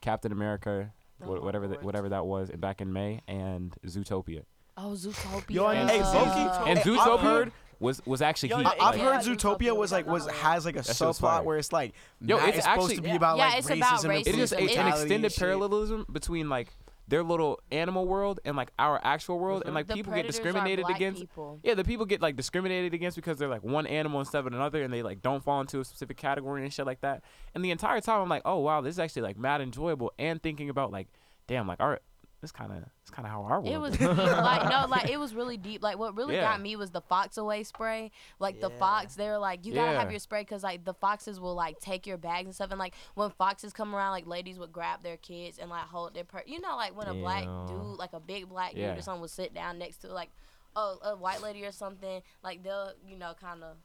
Captain 0.01 0.31
America, 0.31 0.91
Oh 1.25 1.39
whatever 1.41 1.67
that, 1.67 1.83
whatever 1.83 2.09
that 2.09 2.25
was, 2.25 2.49
and 2.49 2.59
back 2.61 2.81
in 2.81 2.91
May, 2.93 3.21
and 3.27 3.73
Zootopia. 3.85 4.43
Oh, 4.75 4.91
Zootopia. 4.95 5.49
Yo, 5.51 5.67
and- 5.67 5.89
hey, 5.89 5.97
and- 5.99 6.05
Zoki- 6.07 6.67
And 6.67 6.79
Hey, 6.79 6.91
I've 6.91 6.97
Zootopia 6.97 7.19
heard- 7.21 7.51
was 7.79 8.01
was 8.05 8.21
actually 8.21 8.49
Yo, 8.49 8.57
heat. 8.59 8.67
I, 8.67 8.75
I've 8.79 8.97
yeah, 8.97 9.03
heard 9.03 9.25
yeah, 9.25 9.33
Zootopia 9.33 9.57
Zootopia 9.59 9.75
was 9.77 9.91
like 9.91 10.07
was 10.07 10.25
was 10.25 10.33
has 10.35 10.65
like 10.65 10.75
a 10.75 10.81
That 10.83 10.95
shit 10.95 11.05
was 11.07 11.19
subplot 11.19 11.43
where 11.43 11.57
it's 11.57 11.71
like 11.73 11.93
Yo, 12.21 12.37
ma- 12.37 12.45
it's 12.45 12.57
it's, 12.57 12.65
supposed 12.65 12.81
actually- 12.91 12.95
to 12.97 13.01
be 13.01 13.07
Yeah, 13.09 13.15
about 13.15 13.37
yeah, 13.37 13.45
like 13.49 13.57
it's 13.59 13.67
racism 13.67 13.77
about 13.77 14.03
and 14.05 14.13
racism. 14.13 14.19
it 14.19 14.27
is 14.27 14.33
police 14.33 14.51
a, 14.51 14.55
an 14.55 14.61
is. 14.63 14.67
brutality 14.75 15.01
extended 15.03 15.31
shit. 15.33 15.39
parallelism 15.39 16.05
between 16.11 16.49
like 16.49 16.67
their 17.07 17.23
little 17.23 17.59
animal 17.71 18.05
world 18.05 18.39
and 18.45 18.55
like 18.55 18.71
our 18.79 18.99
actual 19.03 19.39
world, 19.39 19.61
and 19.61 19.67
mm-hmm. 19.67 19.75
like 19.75 19.87
The 19.87 19.95
people 19.95 20.13
get 20.13 20.27
discriminated 20.27 20.85
against. 20.89 21.21
People. 21.21 21.59
Yeah, 21.63 21.73
the 21.73 21.83
people 21.83 22.05
get 22.05 22.21
like 22.21 22.35
discriminated 22.35 22.93
against 22.93 23.15
because 23.15 23.37
they're 23.37 23.49
like 23.49 23.63
one 23.63 23.85
animal 23.87 24.19
instead 24.19 24.39
of 24.39 24.47
another, 24.47 24.83
and 24.83 24.93
they 24.93 25.03
like 25.03 25.21
don't 25.21 25.43
fall 25.43 25.61
into 25.61 25.79
a 25.79 25.85
specific 25.85 26.17
category 26.17 26.63
and 26.63 26.73
shit 26.73 26.85
like 26.85 27.01
that. 27.01 27.23
And 27.53 27.63
the 27.63 27.71
entire 27.71 28.01
time, 28.01 28.21
I'm 28.21 28.29
like, 28.29 28.43
oh 28.45 28.59
wow, 28.59 28.81
this 28.81 28.95
is 28.95 28.99
actually 28.99 29.23
like 29.23 29.37
mad 29.37 29.61
enjoyable, 29.61 30.13
and 30.17 30.41
thinking 30.41 30.69
about 30.69 30.91
like, 30.91 31.07
damn, 31.47 31.67
like 31.67 31.79
our 31.81 31.99
this 32.43 32.51
kind 32.51 32.71
of 32.71 32.83
it's 33.01 33.09
kind 33.09 33.25
of 33.25 33.31
how 33.31 33.41
our 33.43 33.59
world. 33.61 33.73
It 33.73 33.79
was 33.79 33.99
like 34.01 34.69
no, 34.69 34.85
like 34.89 35.09
it 35.09 35.19
was 35.19 35.33
really 35.33 35.57
deep. 35.57 35.81
Like 35.81 35.97
what 35.97 36.15
really 36.15 36.35
Yeah. 36.35 36.41
got 36.51 36.61
me 36.61 36.75
was 36.75 36.91
the 36.91 37.01
fox 37.01 37.37
away 37.37 37.63
spray. 37.63 38.11
Like 38.37 38.59
the 38.59 38.69
fox, 38.69 39.15
they 39.15 39.27
were 39.27 39.37
like, 39.39 39.65
you 39.65 39.73
gotta 39.73 39.97
have 39.97 40.11
your 40.11 40.19
spray 40.19 40.41
because 40.41 40.61
like 40.61 40.83
the 40.85 40.93
foxes 40.93 41.39
will 41.39 41.55
like 41.55 41.79
take 41.79 42.05
your 42.05 42.17
bags 42.17 42.45
and 42.45 42.53
stuff. 42.53 42.69
And 42.69 42.77
like 42.79 42.93
when 43.15 43.29
foxes 43.31 43.73
come 43.73 43.95
around, 43.95 44.11
like 44.11 44.27
ladies 44.27 44.59
would 44.59 44.71
grab 44.73 45.01
their 45.01 45.17
kids 45.17 45.57
and 45.57 45.69
like 45.69 45.85
hold 45.85 46.13
their 46.13 46.25
per. 46.25 46.43
You 46.45 46.61
know, 46.61 46.75
like 46.75 46.95
when 46.95 47.07
a 47.07 47.13
black 47.13 47.45
dude, 47.67 47.97
like 47.97 48.13
a 48.13 48.19
big 48.19 48.47
black 48.49 48.73
Yeah. 48.75 48.89
dude 48.89 48.99
or 48.99 49.01
something, 49.01 49.21
would 49.21 49.29
sit 49.31 49.53
down 49.53 49.79
next 49.79 49.97
to 50.01 50.13
like 50.13 50.29
a, 50.75 50.93
a 51.03 51.15
white 51.15 51.41
lady 51.41 51.63
or 51.65 51.71
something. 51.71 52.21
Like 52.43 52.61
they'll 52.63 52.91
you 53.07 53.17
know 53.17 53.33
kind 53.39 53.63
of 53.63 53.77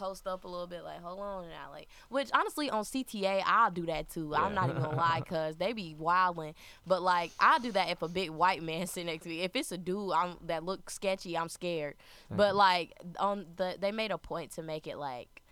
post 0.00 0.26
up 0.26 0.44
a 0.44 0.48
little 0.48 0.66
bit 0.66 0.82
like 0.82 1.02
hold 1.02 1.20
on 1.20 1.48
now 1.48 1.70
like 1.70 1.86
which 2.08 2.30
honestly 2.32 2.70
on 2.70 2.84
CTA 2.84 3.42
I'll 3.44 3.70
do 3.70 3.84
that 3.86 4.08
too 4.08 4.34
I'm 4.34 4.54
not 4.54 4.70
even 4.70 4.80
gonna 4.82 4.96
lie 4.96 5.22
cause 5.28 5.56
they 5.56 5.74
be 5.74 5.94
wilding 5.98 6.54
but 6.86 7.02
like 7.02 7.32
I'll 7.38 7.60
do 7.60 7.70
that 7.72 7.90
if 7.90 8.00
a 8.00 8.08
big 8.08 8.30
white 8.30 8.62
man 8.62 8.86
sit 8.86 9.04
next 9.04 9.24
to 9.24 9.28
me 9.28 9.42
if 9.42 9.54
it's 9.54 9.72
a 9.72 9.78
dude 9.78 10.12
I'm 10.12 10.36
that 10.46 10.64
looks 10.64 10.94
sketchy 10.94 11.36
I'm 11.36 11.50
scared 11.50 11.96
but 12.30 12.56
like 12.56 12.94
on 13.18 13.44
the 13.56 13.76
they 13.78 13.92
made 13.92 14.10
a 14.10 14.18
point 14.18 14.52
to 14.52 14.62
make 14.62 14.86
it 14.86 14.96
like 14.96 15.42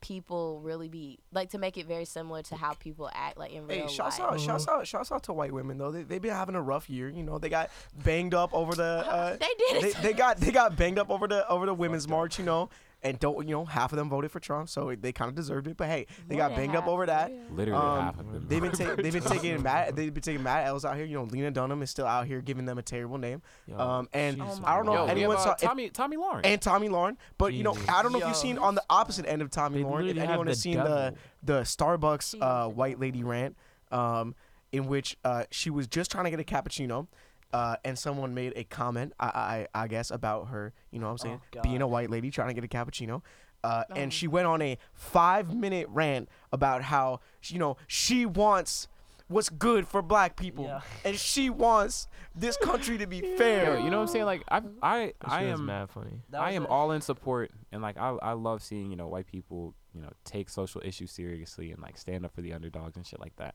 people 0.00 0.60
really 0.60 0.88
be 0.88 1.18
like 1.32 1.48
to 1.48 1.56
make 1.56 1.78
it 1.78 1.86
very 1.86 2.04
similar 2.04 2.42
to 2.42 2.56
how 2.56 2.74
people 2.74 3.08
act 3.14 3.38
like 3.38 3.52
in 3.52 3.66
real 3.66 3.86
Hey, 3.86 3.94
shouts 3.94 4.18
life 4.18 4.32
out, 4.32 4.40
shouts 4.40 4.68
out, 4.68 4.86
shouts 4.86 5.10
out 5.10 5.22
to 5.24 5.32
white 5.32 5.50
women 5.50 5.78
though. 5.78 5.90
They 5.90 6.02
they 6.02 6.18
been 6.18 6.32
having 6.32 6.54
a 6.54 6.60
rough 6.60 6.90
year. 6.90 7.08
You 7.08 7.22
know, 7.22 7.38
they 7.38 7.48
got 7.48 7.70
banged 8.04 8.34
up 8.34 8.52
over 8.52 8.74
the. 8.74 9.04
Uh, 9.14 9.36
they 9.36 9.46
did 9.58 9.82
they, 9.82 10.02
they 10.02 10.12
got 10.12 10.38
they 10.38 10.50
got 10.50 10.76
banged 10.76 10.98
up 10.98 11.08
over 11.08 11.28
the 11.28 11.48
over 11.48 11.66
the 11.66 11.74
women's 11.74 12.08
march. 12.08 12.38
You 12.38 12.44
know, 12.44 12.68
and 13.04 13.20
don't 13.20 13.46
you 13.46 13.54
know 13.54 13.64
half 13.66 13.92
of 13.92 13.96
them 13.98 14.08
voted 14.08 14.30
for 14.32 14.40
Trump, 14.40 14.68
so 14.68 14.94
they 14.98 15.12
kind 15.12 15.28
of 15.28 15.34
deserved 15.34 15.66
it. 15.68 15.76
But 15.76 15.88
hey, 15.88 16.06
they 16.26 16.36
got 16.36 16.50
More 16.52 16.58
than 16.60 16.66
banged 16.72 16.76
up 16.78 16.88
over 16.88 17.06
that. 17.06 17.30
yeah. 17.30 17.38
Literally 17.50 17.80
Um, 17.82 18.00
half 18.00 18.18
of 18.18 18.32
them. 18.32 18.46
They've 18.48 18.62
been 18.62 18.72
ta- 18.72 18.94
they've 18.96 19.12
been 19.12 19.22
taking 19.22 19.62
mad 19.62 19.94
they've 19.94 20.12
been 20.12 20.22
taking 20.22 20.42
mad 20.42 20.66
L's 20.66 20.84
out 20.84 20.96
here. 20.96 21.04
You 21.04 21.18
know, 21.18 21.24
Lena 21.24 21.50
Dunham 21.50 21.82
is 21.82 21.90
still 21.90 22.06
out 22.06 22.26
here 22.26 22.40
giving 22.40 22.64
them 22.64 22.78
a 22.78 22.82
terrible 22.82 23.18
name. 23.18 23.42
Yo, 23.66 23.78
Um, 23.78 24.08
and 24.12 24.38
Jesus 24.38 24.60
I 24.64 24.74
don't 24.76 24.86
know 24.86 24.94
Yo, 24.94 25.04
if 25.04 25.10
anyone 25.10 25.36
have, 25.36 25.42
saw 25.44 25.50
uh, 25.50 25.54
if- 25.54 25.60
Tommy 25.60 25.90
Tomi 25.90 26.16
Lahren. 26.16 26.40
and 26.44 26.60
Tomi 26.62 26.88
Lahren. 26.88 27.16
But 27.38 27.52
you 27.52 27.62
know, 27.62 27.76
I 27.88 28.02
don't 28.02 28.12
know 28.12 28.18
if 28.20 28.26
you've 28.26 28.36
seen 28.36 28.58
on 28.58 28.74
the 28.74 28.84
opposite 28.88 29.26
end 29.26 29.42
of 29.42 29.50
Tommy 29.50 29.78
They 29.78 29.84
Lauren. 29.84 30.08
If 30.08 30.16
anyone 30.18 30.46
has 30.46 30.60
seen 30.60 30.78
the 30.78 30.82
devil. 30.84 31.18
the 31.42 31.60
Starbucks 31.62 32.40
uh, 32.40 32.68
white 32.70 32.98
lady 32.98 33.22
rant, 33.22 33.56
um, 33.92 34.34
in 34.72 34.86
which 34.86 35.16
uh, 35.24 35.44
she 35.50 35.70
was 35.70 35.86
just 35.86 36.10
trying 36.10 36.24
to 36.24 36.30
get 36.30 36.40
a 36.40 36.44
cappuccino. 36.44 37.06
Uh, 37.54 37.76
and 37.84 37.96
someone 37.96 38.34
made 38.34 38.52
a 38.56 38.64
comment, 38.64 39.12
I, 39.20 39.66
I 39.74 39.82
I 39.84 39.86
guess, 39.88 40.10
about 40.10 40.48
her, 40.48 40.72
you 40.90 40.98
know 40.98 41.06
what 41.06 41.12
I'm 41.12 41.18
saying, 41.18 41.40
Oh, 41.56 41.60
being 41.62 41.82
a 41.82 41.86
white 41.86 42.10
lady 42.10 42.30
trying 42.30 42.48
to 42.48 42.54
get 42.54 42.64
a 42.64 42.68
cappuccino. 42.68 43.22
Uh, 43.62 43.84
Oh. 43.90 43.94
and 43.94 44.12
she 44.12 44.26
went 44.28 44.46
on 44.46 44.60
a 44.60 44.76
five 44.92 45.54
minute 45.54 45.86
rant 45.88 46.28
about 46.52 46.82
how, 46.82 47.20
you 47.44 47.58
know, 47.60 47.76
she 47.86 48.26
wants 48.26 48.88
what's 49.28 49.48
good 49.48 49.86
for 49.88 50.02
black 50.02 50.36
people. 50.36 50.64
Yeah. 50.64 50.80
And 51.04 51.16
she 51.16 51.48
wants 51.48 52.08
this 52.34 52.56
country 52.58 52.98
to 52.98 53.06
be 53.06 53.20
fair. 53.38 53.76
Yo, 53.78 53.84
you 53.84 53.90
know 53.90 53.98
what 53.98 54.08
I'm 54.08 54.08
saying? 54.08 54.24
Like 54.26 54.42
I 54.50 54.60
I 54.82 55.14
I 55.22 55.44
am 55.44 55.64
mad 55.64 55.88
funny. 55.90 56.20
I 56.36 56.52
am 56.52 56.64
it. 56.64 56.70
all 56.70 56.90
in 56.90 57.00
support 57.00 57.52
and 57.72 57.80
like 57.80 57.96
I 57.96 58.08
I 58.20 58.32
love 58.32 58.62
seeing, 58.62 58.90
you 58.90 58.96
know, 58.96 59.06
white 59.08 59.26
people, 59.28 59.74
you 59.94 60.02
know, 60.02 60.10
take 60.24 60.50
social 60.50 60.82
issues 60.84 61.10
seriously 61.12 61.70
and 61.72 61.80
like 61.80 61.96
stand 61.98 62.24
up 62.26 62.34
for 62.34 62.42
the 62.42 62.52
underdogs 62.52 62.96
and 62.96 63.06
shit 63.06 63.20
like 63.20 63.36
that. 63.36 63.54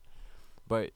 But 0.67 0.89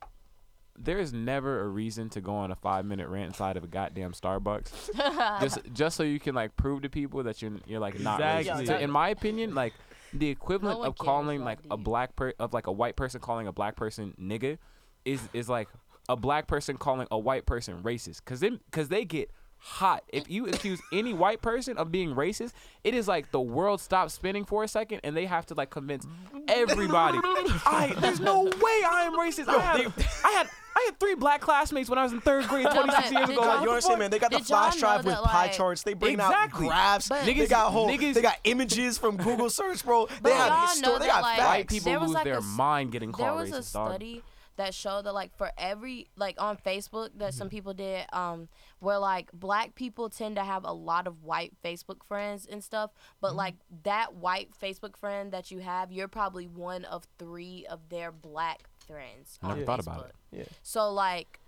there 0.77 0.99
is 0.99 1.13
never 1.13 1.62
a 1.62 1.67
reason 1.67 2.09
to 2.09 2.21
go 2.21 2.33
on 2.33 2.51
a 2.51 2.55
five 2.55 2.86
minute 2.86 3.07
rant 3.07 3.27
inside 3.27 3.57
of 3.57 3.63
a 3.63 3.67
goddamn 3.67 4.13
Starbucks. 4.13 5.41
just 5.41 5.59
just 5.73 5.95
so 5.95 6.03
you 6.03 6.19
can 6.19 6.33
like 6.36 6.55
prove 6.57 6.81
to 6.81 6.89
people 6.89 7.23
that 7.23 7.41
you're 7.41 7.51
you're 7.67 7.79
like 7.79 7.99
not 7.99 8.19
Exactly. 8.19 8.65
racist. 8.65 8.67
So 8.67 8.77
in 8.77 8.89
my 8.91 9.09
opinion, 9.09 9.53
like 9.55 9.73
the 10.13 10.29
equivalent 10.29 10.79
one 10.79 10.88
of 10.88 10.97
calling 10.97 11.43
like 11.43 11.59
a 11.71 11.77
black 11.77 12.15
per 12.15 12.33
of 12.39 12.53
like 12.53 12.67
a 12.67 12.71
white 12.71 12.95
person 12.95 13.19
calling 13.19 13.47
a 13.47 13.51
black 13.53 13.75
person 13.75 14.13
nigga 14.19 14.57
is 15.05 15.21
is 15.33 15.49
like 15.49 15.67
a 16.09 16.15
black 16.15 16.47
person 16.47 16.77
calling 16.77 17.07
a 17.12 17.17
white 17.17 17.45
person 17.45 17.81
racist 17.83 18.17
because 18.23 18.39
they 18.39 18.49
because 18.49 18.89
they 18.89 19.05
get 19.05 19.31
hot 19.57 20.03
if 20.09 20.29
you 20.29 20.45
accuse 20.47 20.81
any 20.91 21.13
white 21.13 21.41
person 21.41 21.77
of 21.77 21.89
being 21.89 22.13
racist 22.13 22.51
it 22.83 22.93
is 22.93 23.07
like 23.07 23.31
the 23.31 23.39
world 23.39 23.79
stops 23.79 24.13
spinning 24.13 24.43
for 24.43 24.62
a 24.63 24.67
second 24.67 24.99
and 25.05 25.15
they 25.15 25.25
have 25.25 25.45
to 25.45 25.53
like 25.53 25.69
convince 25.69 26.05
everybody 26.49 27.17
I 27.23 27.95
there's 27.99 28.19
no 28.19 28.43
way 28.43 28.51
I 28.53 29.03
am 29.07 29.17
racist 29.17 29.47
I 29.47 29.62
had, 29.62 29.93
I 30.25 30.29
had 30.31 30.49
I 30.75 30.83
had 30.88 30.99
three 30.99 31.15
black 31.15 31.41
classmates 31.41 31.89
when 31.89 31.99
I 31.99 32.03
was 32.03 32.13
in 32.13 32.21
third 32.21 32.47
grade 32.47 32.65
26 32.73 33.12
years 33.12 33.29
ago 33.29 33.33
y'all- 33.41 33.45
like 33.47 33.63
You 33.63 33.69
understand, 33.69 33.99
man? 33.99 34.12
They 34.12 34.19
got 34.19 34.31
the 34.31 34.39
Did 34.39 34.49
y'all 34.49 34.69
flash 34.71 34.79
drive 34.79 35.05
with 35.05 35.13
that, 35.15 35.23
pie 35.23 35.43
like- 35.43 35.53
charts. 35.53 35.83
They 35.83 35.93
bring 35.93 36.13
Exactly. 36.15 36.65
out 36.67 36.69
graphs. 36.69 37.09
But- 37.09 37.25
they 37.25 37.33
Niggas- 37.36 37.49
got 37.49 37.71
whole. 37.71 37.88
niggas- 37.88 38.13
they 38.15 38.21
got 38.21 38.38
images 38.43 38.97
from 38.97 39.17
Google 39.17 39.49
search, 39.49 39.83
bro. 39.86 40.05
They 40.07 40.13
But 40.21 40.33
have 40.33 40.47
y'all 40.47 40.67
histor- 40.67 40.81
know 40.81 40.93
They 40.93 41.05
that, 41.05 41.07
got 41.13 41.21
like, 41.21 41.38
facts. 41.38 41.47
white 41.49 41.67
people 41.69 41.91
There 41.91 41.99
was 41.99 42.07
lose 42.09 42.15
like 42.15 42.23
their 42.25 42.33
a 42.36 42.38
s- 42.38 42.43
mind 42.57 42.91
getting 42.91 43.12
there 43.12 43.27
called 43.29 43.39
was 43.41 43.51
a 43.51 43.59
racist 43.59 43.73
dog. 43.73 43.89
study 43.91 44.23
that 44.55 44.71
showed 44.75 45.05
that 45.05 45.13
like 45.15 45.36
for 45.36 45.51
every 45.57 46.07
like 46.15 46.39
on 46.39 46.57
Facebook 46.57 47.09
that 47.17 47.29
Mm-hmm. 47.31 47.38
some 47.39 47.49
people 47.49 47.73
did 47.73 48.05
um 48.13 48.49
where 48.79 48.99
like 48.99 49.31
black 49.33 49.73
people 49.73 50.09
tend 50.12 50.36
to 50.36 50.43
have 50.43 50.63
a 50.63 50.71
lot 50.71 51.07
of 51.07 51.23
white 51.23 51.53
Facebook 51.65 52.03
friends 52.07 52.45
and 52.45 52.63
stuff 52.63 52.91
but 53.19 53.29
Mm-hmm. 53.29 53.38
like 53.38 53.55
that 53.83 54.13
white 54.13 54.49
Facebook 54.62 54.95
friend 54.95 55.31
that 55.31 55.49
you 55.49 55.57
have 55.59 55.91
you're 55.91 56.07
probably 56.07 56.45
one 56.47 56.86
of 56.86 57.03
3 57.17 57.65
of 57.67 57.89
their 57.89 58.12
black 58.12 58.69
friends 58.88 59.39
I 59.41 59.50
never 59.50 59.65
thought 59.65 59.80
about 59.80 60.06
it. 60.06 60.15
Yeah. 60.32 60.43
So 60.62 60.91
like 60.91 61.39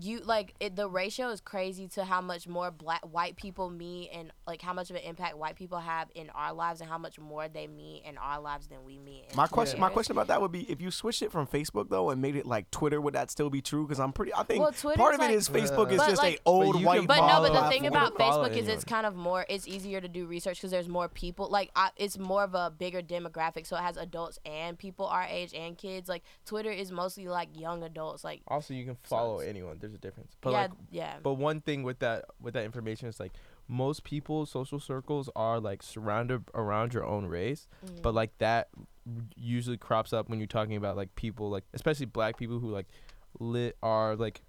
you 0.00 0.20
like 0.20 0.54
it, 0.60 0.76
the 0.76 0.88
ratio 0.88 1.28
is 1.30 1.40
crazy 1.40 1.88
to 1.88 2.04
how 2.04 2.20
much 2.20 2.46
more 2.46 2.70
black 2.70 3.00
white 3.02 3.36
people 3.36 3.68
meet 3.70 4.10
and 4.14 4.30
like 4.46 4.62
how 4.62 4.72
much 4.72 4.90
of 4.90 4.96
an 4.96 5.02
impact 5.02 5.36
white 5.36 5.56
people 5.56 5.78
have 5.78 6.08
in 6.14 6.30
our 6.30 6.52
lives 6.52 6.80
and 6.80 6.88
how 6.88 6.98
much 6.98 7.18
more 7.18 7.48
they 7.48 7.66
meet 7.66 8.02
in 8.04 8.16
our 8.18 8.40
lives 8.40 8.68
than 8.68 8.84
we 8.84 8.98
meet. 8.98 9.24
in 9.30 9.36
My 9.36 9.46
question, 9.48 9.80
my 9.80 9.88
question 9.88 10.12
about 10.12 10.28
that 10.28 10.40
would 10.40 10.52
be 10.52 10.60
if 10.70 10.80
you 10.80 10.90
switched 10.90 11.22
it 11.22 11.32
from 11.32 11.46
Facebook 11.46 11.88
though 11.88 12.10
and 12.10 12.22
made 12.22 12.36
it 12.36 12.46
like 12.46 12.70
Twitter, 12.70 13.00
would 13.00 13.14
that 13.14 13.30
still 13.30 13.50
be 13.50 13.60
true? 13.60 13.86
Because 13.86 13.98
I'm 13.98 14.12
pretty. 14.12 14.32
I 14.34 14.42
think 14.44 14.62
Well, 14.62 14.72
part 14.96 15.14
of 15.14 15.20
it 15.20 15.24
like- 15.24 15.30
is 15.34 15.48
Facebook 15.48 15.90
is 15.90 15.98
But, 15.98 16.10
just 16.10 16.22
like- 16.22 16.36
a 16.36 16.40
old 16.46 16.74
But 16.74 16.82
white. 16.82 17.06
But 17.08 17.26
no, 17.26 17.42
but 17.50 17.52
the 17.64 17.68
thing 17.68 17.86
about 17.86 18.10
can 18.16 18.18
follow 18.18 18.44
Facebook 18.44 18.50
is 18.52 18.56
anyone. 18.58 18.74
it's 18.74 18.84
kind 18.84 19.06
of 19.06 19.16
more. 19.16 19.46
It's 19.48 19.66
easier 19.66 20.00
to 20.00 20.08
do 20.08 20.26
research 20.26 20.58
because 20.58 20.70
there's 20.70 20.88
more 20.88 21.08
people. 21.08 21.48
Like 21.48 21.70
I, 21.74 21.90
it's 21.96 22.18
more 22.18 22.44
of 22.44 22.54
a 22.54 22.70
bigger 22.70 23.02
demographic, 23.02 23.66
so 23.66 23.76
it 23.76 23.80
has 23.82 23.96
adults 23.96 24.38
and 24.44 24.78
people 24.78 25.06
our 25.06 25.24
age 25.24 25.54
and 25.54 25.76
kids. 25.76 26.08
Like 26.08 26.22
Twitter 26.44 26.70
is 26.70 26.92
mostly 26.92 27.26
like 27.26 27.58
young 27.58 27.82
adults. 27.82 28.22
Like 28.22 28.42
Also, 28.46 28.74
you 28.74 28.84
can 28.84 28.96
follow 29.02 29.36
it's- 29.40 29.48
anyone. 29.48 29.77
There's 29.80 29.94
a 29.94 29.98
difference. 29.98 30.36
But 30.40 30.50
yeah, 30.52 30.60
like, 30.62 30.70
yeah. 30.90 31.16
but 31.22 31.34
one 31.34 31.60
thing 31.60 31.82
with 31.82 31.98
that 32.00 32.24
with 32.40 32.54
that 32.54 32.64
information 32.64 33.08
is 33.08 33.18
like 33.20 33.32
most 33.66 34.02
people's 34.04 34.50
social 34.50 34.80
circles 34.80 35.28
are 35.36 35.60
like 35.60 35.82
surrounded 35.82 36.44
around 36.54 36.94
your 36.94 37.04
own 37.04 37.26
race, 37.26 37.68
Mhm. 37.86 38.02
but 38.02 38.14
like 38.14 38.36
that 38.38 38.68
usually 39.36 39.76
crops 39.78 40.12
up 40.12 40.28
when 40.28 40.38
you're 40.38 40.46
talking 40.46 40.76
about 40.76 40.96
like 40.96 41.14
people 41.14 41.48
like 41.50 41.64
especially 41.72 42.04
black 42.06 42.36
people 42.36 42.58
who 42.58 42.70
like 42.70 42.86
lit 43.40 43.76
are 43.82 44.14
like 44.16 44.42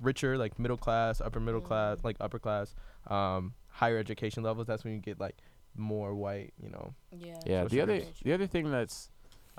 richer 0.00 0.38
like 0.38 0.56
middle 0.58 0.76
class 0.76 1.20
upper 1.20 1.40
middle 1.40 1.60
class 1.60 1.98
Mhm. 1.98 2.04
like 2.04 2.16
upper 2.20 2.38
class 2.38 2.74
um 3.08 3.54
higher 3.68 3.98
education 3.98 4.44
levels 4.44 4.66
that's 4.68 4.84
when 4.84 4.92
you 4.94 5.00
get 5.00 5.18
like 5.18 5.36
more 5.74 6.14
white 6.14 6.52
you 6.62 6.68
know 6.70 6.94
yeah. 7.10 7.38
Yeah, 7.44 7.64
the 7.64 7.70
sure. 7.70 7.82
other 7.82 8.02
the 8.22 8.32
other 8.32 8.46
thing 8.46 8.70
that's 8.70 9.10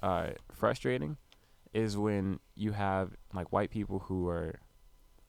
uh, 0.02 0.30
frustrating 0.54 1.18
is 1.74 1.98
when 1.98 2.40
you 2.56 2.72
have 2.72 3.12
like 3.34 3.52
white 3.52 3.70
people 3.72 4.00
who 4.00 4.30
are 4.30 4.60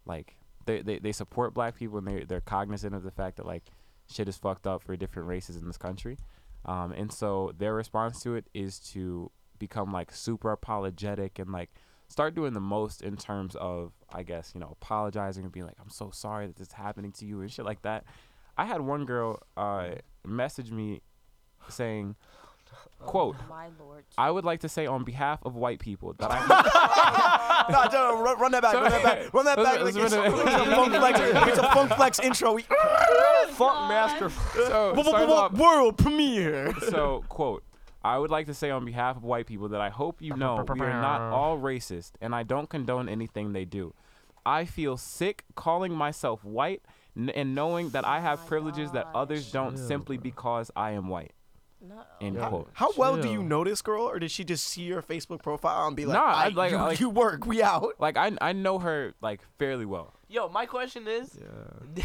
like 0.07 0.37
they, 0.67 0.83
they, 0.83 0.99
they 0.99 1.13
support 1.13 1.55
black 1.55 1.77
people 1.77 1.99
and 1.99 2.07
they 2.07 2.25
they're 2.25 2.41
cognizant 2.41 2.95
of 2.95 3.03
the 3.03 3.11
fact 3.11 3.37
that 3.37 3.47
like 3.47 3.65
shit 4.11 4.29
is 4.29 4.37
fucked 4.37 4.67
up 4.67 4.83
for 4.83 4.97
different 4.97 5.29
races 5.29 5.57
in 5.57 5.67
this 5.67 5.77
country. 5.79 6.19
Um, 6.65 6.93
and 6.93 7.13
so 7.13 7.53
their 7.57 7.75
response 7.75 8.23
to 8.23 8.35
it 8.35 8.47
is 8.53 8.79
to 8.93 9.31
become 9.59 9.93
like 9.93 10.13
super 10.13 10.53
apologetic 10.53 11.39
and 11.39 11.51
like 11.51 11.71
start 12.09 12.35
doing 12.35 12.53
the 12.53 12.61
most 12.61 13.03
in 13.03 13.17
terms 13.17 13.55
of 13.57 13.93
I 14.13 14.23
guess, 14.23 14.53
you 14.55 14.61
know, 14.61 14.77
apologizing 14.83 15.45
and 15.45 15.53
being 15.53 15.67
like, 15.67 15.79
I'm 15.81 15.91
so 15.91 16.11
sorry 16.11 16.47
that 16.47 16.57
this 16.57 16.69
is 16.69 16.73
happening 16.75 17.13
to 17.13 17.25
you 17.25 17.41
and 17.41 17.51
shit 17.51 17.65
like 17.65 17.83
that. 17.83 18.05
I 18.57 18.65
had 18.67 18.81
one 18.81 19.07
girl 19.07 19.41
uh, 19.57 19.91
message 20.27 20.71
me 20.71 21.01
saying, 21.69 22.17
quote, 23.01 23.37
My 23.49 23.69
lord. 23.79 24.05
I 24.19 24.31
would 24.31 24.45
like 24.45 24.61
to 24.61 24.69
say 24.69 24.87
on 24.87 25.05
behalf 25.05 25.41
of 25.45 25.55
white 25.57 25.79
people 25.81 26.15
that 26.19 26.31
I 26.31 27.67
no, 27.71 27.85
no, 27.93 28.23
run, 28.23 28.39
run 28.41 28.53
that 28.53 28.63
back, 28.63 28.75
run 28.75 28.91
that 28.91 29.03
back, 29.03 29.35
run 29.35 29.45
that 29.45 29.59
Let's- 29.59 29.77
back. 29.77 29.85
let's 29.85 29.97
it's, 29.97 30.15
it's 30.15 30.15
a 30.15 30.71
funk 30.75 30.93
flex. 30.93 31.21
It's 31.49 31.59
a 31.59 31.71
funk 31.71 31.93
flex 31.95 32.19
intro. 32.21 32.53
We, 32.55 32.63
Funk 33.51 33.89
master. 33.89 34.31
so, 34.55 34.95
off- 34.95 35.53
world 35.53 35.99
premiere. 35.99 36.75
so 36.89 37.25
quote 37.29 37.63
I 38.03 38.17
would 38.17 38.31
like 38.31 38.47
to 38.47 38.55
say 38.55 38.71
on 38.71 38.85
behalf 38.85 39.17
of 39.17 39.25
white 39.25 39.47
people 39.47 39.69
that 39.71 39.81
I 39.81 39.91
hope 39.91 40.23
you 40.23 40.35
know 40.35 40.65
we 40.75 40.81
are 40.81 41.01
not 41.03 41.21
all 41.33 41.59
racist 41.59 42.13
and 42.21 42.35
I 42.35 42.43
don't 42.43 42.69
condone 42.69 43.09
anything 43.09 43.53
they 43.53 43.65
do. 43.67 43.95
I 44.47 44.65
feel 44.65 44.97
sick 44.97 45.45
calling 45.55 45.93
myself 45.95 46.43
white 46.43 46.83
n- 47.17 47.29
and 47.31 47.55
knowing 47.55 47.91
that 47.91 48.07
I 48.07 48.21
have 48.21 48.47
privileges 48.47 48.93
that 48.93 49.07
others 49.15 49.53
don't 49.53 49.77
simply 49.77 50.17
because 50.17 50.71
I 50.75 50.93
am 50.93 51.09
white. 51.09 51.33
No. 51.81 52.03
End 52.21 52.37
Yeah. 52.37 52.49
quote. 52.49 52.69
How 52.75 52.93
well 52.97 53.17
do 53.17 53.29
you 53.31 53.43
know 53.43 53.65
this 53.65 53.81
girl, 53.83 54.03
or 54.05 54.19
did 54.19 54.31
she 54.31 54.45
just 54.45 54.67
see 54.67 54.83
your 54.83 55.03
Facebook 55.03 55.43
profile 55.43 55.87
and 55.87 55.97
be 55.97 56.05
like, 56.05 56.15
Nah, 56.19 56.25
I 56.25 56.49
like- 56.49 56.73
you, 56.73 56.77
like- 56.77 57.01
you 57.01 57.09
work, 57.09 57.47
we 57.47 57.63
out"? 57.63 57.95
Like 57.99 58.17
I 58.19 58.33
I 58.41 58.53
know 58.53 58.79
her 58.79 59.15
like 59.23 59.41
fairly 59.59 59.87
well. 59.87 60.13
Yo, 60.29 60.49
my 60.49 60.67
question 60.67 61.09
is, 61.09 61.39
yeah 61.41 62.05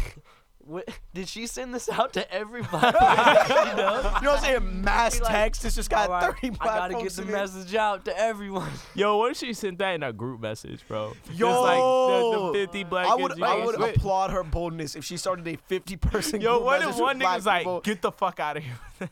what, 0.66 0.88
did 1.14 1.28
she 1.28 1.46
send 1.46 1.74
this 1.74 1.88
out 1.88 2.12
to 2.14 2.32
everybody? 2.32 2.86
you 2.88 3.76
know? 3.76 3.96
You 3.96 4.22
know 4.22 4.32
what 4.32 4.38
I'm 4.38 4.38
saying? 4.40 4.82
Mass 4.82 5.20
like, 5.20 5.30
text. 5.30 5.64
It's 5.64 5.74
just 5.76 5.88
got 5.90 6.10
Alright, 6.10 6.36
30 6.40 6.56
I 6.60 6.64
gotta 6.64 6.94
get 6.94 7.12
the 7.12 7.22
in 7.22 7.28
it. 7.28 7.32
message 7.32 7.74
out 7.74 8.04
to 8.06 8.18
everyone. 8.18 8.70
yo 8.94 9.16
what 9.16 9.30
if 9.32 9.36
she 9.38 9.52
sent 9.52 9.78
that 9.78 9.94
in 9.94 10.02
a 10.02 10.12
group 10.12 10.40
message 10.40 10.80
bro 10.88 11.12
Yo, 11.32 11.48
Just 11.48 11.62
like 11.62 11.78
the, 11.78 12.46
the 12.46 12.66
50 12.66 12.84
black 12.84 13.06
I 13.06 13.14
would, 13.14 13.42
I 13.42 13.64
would 13.64 13.74
switch. 13.76 13.96
applaud 13.96 14.30
her 14.30 14.42
boldness 14.42 14.96
if 14.96 15.04
she 15.04 15.16
started 15.16 15.46
a 15.48 15.56
50 15.56 15.96
person 15.96 16.40
yo 16.40 16.54
group 16.54 16.64
what 16.64 16.80
message 16.80 16.94
if 16.94 17.00
one 17.00 17.20
nigga's 17.20 17.46
like 17.46 17.84
get 17.84 18.02
the 18.02 18.12
fuck 18.12 18.40
out 18.40 18.56
of 18.56 18.62
here 18.64 19.10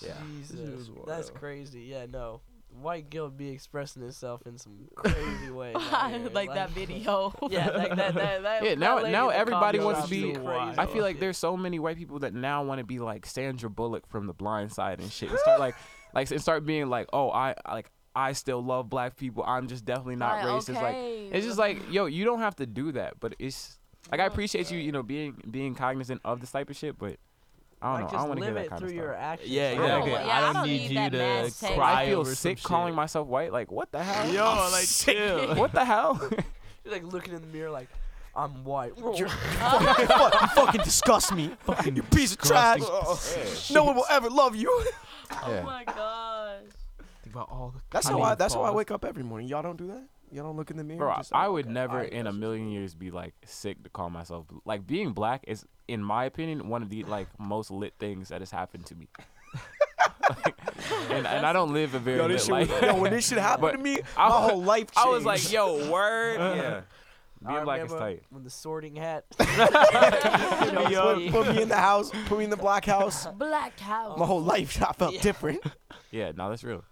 Yeah. 0.00 0.12
Jesus, 0.38 0.90
that's 1.06 1.30
crazy. 1.30 1.80
Yeah, 1.80 2.06
no. 2.10 2.40
White 2.82 3.10
guilt 3.10 3.36
be 3.36 3.48
expressing 3.50 4.02
itself 4.02 4.42
in 4.46 4.58
some 4.58 4.88
crazy 4.94 5.50
ways. 5.50 5.76
out 5.76 6.10
here. 6.10 6.28
like, 6.32 6.52
that 6.54 6.70
video. 6.70 7.32
Yeah, 7.50 7.70
like 7.70 7.96
that. 7.96 8.14
that, 8.14 8.42
that 8.42 8.64
Yeah, 8.64 8.74
now- 8.74 8.96
lady 8.98 9.12
now 9.12 9.28
everybody 9.30 9.78
wants 9.78 10.02
to 10.04 10.08
be- 10.10 10.32
crazy. 10.34 10.74
I 10.78 10.86
feel 10.86 11.02
like 11.02 11.18
there's 11.20 11.38
so 11.38 11.56
many 11.56 11.78
white 11.78 11.96
people 11.96 12.18
that 12.20 12.34
now 12.34 12.62
want 12.64 12.78
to 12.78 12.84
be 12.84 12.98
like 12.98 13.26
Sandra 13.26 13.68
Bullock 13.70 14.06
from 14.08 14.26
The 14.26 14.32
Blind 14.34 14.72
Side 14.72 15.00
and 15.00 15.10
shit, 15.10 15.30
and 15.30 15.38
start 15.38 15.60
like, 15.60 15.74
like, 16.14 16.30
and 16.30 16.40
start 16.40 16.64
being 16.66 16.88
like, 16.88 17.08
oh, 17.12 17.30
I 17.30 17.54
like, 17.70 17.90
I 18.14 18.32
still 18.32 18.62
love 18.62 18.88
black 18.88 19.16
people. 19.16 19.44
I'm 19.46 19.68
just 19.68 19.84
definitely 19.84 20.16
not 20.16 20.42
Like, 20.44 20.46
racist. 20.46 20.74
Like, 20.82 20.96
it's 20.96 21.46
just 21.46 21.58
like, 21.58 21.92
yo, 21.92 22.06
you 22.06 22.24
don't 22.24 22.40
have 22.40 22.56
to 22.56 22.66
do 22.66 22.92
that, 22.92 23.20
but 23.20 23.34
it's 23.38 23.78
like 24.10 24.20
I 24.20 24.24
appreciate 24.26 24.70
you, 24.70 24.78
you 24.78 24.90
know, 24.92 25.02
being 25.02 25.40
being 25.50 25.74
cognizant 25.74 26.20
of 26.24 26.40
this 26.40 26.50
type 26.50 26.70
of 26.70 26.76
shit, 26.76 26.98
but 26.98 27.16
I 27.80 27.86
don't 27.86 27.92
like, 27.92 28.00
know, 28.00 28.06
I 28.08 28.10
just 28.10 28.12
don't 28.12 28.28
want 28.28 28.40
to 28.40 28.44
hear 28.46 28.54
live 28.54 28.62
that 28.62 28.66
it 28.66 28.68
kind 28.70 28.80
through 28.80 28.88
of 28.88 28.94
your 28.94 29.12
stuff. 29.12 29.22
actions. 29.22 29.50
Yeah, 29.50 29.70
Like, 29.70 29.80
I 29.80 30.06
yeah, 30.08 30.16
I 30.16 30.38
I 30.38 30.40
don't 30.40 30.54
don't 30.54 30.66
need 30.66 30.90
need 30.90 30.90
you 30.90 31.10
to 31.10 31.50
cry 31.74 32.02
I 32.02 32.06
feel 32.06 32.18
over 32.20 32.30
some 32.30 32.34
sick 32.34 32.58
shit. 32.58 32.64
calling 32.64 32.94
myself 32.94 33.28
white. 33.28 33.52
Like, 33.52 33.70
what 33.70 33.92
the 33.92 34.02
hell? 34.02 34.32
Yo, 34.32 34.44
I'm 34.46 34.72
like 34.72 34.84
sick. 34.84 35.16
chill. 35.16 35.54
what 35.56 35.72
the 35.72 35.84
hell? 35.84 36.20
You're 36.84 36.92
like 36.94 37.04
looking 37.04 37.34
in 37.34 37.40
the 37.40 37.46
mirror, 37.46 37.70
like 37.70 37.88
I'm 38.34 38.64
white. 38.64 38.92
You're- 38.96 39.16
you, 39.18 39.28
fucking, 39.28 40.00
you 40.08 40.46
fucking 40.54 40.80
disgust 40.82 41.32
me. 41.34 41.50
Fucking 41.60 41.94
you 41.96 42.02
piece 42.02 42.32
of 42.32 42.38
trash. 42.38 42.80
Oh, 42.82 43.02
oh, 43.06 43.20
oh. 43.36 43.64
No 43.74 43.84
one 43.84 43.94
will 43.96 44.06
ever 44.10 44.28
love 44.30 44.56
you. 44.56 44.70
Oh 45.44 45.62
my 45.62 45.84
gosh. 45.84 46.60
Think 47.22 47.34
about 47.34 47.48
all 47.50 47.72
the 47.76 47.80
That's 47.90 48.08
how 48.08 48.20
I. 48.22 48.34
That's 48.34 48.54
how 48.54 48.62
I 48.62 48.70
wake 48.70 48.90
up 48.90 49.04
every 49.04 49.22
morning. 49.22 49.48
Y'all 49.48 49.62
don't 49.62 49.76
do 49.76 49.86
that. 49.88 50.04
Y'all 50.32 50.44
don't 50.44 50.56
look 50.56 50.70
in 50.70 50.76
the 50.76 50.84
mirror. 50.84 50.98
Bro, 50.98 51.14
just, 51.16 51.34
I 51.34 51.46
oh, 51.46 51.52
would 51.52 51.66
okay, 51.66 51.72
never 51.74 51.94
alright, 51.98 52.12
in 52.12 52.26
a 52.26 52.32
million 52.32 52.70
years 52.70 52.94
be 52.94 53.10
like 53.10 53.34
sick 53.44 53.82
to 53.84 53.90
call 53.90 54.10
myself 54.10 54.46
like 54.64 54.86
being 54.86 55.12
black 55.12 55.44
is 55.46 55.64
in 55.86 56.02
my 56.02 56.24
opinion 56.24 56.68
one 56.68 56.82
of 56.82 56.90
the 56.90 57.04
like 57.04 57.28
most 57.38 57.70
lit 57.70 57.94
things 57.98 58.28
that 58.28 58.40
has 58.40 58.50
happened 58.50 58.86
to 58.86 58.94
me. 58.94 59.08
Like, 60.44 60.58
and 61.10 61.26
and 61.26 61.46
I 61.46 61.54
don't 61.54 61.72
live 61.72 61.94
a 61.94 61.98
very 61.98 62.18
Yo, 62.18 62.26
lit 62.26 62.40
shit 62.42 62.50
life. 62.50 62.70
was, 62.70 62.82
yo, 62.82 63.00
when 63.00 63.12
this 63.12 63.26
shit 63.28 63.38
happened 63.38 63.72
to 63.72 63.78
me, 63.78 63.98
I 64.14 64.28
my 64.28 64.40
was- 64.40 64.50
whole 64.50 64.62
life 64.62 64.90
changed. 64.90 64.98
I 64.98 65.08
was 65.08 65.24
like, 65.24 65.50
yo, 65.50 65.90
word, 65.90 66.36
yeah. 66.38 66.80
I 67.46 67.52
Being 67.52 67.64
black 67.64 67.78
is 67.80 67.84
remember 67.84 67.98
tight. 67.98 68.22
When 68.28 68.44
the 68.44 68.50
sorting 68.50 68.96
hat. 68.96 69.24
You 70.88 70.92
know, 70.94 71.14
put, 71.30 71.46
put 71.46 71.56
me 71.56 71.62
in 71.62 71.68
the 71.68 71.76
house, 71.76 72.10
put 72.26 72.36
me 72.38 72.44
in 72.44 72.50
the 72.50 72.56
black 72.58 72.84
house. 72.84 73.26
Black 73.38 73.78
house. 73.80 74.18
My 74.18 74.26
whole 74.26 74.42
life, 74.42 74.82
I 74.82 74.92
felt 74.92 75.14
Yeah. 75.14 75.22
different. 75.22 75.62
Yeah, 76.10 76.32
no, 76.36 76.50
that's 76.50 76.62
real. 76.64 76.84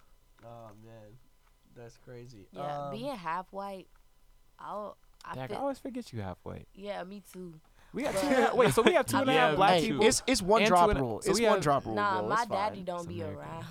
Man, 1.86 1.92
that's 1.92 1.98
crazy. 2.04 2.46
Yeah, 2.52 2.86
Um, 2.86 2.90
being 2.92 3.16
half 3.16 3.46
white. 3.52 3.86
I'll. 4.58 4.96
I 5.24 5.34
Dag, 5.34 5.52
I 5.52 5.56
always 5.56 5.78
forget 5.78 6.12
you 6.12 6.20
half 6.20 6.38
white. 6.44 6.68
yeah, 6.74 7.02
me 7.04 7.22
too. 7.32 7.54
We 7.92 8.02
got 8.02 8.14
But- 8.14 8.20
two 8.20 8.26
and 8.28 8.36
a 8.36 8.40
half, 8.42 8.54
wait, 8.54 8.72
so 8.74 8.82
we 8.82 8.92
have 8.92 9.06
two 9.06 9.16
and 9.18 9.30
a 9.30 9.32
half 9.32 9.56
black 9.56 9.80
me 9.80 9.88
people. 9.88 10.04
It's 10.06 10.22
it's 10.26 10.42
one 10.42 10.62
And 10.62 10.68
drop 10.68 10.92
two 10.92 10.98
rule. 10.98 11.20
so 11.22 11.30
it's 11.30 11.40
one 11.40 11.52
have- 11.54 11.62
drop 11.62 11.84
rule. 11.86 11.94
Nah, 11.94 12.20
bro. 12.20 12.28
my 12.28 12.44
daddy 12.44 12.82
don't 12.82 12.98
It's 13.00 13.06
be 13.08 13.20
American. 13.22 13.40
around. 13.42 13.64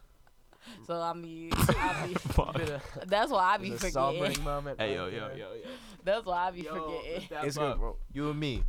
so 0.86 1.00
I 1.00 1.12
mean, 1.14 1.50
I 1.54 2.06
be, 2.06 2.14
bit 2.58 2.80
that's 3.08 3.30
why 3.32 3.54
I 3.54 3.56
be 3.58 3.70
bit 3.70 3.82
of 3.82 3.84
a 3.84 3.90
forgetting. 3.90 3.92
sobering 4.34 4.44
moment. 4.44 4.80
Hey 4.80 4.94
yo 4.94 5.06
yo 5.06 5.28
yo 5.28 5.36
yo. 5.54 5.70
That's 6.04 6.24
why 6.26 6.48
I 6.48 6.50
be 6.52 6.62
forgetting. 6.62 7.28
It's 7.42 7.56
good, 7.56 7.78
bro. 7.78 7.96
You 8.12 8.30
and 8.30 8.38
me, 8.40 8.62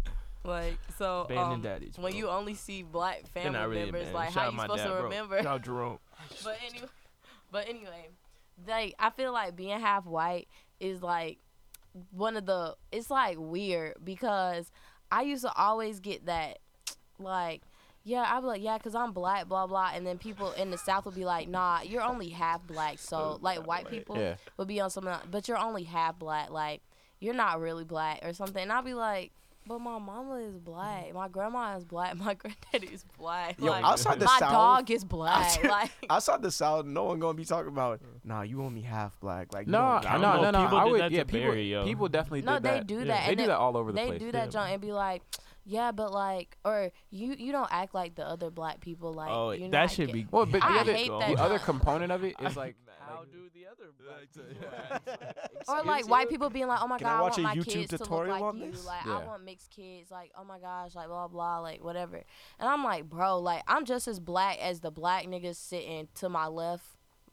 Like 0.44 0.78
so, 0.98 1.28
um, 1.38 1.62
daddies. 1.62 1.98
when 2.00 2.16
you 2.16 2.30
only 2.30 2.54
see 2.56 2.82
black 2.84 3.24
They're 3.34 3.44
family 3.44 3.60
not 3.60 3.70
really 3.70 3.84
members, 3.92 4.06
man. 4.06 4.14
like 4.14 4.30
Shout 4.32 4.34
how 4.42 4.48
out 4.48 4.52
you 4.54 4.58
my 4.58 4.64
supposed 4.64 4.84
dad, 4.84 4.88
to 4.90 4.94
bro. 4.96 5.04
remember? 5.04 5.38
Shout 5.38 5.46
out 5.48 5.62
Jerome. 5.64 6.00
But 6.44 6.58
anyway, 6.68 6.88
but 7.52 7.68
anyway, 7.70 8.08
like 8.66 8.96
I 9.00 9.10
feel 9.10 9.32
like 9.34 9.56
being 9.56 9.80
half 9.80 10.06
white 10.06 10.48
is 10.80 11.02
like 11.04 11.40
one 12.12 12.38
of 12.38 12.46
the 12.46 12.76
it's 12.92 13.10
like 13.10 13.38
weird 13.40 13.96
because 14.04 14.72
I 15.12 15.22
used 15.24 15.44
to 15.44 15.54
always 15.54 16.00
get 16.00 16.26
that 16.26 16.60
like 17.20 17.62
yeah, 18.04 18.26
I'd 18.26 18.40
be 18.40 18.48
like, 18.48 18.62
yeah, 18.62 18.78
because 18.78 18.96
I'm 18.96 19.12
black, 19.12 19.50
blah, 19.50 19.68
blah. 19.68 19.92
And 19.94 20.08
then 20.08 20.18
people 20.18 20.54
in 20.54 20.72
the 20.72 20.78
South 20.78 21.04
would 21.04 21.14
be 21.16 21.26
like, 21.26 21.50
nah, 21.50 21.82
you're 21.82 22.02
only 22.02 22.30
half 22.30 22.66
black. 22.66 23.00
So, 23.00 23.38
like, 23.42 23.68
white 23.68 23.90
people 23.90 24.16
Yeah. 24.16 24.36
would 24.56 24.70
be 24.70 24.80
on 24.80 24.90
something, 24.90 25.12
like, 25.12 25.30
but 25.30 25.50
you're 25.50 25.58
only 25.58 25.84
half 25.84 26.18
black. 26.18 26.50
Like, 26.50 26.80
you're 27.20 27.34
not 27.34 27.60
really 27.60 27.84
black 27.84 28.22
or 28.24 28.32
something. 28.32 28.64
And 28.64 28.72
I'd 28.72 28.86
be 28.86 28.94
like, 28.94 29.34
but 29.68 29.80
my 29.80 30.00
mama 30.00 30.36
is 30.38 30.58
black. 30.58 31.14
My 31.14 31.28
grandma 31.28 31.76
is 31.78 31.84
black. 31.86 32.16
My 32.18 32.34
granddaddy 32.36 32.88
is 32.94 33.04
black. 33.18 33.60
Yo, 33.60 33.68
like, 33.68 33.84
outside 33.84 34.20
the 34.20 34.26
my 34.26 34.38
South, 34.40 34.52
dog 34.52 34.92
is 34.92 35.04
black. 35.06 35.64
like, 35.64 35.92
outside 36.10 36.42
the 36.42 36.52
South, 36.52 36.86
no 36.86 37.04
one 37.06 37.20
gonna 37.20 37.34
be 37.34 37.46
talking 37.46 37.70
about. 37.72 38.02
Nah, 38.24 38.42
you 38.42 38.62
only 38.64 38.82
half 38.82 39.20
black. 39.20 39.54
Like 39.54 39.68
you 39.68 39.72
No, 39.72 40.00
don't 40.02 40.22
no, 40.22 40.36
no, 40.36 40.42
know. 40.42 40.52
no. 40.52 40.64
People 40.64 40.78
I 40.78 40.86
would, 40.86 41.02
that 41.02 41.12
yeah, 41.12 41.24
people, 41.24 41.52
Barry, 41.52 41.82
people 41.86 42.08
definitely 42.10 42.42
no, 42.44 42.54
did 42.56 42.64
they 42.64 42.70
that. 42.70 42.88
do 42.88 42.96
Yeah. 43.00 43.04
that. 43.06 43.24
They 43.26 43.28
and 43.30 43.38
do 43.38 43.44
then 43.44 43.48
that 43.50 43.58
all 43.58 43.78
over 43.78 43.92
the 43.92 43.96
they 43.96 44.06
place. 44.08 44.20
They 44.20 44.26
do 44.26 44.32
that 44.34 44.46
Yeah. 44.46 44.52
junk 44.52 44.72
and 44.72 44.82
be 44.82 44.92
like, 44.94 45.22
yeah, 45.70 45.92
but 45.92 46.12
like, 46.14 46.58
or 46.64 46.92
you 47.10 47.36
you 47.38 47.52
don't 47.52 47.68
act 47.72 47.94
like 47.94 48.16
the 48.16 48.26
other 48.26 48.50
black 48.50 48.80
people. 48.80 49.14
Like, 49.14 49.30
Oh, 49.30 49.52
you're 49.52 49.70
that 49.70 49.82
not 49.82 49.92
should 49.92 50.08
get- 50.08 50.14
be. 50.14 50.28
Well, 50.32 50.46
but 50.46 50.62
the 50.62 50.66
I 50.66 50.80
other, 50.80 50.94
the 50.94 51.42
other 51.42 51.60
component 51.60 52.12
of 52.12 52.24
it 52.24 52.36
is 52.42 52.56
like, 52.56 52.76
How 53.08 53.24
do 53.32 53.50
the 53.54 53.66
other 53.68 53.92
black 53.98 54.32
people 54.34 54.68
act? 54.92 55.68
Or 55.70 55.84
like 55.84 56.08
white 56.08 56.30
people 56.30 56.50
being 56.50 56.68
like, 56.68 56.80
oh 56.82 56.88
my 56.88 56.98
Can 56.98 57.08
I 57.08 57.10
god, 57.12 57.18
I, 57.18 57.22
watch 57.22 57.38
want 57.38 57.40
a 57.40 57.42
my 57.44 57.56
YouTube 57.56 57.66
kids 57.74 57.90
to 57.90 57.96
look 57.98 58.02
tutorial 58.04 58.34
like 58.36 58.44
on 58.44 58.58
you. 58.58 58.72
this? 58.72 58.86
Like 58.86 59.06
Yeah. 59.06 59.18
I 59.18 59.26
want 59.26 59.44
mixed 59.46 59.70
kids. 59.72 60.12
Like 60.12 60.32
oh 60.38 60.44
my 60.44 60.60
gosh, 60.60 60.96
like 60.96 61.08
blah 61.08 61.28
blah, 61.28 61.60
like 61.60 61.84
whatever. 61.84 62.18
And 62.60 62.70
I'm 62.70 62.84
like, 62.84 63.10
bro, 63.10 63.40
like 63.40 63.64
I'm 63.68 63.86
just 63.86 64.08
as 64.08 64.20
black 64.20 64.60
as 64.60 64.80
the 64.82 64.92
black 64.92 65.26
niggas 65.26 65.56
sitting 65.56 66.08
to 66.16 66.30
my 66.30 66.48
left. 66.48 66.86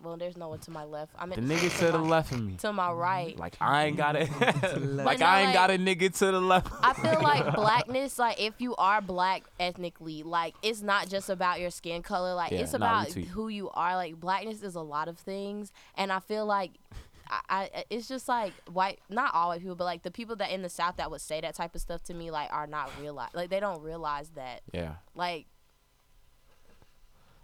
Well, 0.05 0.17
there's 0.17 0.37
no 0.37 0.49
one 0.49 0.59
to 0.61 0.71
my 0.71 0.85
left. 0.85 1.13
I'm 1.19 1.31
the 1.31 1.37
nigga 1.37 1.77
to 1.81 1.93
the 1.93 1.99
left 1.99 2.33
of 2.33 2.43
me. 2.45 2.57
to 2.59 2.73
my 2.73 2.93
right. 2.93 3.37
Like 3.39 3.57
I 3.61 3.87
ain't 3.87 3.97
got 3.97 4.17
it. 4.17 4.29
like 4.41 5.19
know, 5.21 5.27
I 5.27 5.41
ain't 5.41 5.47
like- 5.47 5.55
got 5.55 5.71
a 5.71 5.79
nigga 5.79 6.13
to 6.19 6.27
the 6.33 6.41
left. 6.41 6.69
I 6.83 6.93
feel 6.93 7.21
like 7.23 7.55
blackness, 7.57 8.19
like 8.19 8.41
if 8.41 8.61
you 8.61 8.77
are 8.77 9.01
black 9.01 9.43
ethnically, 9.59 10.23
like 10.23 10.55
it's 10.63 10.83
not 10.83 11.09
just 11.09 11.31
about 11.31 11.61
your 11.61 11.71
skin 11.71 12.03
color. 12.03 12.35
Like 12.35 12.53
Yeah, 12.53 12.61
it's 12.61 12.73
nah, 12.73 12.77
about 12.79 13.07
retweet. 13.09 13.29
who 13.29 13.49
you 13.49 13.71
are. 13.71 13.97
Like 13.97 14.21
blackness 14.21 14.63
is 14.63 14.75
a 14.75 14.81
lot 14.83 15.09
of 15.09 15.19
things, 15.19 15.73
and 15.97 16.13
I 16.13 16.21
feel 16.21 16.47
like. 16.47 16.73
I, 17.27 17.71
I, 17.75 17.85
it's 17.89 18.07
just 18.07 18.29
like 18.29 18.53
white, 18.71 18.99
not 19.09 19.35
all 19.35 19.49
white 19.49 19.61
people, 19.61 19.75
but 19.77 19.85
like 19.85 20.03
the 20.03 20.11
people 20.11 20.37
that 20.37 20.51
in 20.51 20.61
the 20.61 20.69
South 20.69 20.99
that 20.99 21.11
would 21.11 21.23
say 21.23 21.41
that 21.41 21.55
type 21.55 21.75
of 21.75 21.81
stuff 21.81 22.03
to 22.05 22.15
me, 22.15 22.31
like 22.31 22.53
are 22.53 22.67
not 22.67 22.91
realize, 23.01 23.31
like 23.33 23.49
they 23.49 23.61
don't 23.61 23.81
realize 23.81 24.29
that, 24.37 24.61
Yeah. 24.75 24.97
like 25.15 25.47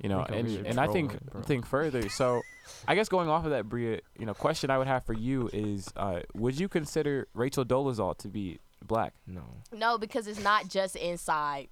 you 0.03 0.09
know, 0.09 0.21
and 0.23 0.67
and 0.67 0.81
I 0.81 0.87
think 0.87 1.19
bro. 1.31 1.43
think 1.43 1.67
further. 1.67 2.09
So, 2.09 2.41
I 2.89 2.95
guess 2.95 3.09
going 3.09 3.29
off 3.29 3.45
of 3.45 3.51
that, 3.51 3.69
Bria, 3.69 4.01
you 4.19 4.27
know, 4.27 4.35
question 4.35 4.71
I 4.71 4.79
would 4.79 4.87
have 4.87 5.05
for 5.05 5.13
you 5.13 5.51
is, 5.53 5.89
uh, 5.97 6.21
would 6.35 6.59
you 6.59 6.69
consider 6.69 7.29
Rachel 7.35 7.65
Dolezal 7.65 8.17
to 8.19 8.29
be 8.29 8.59
black? 8.85 9.13
No. 9.27 9.43
no, 9.73 9.99
because 9.99 10.27
it's 10.27 10.43
not 10.43 10.69
just 10.69 10.97
inside. 10.97 11.69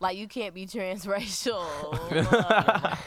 Like 0.00 0.16
you 0.16 0.28
can't 0.28 0.54
be 0.54 0.66
transracial. 0.66 1.66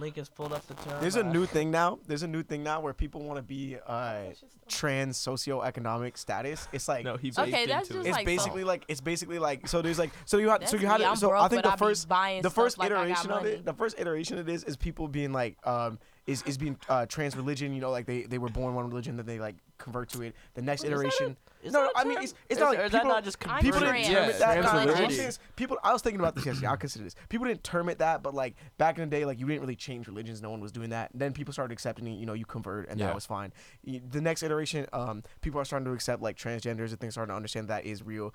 Link 0.00 0.16
has 0.16 0.28
pulled 0.28 0.52
up 0.52 0.66
the 0.66 0.74
term. 0.74 1.00
There's 1.00 1.16
a 1.16 1.24
uh, 1.24 1.32
new 1.32 1.46
thing 1.46 1.70
now. 1.70 1.98
There's 2.06 2.22
a 2.22 2.28
new 2.28 2.42
thing 2.42 2.62
now 2.62 2.80
where 2.80 2.92
people 2.92 3.22
want 3.22 3.38
to 3.38 3.42
be 3.42 3.76
uh, 3.86 4.20
trans 4.68 5.18
socioeconomic 5.18 6.16
status. 6.16 6.68
It's 6.72 6.88
like 6.88 7.04
No, 7.04 7.16
he. 7.16 7.32
Okay, 7.36 7.66
that's 7.66 7.88
into 7.88 8.02
just 8.02 8.06
it. 8.06 8.08
it's 8.10 8.16
like 8.16 8.26
basically 8.26 8.62
so- 8.62 8.68
like 8.68 8.84
it's 8.88 9.00
basically 9.00 9.38
like 9.38 9.68
so 9.68 9.82
there's 9.82 9.98
like 9.98 10.10
so 10.24 10.38
you 10.38 10.48
had 10.48 10.68
so 10.68 10.76
you 10.76 10.86
had 10.86 11.00
it, 11.00 11.18
so 11.18 11.28
broke, 11.28 11.42
I 11.42 11.48
think 11.48 11.62
the 11.62 11.72
I 11.72 11.76
first 11.76 12.08
buying 12.08 12.42
the 12.42 12.50
stuff 12.50 12.64
first 12.64 12.78
like 12.78 12.90
iteration 12.90 13.30
of 13.30 13.44
it 13.44 13.64
the 13.64 13.74
first 13.74 13.98
iteration 13.98 14.38
of 14.38 14.46
this 14.46 14.62
is 14.64 14.76
people 14.76 15.08
being 15.08 15.32
like 15.32 15.56
um 15.66 15.98
is 16.26 16.42
is 16.42 16.58
being 16.58 16.78
uh, 16.88 17.06
trans 17.06 17.36
religion 17.36 17.72
you 17.74 17.80
know 17.80 17.90
like 17.90 18.06
they 18.06 18.22
they 18.22 18.38
were 18.38 18.48
born 18.50 18.74
one 18.74 18.88
religion 18.88 19.16
then 19.16 19.26
they 19.26 19.38
like 19.38 19.56
convert 19.78 20.08
to 20.10 20.22
it 20.22 20.34
the 20.54 20.62
next 20.62 20.84
Is 20.84 20.90
iteration 20.90 21.36
Is 21.62 21.72
no, 21.72 21.82
that 21.82 21.90
a 21.94 21.98
I 21.98 22.04
mean 22.04 22.18
it's 22.22 22.34
it's 22.48 22.60
not 22.60 22.74
or 22.74 22.76
like 22.76 22.86
is 22.86 22.92
that 22.92 22.98
people 23.02 23.14
not 23.14 23.24
just 23.24 23.48
I'm 23.48 23.60
people 23.62 23.80
didn't 23.80 24.04
term 24.04 24.30
it 24.30 24.38
that. 24.38 24.56
Yeah, 24.56 24.62
trans 24.62 24.66
I'm 24.68 24.88
religion. 24.88 25.10
saying 25.10 25.28
is 25.28 25.38
people. 25.56 25.76
I 25.82 25.92
was 25.92 26.02
thinking 26.02 26.20
about 26.20 26.34
this 26.36 26.46
yesterday. 26.46 26.68
I 26.68 26.76
consider 26.76 27.04
this. 27.04 27.16
People 27.28 27.46
didn't 27.46 27.64
term 27.64 27.88
it 27.88 27.98
that, 27.98 28.22
but 28.22 28.32
like 28.34 28.54
back 28.78 28.96
in 28.98 29.08
the 29.08 29.10
day, 29.16 29.24
like 29.24 29.40
you 29.40 29.46
didn't 29.46 29.60
really 29.62 29.76
change 29.76 30.06
religions. 30.06 30.40
No 30.40 30.50
one 30.50 30.60
was 30.60 30.70
doing 30.72 30.90
that. 30.90 31.10
Then 31.14 31.32
people 31.32 31.52
started 31.52 31.72
accepting 31.72 32.06
it. 32.06 32.12
You 32.18 32.26
know, 32.26 32.34
you 32.34 32.44
convert, 32.46 32.88
and 32.88 32.98
Yeah. 33.00 33.06
that 33.06 33.14
was 33.14 33.26
fine. 33.26 33.52
The 33.84 34.20
next 34.20 34.42
iteration, 34.42 34.86
um, 34.92 35.22
people 35.40 35.60
are 35.60 35.64
starting 35.64 35.86
to 35.86 35.92
accept 35.92 36.22
like 36.22 36.36
transgenders 36.36 36.90
and 36.90 37.00
things, 37.00 37.14
starting 37.14 37.32
to 37.32 37.36
understand 37.36 37.68
that 37.68 37.84
is 37.84 38.02
real. 38.04 38.32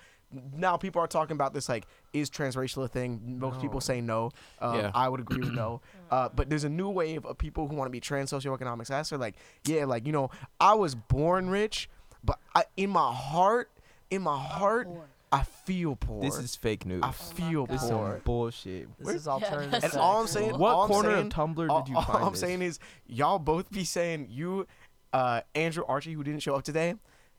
Now 0.56 0.78
people 0.78 1.02
are 1.02 1.08
talking 1.08 1.36
about 1.36 1.54
this 1.54 1.70
like 1.70 1.86
is 2.12 2.30
transracial 2.30 2.84
a 2.84 2.88
thing? 2.88 3.38
Most 3.40 3.62
people 3.62 3.80
say 3.80 4.02
no. 4.02 4.32
Um, 4.60 4.76
Yeah. 4.80 4.92
I 4.94 5.08
would 5.08 5.20
agree 5.22 5.40
with 5.40 5.54
no. 5.54 5.82
Uh, 6.12 6.30
but 6.30 6.48
there's 6.48 6.64
a 6.64 6.70
new 6.70 6.90
wave 6.90 7.26
of 7.26 7.40
people 7.40 7.68
who 7.68 7.76
want 7.76 7.88
to 7.88 7.92
be 7.92 8.00
trans 8.00 8.32
socioeconomic 8.32 8.86
status. 8.86 9.10
They're 9.10 9.18
like, 9.18 9.36
yeah, 9.66 9.86
like 9.86 10.06
you 10.06 10.12
know, 10.12 10.30
I 10.60 10.76
was 10.76 10.94
born 10.94 11.50
rich, 11.50 11.90
but 12.24 12.40
I 12.56 12.64
in 12.78 12.90
my 12.90 13.12
heart, 13.14 13.70
in 14.10 14.22
my 14.22 14.38
heart, 14.38 14.88
poor. 14.88 15.06
I 15.32 15.44
feel 15.44 15.96
poor. 15.96 16.22
This 16.22 16.38
is 16.38 16.56
fake 16.56 16.86
news. 16.86 17.02
I 17.04 17.12
feel 17.12 17.66
this 17.66 17.82
is 17.84 17.90
poor. 17.90 18.12
some 18.12 18.22
bullshit. 18.24 18.98
This 19.00 19.06
Where- 19.06 19.16
is 19.16 19.28
alternative. 19.28 19.72
that's 19.72 19.94
And 19.96 20.02
all 20.02 20.22
I'm 20.22 20.28
saying, 20.28 20.52
What 20.52 20.60
what 20.60 20.74
all 20.76 20.84
I'm 20.84 20.90
corner 20.90 21.10
saying, 21.16 21.28
of 21.28 21.34
Tumblr 21.34 21.70
all, 21.70 21.82
did 21.82 21.90
you 21.92 21.96
all 21.98 22.04
find 22.04 22.24
I'm 22.24 22.32
this? 22.34 22.40
saying 22.42 22.62
is, 22.62 22.80
y'all 23.08 23.40
both 23.40 23.72
be 23.72 23.84
saying 23.84 24.28
you, 24.30 24.68
uh, 25.12 25.42
Andrew 25.56 25.84
Archie, 25.88 26.14
who 26.14 26.24
didn't 26.24 26.42
show 26.42 26.56
up 26.56 26.64
today, 26.64 26.90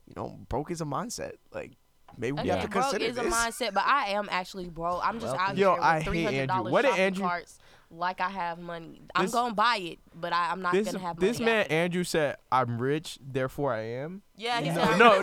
you 0.07 0.13
know, 0.17 0.39
broke 0.49 0.71
is 0.73 0.81
a 0.81 0.85
mindset. 0.85 1.35
Like 1.53 1.73
maybe 2.19 2.33
we 2.33 2.41
Okay, 2.41 2.49
have 2.51 2.63
to 2.63 2.69
broke 2.69 2.85
consider 2.91 3.05
is 3.05 3.17
a 3.17 3.23
this. 3.23 3.33
mindset, 3.35 3.75
but 3.75 3.85
I 3.87 4.09
am 4.09 4.29
actually 4.31 4.69
broke. 4.71 5.01
I'm 5.07 5.21
just 5.21 5.37
out 5.37 5.57
Yo, 5.57 5.75
here 5.75 5.83
I 5.83 5.95
with 5.99 6.03
hate 6.05 6.11
three 6.11 6.25
hundred 6.25 6.37
Andrew. 6.41 6.57
dollars 6.57 6.73
What 6.73 6.83
did 6.83 6.89
shopping 6.89 7.05
Andrew- 7.05 7.27
carts 7.27 7.59
like 7.97 8.21
I 8.21 8.29
have 8.29 8.59
money. 8.59 9.01
I'm 9.15 9.25
This- 9.25 9.33
gonna 9.33 9.55
buy 9.55 9.77
it, 9.81 9.99
but 10.15 10.33
I, 10.33 10.51
I'm 10.51 10.61
not 10.63 10.73
This 10.73 10.87
gonna 10.87 10.99
have 11.01 11.17
money. 11.19 11.29
this 11.29 11.41
man. 11.41 11.67
Andrew 11.67 12.05
said, 12.05 12.37
"I'm 12.53 12.79
rich, 12.79 13.19
therefore 13.21 13.73
I 13.73 13.81
am." 13.83 14.23
Yeah, 14.37 14.61
he 14.61 14.69
No, 14.71 14.97
no, 14.97 15.11
I 15.19 15.21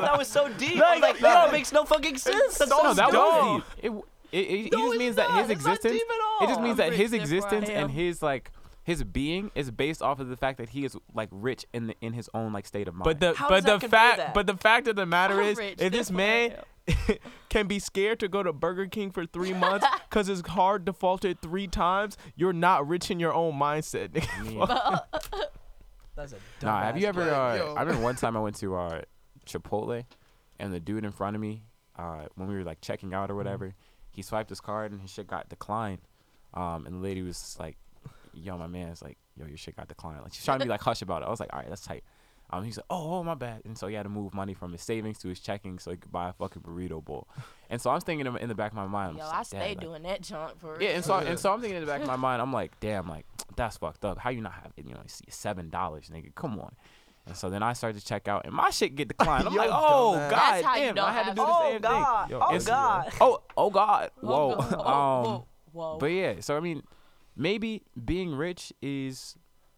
that 0.00 0.18
was 0.18 0.28
so 0.28 0.48
deep. 0.50 0.76
No, 0.76 0.84
I 0.84 0.92
was 0.94 1.00
like, 1.08 1.20
no. 1.20 1.46
no, 1.46 1.52
makes 1.52 1.72
no 1.72 1.84
fucking 1.84 2.18
sense. 2.18 2.58
That's 2.58 2.70
so 2.70 2.76
so 2.78 2.82
No, 2.82 2.94
that 2.94 3.10
dumb. 3.12 3.54
was 3.54 3.62
deep. 3.62 3.84
It, 3.84 3.88
w- 3.88 4.04
it, 4.32 4.38
it, 4.38 4.66
it 4.66 4.72
just 4.72 4.84
it's 4.84 4.98
means 4.98 5.16
that 5.16 5.30
his 5.30 5.50
It's 5.50 5.64
not 5.64 5.72
existence. 5.74 5.92
deep 5.94 6.02
at 6.10 6.44
It 6.44 6.48
just 6.48 6.60
means 6.60 6.70
I'm 6.72 6.76
that 6.78 6.90
rich, 6.90 6.98
his 7.00 7.12
existence 7.14 7.68
and 7.68 7.90
his 7.90 8.22
like 8.22 8.52
his 8.82 9.04
being 9.04 9.50
is 9.54 9.70
based 9.70 10.02
off 10.02 10.20
of 10.20 10.28
the 10.28 10.36
fact 10.36 10.58
that 10.58 10.70
he 10.70 10.84
is 10.84 10.96
like 11.14 11.28
rich 11.30 11.66
in 11.72 11.88
the, 11.88 11.94
in 12.00 12.12
his 12.12 12.28
own 12.34 12.52
like 12.52 12.66
state 12.66 12.88
of 12.88 12.94
mind. 12.94 13.04
But 13.04 13.20
the 13.20 13.34
How 13.34 13.48
but 13.48 13.64
the 13.64 13.80
fact 13.80 14.34
but 14.34 14.46
the 14.46 14.56
fact 14.56 14.88
of 14.88 14.96
the 14.96 15.06
matter 15.06 15.40
I'm 15.40 15.48
is, 15.48 15.58
rich, 15.58 15.80
if 15.80 15.92
this 15.92 16.10
man 16.10 16.54
can 17.48 17.66
be 17.66 17.78
scared 17.78 18.20
to 18.20 18.28
go 18.28 18.42
to 18.42 18.52
Burger 18.52 18.86
King 18.86 19.10
for 19.10 19.26
three 19.26 19.52
months 19.52 19.86
because 20.08 20.26
his 20.26 20.42
card 20.42 20.84
defaulted 20.84 21.40
three 21.42 21.66
times, 21.66 22.16
you're 22.34 22.52
not 22.52 22.88
rich 22.88 23.10
in 23.10 23.20
your 23.20 23.34
own 23.34 23.54
mindset. 23.54 24.10
nigga. 24.10 24.28
I 24.38 24.42
mean, 24.42 25.46
That's 26.16 26.32
a 26.32 26.36
Nah, 26.62 26.82
have 26.82 26.98
you 26.98 27.06
ever? 27.06 27.22
Uh. 27.22 27.74
I 27.74 27.82
remember 27.82 28.02
one 28.02 28.16
time 28.16 28.36
I 28.36 28.40
went 28.40 28.56
to 28.56 28.76
uh, 28.76 29.02
Chipotle, 29.46 30.04
and 30.58 30.72
the 30.72 30.80
dude 30.80 31.04
in 31.04 31.12
front 31.12 31.36
of 31.36 31.42
me, 31.42 31.62
uh, 31.96 32.26
when 32.34 32.48
we 32.48 32.54
were 32.54 32.64
like 32.64 32.80
checking 32.80 33.14
out 33.14 33.30
or 33.30 33.34
whatever, 33.34 33.74
he 34.10 34.22
swiped 34.22 34.48
his 34.48 34.60
card 34.60 34.92
and 34.92 35.00
his 35.00 35.10
shit 35.10 35.26
got 35.26 35.48
declined. 35.48 36.00
Um, 36.54 36.86
and 36.86 36.96
the 36.96 37.00
lady 37.00 37.22
was 37.22 37.56
like, 37.60 37.76
"Yo, 38.34 38.56
my 38.58 38.66
man's 38.66 39.02
like, 39.02 39.18
yo, 39.36 39.46
your 39.46 39.56
shit 39.56 39.76
got 39.76 39.88
declined." 39.88 40.22
Like 40.22 40.32
she's 40.34 40.44
trying 40.44 40.58
to 40.60 40.64
be 40.64 40.70
like 40.70 40.80
hush 40.82 41.02
about 41.02 41.22
it. 41.22 41.26
I 41.26 41.30
was 41.30 41.40
like, 41.40 41.50
"All 41.52 41.58
right, 41.60 41.68
that's 41.68 41.82
tight." 41.86 42.04
Um, 42.52 42.64
he's 42.64 42.76
like, 42.78 42.86
"Oh, 42.90 43.14
oh, 43.18 43.22
my 43.22 43.34
bad," 43.34 43.62
and 43.64 43.78
so 43.78 43.86
he 43.86 43.94
had 43.94 44.02
to 44.02 44.08
move 44.08 44.34
money 44.34 44.54
from 44.54 44.72
his 44.72 44.82
savings 44.82 45.18
to 45.18 45.28
his 45.28 45.38
checking 45.38 45.78
so 45.78 45.92
he 45.92 45.96
could 45.96 46.10
buy 46.10 46.30
a 46.30 46.32
fucking 46.32 46.62
burrito 46.62 47.04
bowl. 47.04 47.28
And 47.68 47.80
so 47.80 47.90
I'm 47.90 48.00
thinking 48.00 48.26
in 48.26 48.36
in 48.38 48.48
the 48.48 48.56
back 48.56 48.72
of 48.72 48.76
my 48.76 48.86
mind, 48.88 49.10
I'm 49.12 49.16
Yo, 49.18 49.22
just 49.22 49.32
I 49.34 49.38
like, 49.38 49.48
"Damn, 49.50 49.60
stay 49.60 49.68
like, 49.68 49.80
doing 49.80 50.02
that 50.02 50.20
junk 50.22 50.58
for 50.58 50.72
real. 50.72 50.82
yeah, 50.82 50.88
and 50.96 51.04
so 51.04 51.14
and 51.14 51.38
so 51.38 51.52
I'm 51.52 51.60
thinking 51.60 51.76
in 51.76 51.84
the 51.84 51.90
back 51.90 52.00
of 52.00 52.06
my 52.08 52.16
mind, 52.28 52.42
I'm 52.42 52.52
like, 52.52 52.78
damn, 52.80 53.08
like 53.08 53.24
that's 53.54 53.76
fucked 53.76 54.04
up. 54.04 54.18
How 54.18 54.30
you 54.30 54.40
not 54.40 54.52
have 54.54 54.72
you 54.76 54.92
know 54.94 55.00
seven 55.28 55.70
dollars, 55.70 56.10
nigga? 56.12 56.34
Come 56.34 56.58
on. 56.58 56.74
And 57.26 57.36
so 57.36 57.50
then 57.50 57.62
I 57.62 57.74
started 57.74 58.00
to 58.00 58.04
check 58.04 58.26
out, 58.26 58.46
and 58.46 58.52
my 58.54 58.70
shit 58.70 58.96
get 58.96 59.06
declined. 59.08 59.46
I'm 59.46 59.52
Yo, 59.54 59.60
like, 59.60 59.70
oh 59.70 60.14
dumbass. 60.16 60.30
god, 60.30 60.40
That's 60.54 60.66
how 60.66 60.74
damn, 60.74 60.98
I 60.98 61.12
had 61.12 61.24
to 61.26 61.30
do 61.30 61.34
the 61.36 61.46
Oh 61.46 61.60
same 61.62 61.72
thing. 61.72 61.80
God! 61.82 62.30
Yo, 62.30 62.40
oh 62.42 62.58
God! 62.58 63.12
Oh, 63.20 63.42
oh 63.56 63.70
god, 63.70 64.10
whoa. 64.20 64.56
Whoa, 64.56 64.56
um, 64.80 65.24
whoa, 65.24 65.46
whoa. 65.72 65.98
but 65.98 66.06
yeah, 66.06 66.40
so 66.40 66.56
I 66.56 66.60
mean, 66.60 66.82
maybe 67.40 67.82
being 68.04 68.34
rich 68.34 68.72
is 68.82 69.34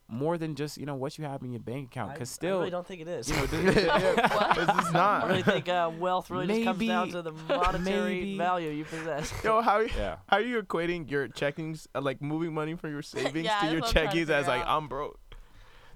more 0.08 0.36
than 0.36 0.54
just 0.54 0.76
you 0.76 0.84
know 0.84 0.94
what 0.96 1.16
you 1.16 1.24
have 1.24 1.42
in 1.42 1.52
your 1.52 1.60
bank 1.62 1.86
account. 1.86 2.10
I- 2.10 2.16
Cause 2.18 2.30
I 2.30 2.34
still, 2.34 2.58
really 2.58 2.70
don't 2.70 2.86
think 2.86 3.00
it 3.00 3.08
is. 3.08 3.30
you 3.30 3.36
know, 3.36 3.46
this, 3.46 3.74
This 3.74 3.84
is 3.84 4.94
I 4.94 5.24
really 5.26 5.42
think 5.42 5.68
uh, 5.68 5.90
wealth 5.98 6.30
really 6.30 6.46
just 6.48 6.64
comes 6.64 6.86
down 6.86 7.08
to 7.10 7.22
the 7.22 7.32
monetary 7.48 8.14
maybe- 8.20 8.36
value 8.36 8.70
you 8.70 8.84
possess. 8.84 9.32
Yo, 9.42 9.62
how 9.62 9.80
yeah. 9.80 10.16
how 10.26 10.36
are 10.38 10.42
you 10.42 10.60
equating 10.60 11.10
your 11.10 11.28
checkings, 11.28 11.86
uh, 11.94 12.00
like 12.02 12.20
moving 12.20 12.52
money 12.52 12.74
from 12.74 12.90
your 12.90 13.00
savings 13.02 13.46
Yeah, 13.46 13.60
to 13.60 13.66
your 13.66 13.80
what 13.80 13.86
I'm 13.88 13.92
trying 13.92 14.08
to 14.10 14.16
checkings 14.16 14.28
as 14.28 14.46
like 14.48 14.62
out. 14.62 14.68
I'm 14.76 14.88
broke? 14.88 15.18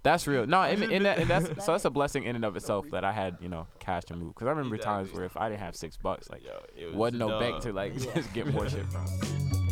That's 0.03 0.27
real. 0.29 0.47
No, 0.47 0.63
and, 0.63 0.79
just 0.79 0.93
and, 0.93 1.05
that, 1.05 1.17
been- 1.19 1.31
and 1.33 1.47
that's 1.47 1.65
so 1.67 1.73
that's 1.73 1.85
a 1.85 1.91
blessing 1.91 2.23
in 2.25 2.37
and 2.37 2.45
of 2.45 2.55
itself 2.57 2.87
that 2.93 3.05
I 3.05 3.13
had 3.13 3.37
you 3.41 3.49
know 3.49 3.67
cash 3.81 4.05
to 4.05 4.17
move. 4.17 4.35
Cause 4.37 4.47
I 4.47 4.53
remember 4.53 4.79
times 4.79 5.13
where 5.13 5.25
if 5.25 5.37
I 5.37 5.49
didn't 5.49 5.61
have 5.61 5.75
six 5.77 5.97
bucks, 5.99 6.31
like 6.31 6.43
Yo, 6.45 6.53
it 6.77 6.87
was 6.87 6.95
wasn't 6.95 7.19
no 7.19 7.39
bank 7.41 7.61
to 7.63 7.73
like 7.73 7.93
Yeah. 7.97 8.15
just 8.15 8.33
get 8.33 8.47
more 8.47 8.69
shit 8.69 8.87
from. 8.91 9.66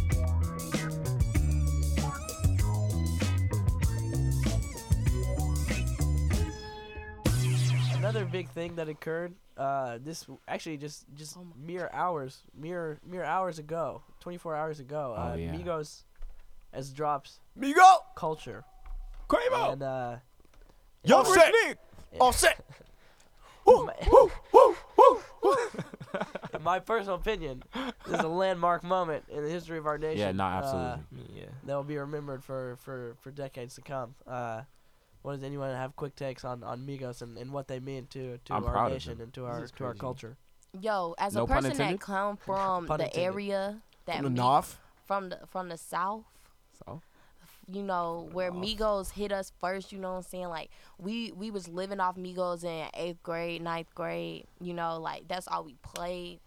Another 8.14 8.30
big 8.30 8.48
thing 8.50 8.76
that 8.76 8.88
occurred, 8.88 9.34
uh, 9.56 9.98
this 10.02 10.26
actually 10.46 10.76
just 10.76 11.04
just 11.14 11.36
Oh 11.36 11.44
my 11.44 11.66
mere 11.66 11.90
hours, 11.92 12.42
mere 12.56 12.98
mere 13.06 13.24
hours 13.24 13.58
ago, 13.58 14.02
24 14.20 14.54
hours 14.56 14.80
ago, 14.80 15.14
Oh, 15.16 15.22
uh, 15.32 15.34
yeah. 15.34 15.52
Migos 15.52 16.02
has 16.72 16.90
dropped 16.90 17.32
Migo, 17.58 17.98
culture, 18.16 18.64
Quavo. 19.28 19.72
and 19.72 19.82
uh, 19.82 20.16
Young 21.04 21.24
Rich 21.24 21.34
set. 21.34 21.52
Nick. 21.66 21.78
All 22.20 22.32
set. 22.32 22.64
In 23.66 23.88
my 26.62 26.78
personal 26.80 27.16
opinion, 27.16 27.62
this 28.06 28.18
is 28.18 28.24
a 28.24 28.28
landmark 28.28 28.84
moment 28.84 29.24
in 29.30 29.42
the 29.42 29.48
history 29.48 29.78
of 29.78 29.86
our 29.86 29.96
nation. 29.98 30.18
Yeah, 30.20 30.32
no, 30.32 30.44
uh, 30.44 30.48
absolutely. 30.48 31.40
Yeah. 31.40 31.46
that 31.64 31.74
will 31.74 31.82
be 31.82 31.96
remembered 31.96 32.44
for, 32.44 32.76
for, 32.82 33.16
for 33.20 33.30
decades 33.30 33.74
to 33.76 33.80
come. 33.80 34.14
Uh, 34.26 34.62
what 35.24 35.32
does 35.32 35.42
anyone 35.42 35.74
have 35.74 35.96
quick 35.96 36.14
takes 36.14 36.44
on, 36.44 36.62
on 36.62 36.86
Migos 36.86 37.22
and, 37.22 37.36
and 37.38 37.50
what 37.50 37.66
they 37.66 37.80
mean 37.80 38.06
to, 38.10 38.38
to 38.44 38.54
I'm 38.54 38.64
our 38.64 38.88
nation 38.90 39.20
and 39.20 39.32
to 39.34 39.46
our 39.46 39.66
to 39.66 39.84
our 39.84 39.94
culture? 39.94 40.36
Yo, 40.80 41.14
as 41.18 41.34
No 41.34 41.44
a 41.44 41.46
person 41.46 41.76
that 41.78 41.98
come 42.00 42.36
from 42.46 42.86
Pun 42.86 42.98
the 42.98 43.06
intended. 43.06 43.24
area 43.24 43.80
that 44.06 44.16
From 44.16 44.24
the 44.24 44.30
me- 44.30 44.36
North. 44.36 44.78
from 45.06 45.28
the 45.30 45.38
from 45.48 45.68
the 45.70 45.76
south, 45.78 46.24
So 46.84 47.00
you 47.66 47.82
know, 47.82 48.28
where 48.32 48.52
Migos 48.52 49.12
hit 49.12 49.32
us 49.32 49.50
first, 49.58 49.90
you 49.92 49.98
know 49.98 50.10
what 50.10 50.16
I'm 50.18 50.22
saying? 50.24 50.48
Like 50.48 50.70
we 50.98 51.32
we 51.32 51.50
was 51.50 51.68
living 51.68 52.00
off 52.00 52.16
Migos 52.16 52.62
in 52.62 52.88
eighth 52.94 53.22
grade, 53.22 53.62
ninth 53.62 53.94
grade, 53.94 54.44
you 54.60 54.74
know, 54.74 54.98
like 55.00 55.26
that's 55.28 55.48
all 55.48 55.64
we 55.64 55.74
played. 55.82 56.40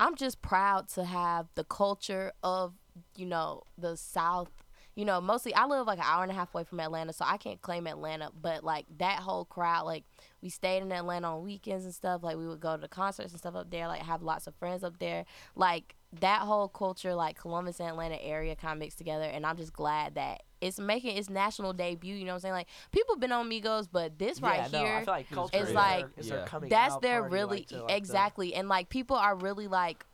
I'm 0.00 0.16
just 0.16 0.42
proud 0.42 0.88
to 0.90 1.04
have 1.04 1.46
the 1.54 1.64
culture 1.64 2.32
of, 2.42 2.72
you 3.16 3.26
know, 3.26 3.62
the 3.76 3.96
South. 3.96 4.50
You 4.98 5.04
know, 5.04 5.20
mostly 5.20 5.54
I 5.54 5.64
live 5.66 5.86
like 5.86 6.00
an 6.00 6.04
hour 6.04 6.24
and 6.24 6.32
a 6.32 6.34
half 6.34 6.52
away 6.52 6.64
from 6.64 6.80
Atlanta, 6.80 7.12
so 7.12 7.24
I 7.24 7.36
can't 7.36 7.62
claim 7.62 7.86
Atlanta. 7.86 8.32
But 8.42 8.64
like 8.64 8.84
that 8.98 9.20
whole 9.20 9.44
crowd, 9.44 9.86
like 9.86 10.02
we 10.42 10.48
stayed 10.48 10.82
in 10.82 10.90
Atlanta 10.90 11.36
on 11.36 11.44
weekends 11.44 11.84
and 11.84 11.94
stuff. 11.94 12.24
Like 12.24 12.36
we 12.36 12.48
would 12.48 12.58
go 12.58 12.74
to 12.74 12.80
the 12.80 12.88
concerts 12.88 13.30
and 13.30 13.38
stuff 13.38 13.54
up 13.54 13.70
there. 13.70 13.86
Like 13.86 14.02
have 14.02 14.22
lots 14.22 14.48
of 14.48 14.56
friends 14.56 14.82
up 14.82 14.98
there. 14.98 15.24
Like 15.54 15.94
that 16.18 16.40
whole 16.40 16.66
culture, 16.66 17.14
like 17.14 17.38
Columbus 17.38 17.78
and 17.78 17.88
Atlanta 17.88 18.20
area, 18.20 18.56
kind 18.56 18.72
of 18.72 18.78
mixed 18.80 18.98
together. 18.98 19.22
And 19.22 19.46
I'm 19.46 19.56
just 19.56 19.72
glad 19.72 20.16
that 20.16 20.42
it's 20.60 20.80
making 20.80 21.16
its 21.16 21.30
national 21.30 21.74
debut. 21.74 22.16
You 22.16 22.24
know 22.24 22.32
what 22.32 22.38
I'm 22.38 22.40
saying? 22.40 22.54
Like 22.54 22.68
people 22.90 23.14
been 23.14 23.30
on 23.30 23.48
Migos, 23.48 23.86
but 23.92 24.18
this 24.18 24.42
right 24.42 24.68
yeah, 24.72 24.80
no, 24.80 24.84
here, 24.84 24.94
I 24.96 25.22
feel 25.22 25.42
like 25.44 25.54
is 25.54 25.72
like- 25.74 26.00
their, 26.16 26.24
is 26.24 26.28
Yeah. 26.28 26.44
coming 26.44 26.70
that's 26.70 26.96
their 26.96 27.20
party, 27.20 27.34
really 27.34 27.58
like, 27.58 27.66
to, 27.68 27.82
like, 27.84 27.96
exactly 27.96 28.52
and 28.52 28.68
like 28.68 28.88
people 28.88 29.14
are 29.14 29.36
really 29.36 29.68
like 29.68 30.04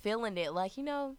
feeling 0.00 0.38
it 0.38 0.54
like 0.54 0.78
you 0.78 0.84
know 0.84 1.16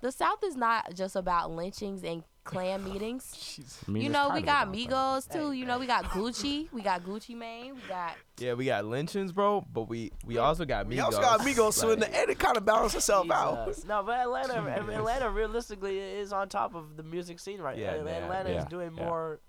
the 0.00 0.12
south 0.12 0.44
is 0.44 0.56
not 0.56 0.94
just 0.94 1.16
about 1.16 1.50
lynchings 1.50 2.04
and 2.04 2.22
Klan 2.48 2.82
meetings 2.84 3.60
I 3.86 3.90
mean, 3.90 4.02
you 4.02 4.08
know 4.08 4.30
we 4.32 4.40
got 4.40 4.68
about 4.68 4.74
that. 4.74 4.88
migos 4.88 5.30
too 5.32 5.50
Hey, 5.50 5.58
you 5.58 5.66
know 5.66 5.78
we 5.78 5.86
got 5.86 6.04
gucci 6.06 6.66
we 6.72 6.80
got 6.82 7.04
gucci 7.04 7.36
mane 7.36 7.74
we 7.74 7.80
got 7.88 8.14
Yeah, 8.38 8.54
we 8.54 8.64
got 8.64 8.84
lynchings, 8.84 9.32
bro, 9.32 9.64
but 9.72 9.82
we 9.88 10.12
we 10.24 10.38
also 10.38 10.64
got 10.64 10.86
Migos. 10.86 10.90
We 10.90 11.00
also 11.00 11.20
got 11.20 11.40
Migos, 11.40 11.72
so 11.74 11.90
in 11.90 12.00
Like, 12.00 12.10
the 12.12 12.18
end, 12.20 12.30
it 12.30 12.38
kind 12.38 12.56
of 12.56 12.64
balances 12.64 12.96
itself 13.00 13.30
out. 13.30 13.66
Jesus. 13.66 13.84
No, 13.88 14.02
but 14.02 14.18
Atlanta, 14.18 14.54
Atlanta 14.92 15.28
realistically 15.30 15.98
is 15.98 16.32
on 16.32 16.48
top 16.48 16.74
of 16.74 16.96
the 16.96 17.02
music 17.02 17.38
scene 17.40 17.60
right 17.60 17.76
Yeah, 17.76 17.96
now. 17.98 18.04
they 18.04 18.16
are. 18.18 18.22
Atlanta 18.22 18.50
is 18.58 18.64
doing 18.66 18.92
yeah. 18.96 19.04
more 19.04 19.40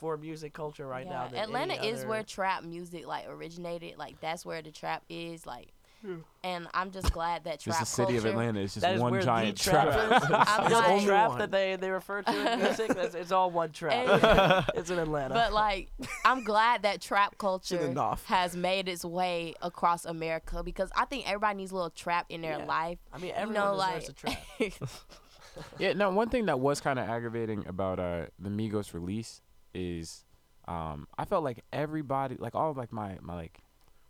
for 0.00 0.16
music 0.16 0.52
culture 0.52 0.86
right 0.86 1.06
now. 1.06 1.24
yeah. 1.24 1.28
Than 1.28 1.38
atlanta 1.44 1.74
is 1.84 2.00
other- 2.00 2.08
where 2.08 2.22
trap 2.24 2.64
music 2.64 3.06
like 3.06 3.28
originated 3.28 3.98
like 3.98 4.20
that's 4.20 4.44
where 4.44 4.60
the 4.60 4.72
trap 4.72 5.04
is 5.08 5.46
like 5.46 5.68
and 6.44 6.66
i'm 6.74 6.90
just 6.90 7.12
glad 7.12 7.44
that 7.44 7.60
trap 7.60 7.80
It's 7.80 7.90
the 7.90 7.96
city 7.96 8.14
culture, 8.14 8.28
of 8.28 8.32
Atlanta 8.34 8.60
It's 8.60 8.74
just 8.74 8.98
one 9.00 9.20
giant 9.22 9.56
trap, 9.58 9.92
trap. 9.92 10.22
is. 10.22 10.28
I'm 10.32 10.64
This 10.64 10.72
like- 10.72 10.88
Only 10.88 11.04
trap 11.06 11.28
one. 11.30 11.38
that 11.38 11.50
they, 11.50 11.76
they 11.76 11.90
refer 11.90 12.22
to 12.22 12.52
in 12.52 12.58
music, 12.62 12.88
that's, 12.94 13.14
it's 13.14 13.30
all 13.32 13.50
one 13.50 13.70
trap. 13.70 14.68
it's 14.74 14.90
in 14.90 14.98
Atlanta. 14.98 15.34
but 15.34 15.52
like 15.52 15.90
i'm 16.24 16.42
glad 16.44 16.82
that 16.82 17.00
trap 17.00 17.38
culture 17.38 17.94
has 18.26 18.56
made 18.56 18.88
its 18.88 19.04
way 19.04 19.54
across 19.62 20.04
america 20.04 20.62
because 20.62 20.90
i 20.96 21.04
think 21.04 21.26
everybody 21.28 21.56
needs 21.58 21.70
a 21.70 21.74
little 21.74 21.90
trap 21.90 22.26
in 22.28 22.40
their 22.42 22.58
Yeah. 22.58 22.64
life 22.64 22.98
I 23.12 23.18
mean, 23.18 23.26
you 23.28 23.32
everyone 23.34 23.54
know 23.54 23.76
deserves 23.76 24.08
like 24.08 24.70
a 24.70 24.70
trap. 24.70 24.90
Yeah, 25.78 25.92
no. 25.92 26.10
One 26.10 26.28
thing 26.30 26.46
that 26.46 26.58
was 26.60 26.80
kind 26.80 26.98
of 26.98 27.08
aggravating 27.08 27.66
about 27.66 27.98
uh 28.00 28.26
the 28.38 28.48
Migos 28.48 28.94
release 28.94 29.42
is, 29.74 30.24
um, 30.66 31.06
I 31.18 31.26
felt 31.26 31.44
like 31.44 31.62
everybody, 31.72 32.36
like 32.38 32.54
all 32.54 32.70
of 32.70 32.76
like 32.78 32.90
my 32.92 33.18
my 33.20 33.34
like 33.34 33.58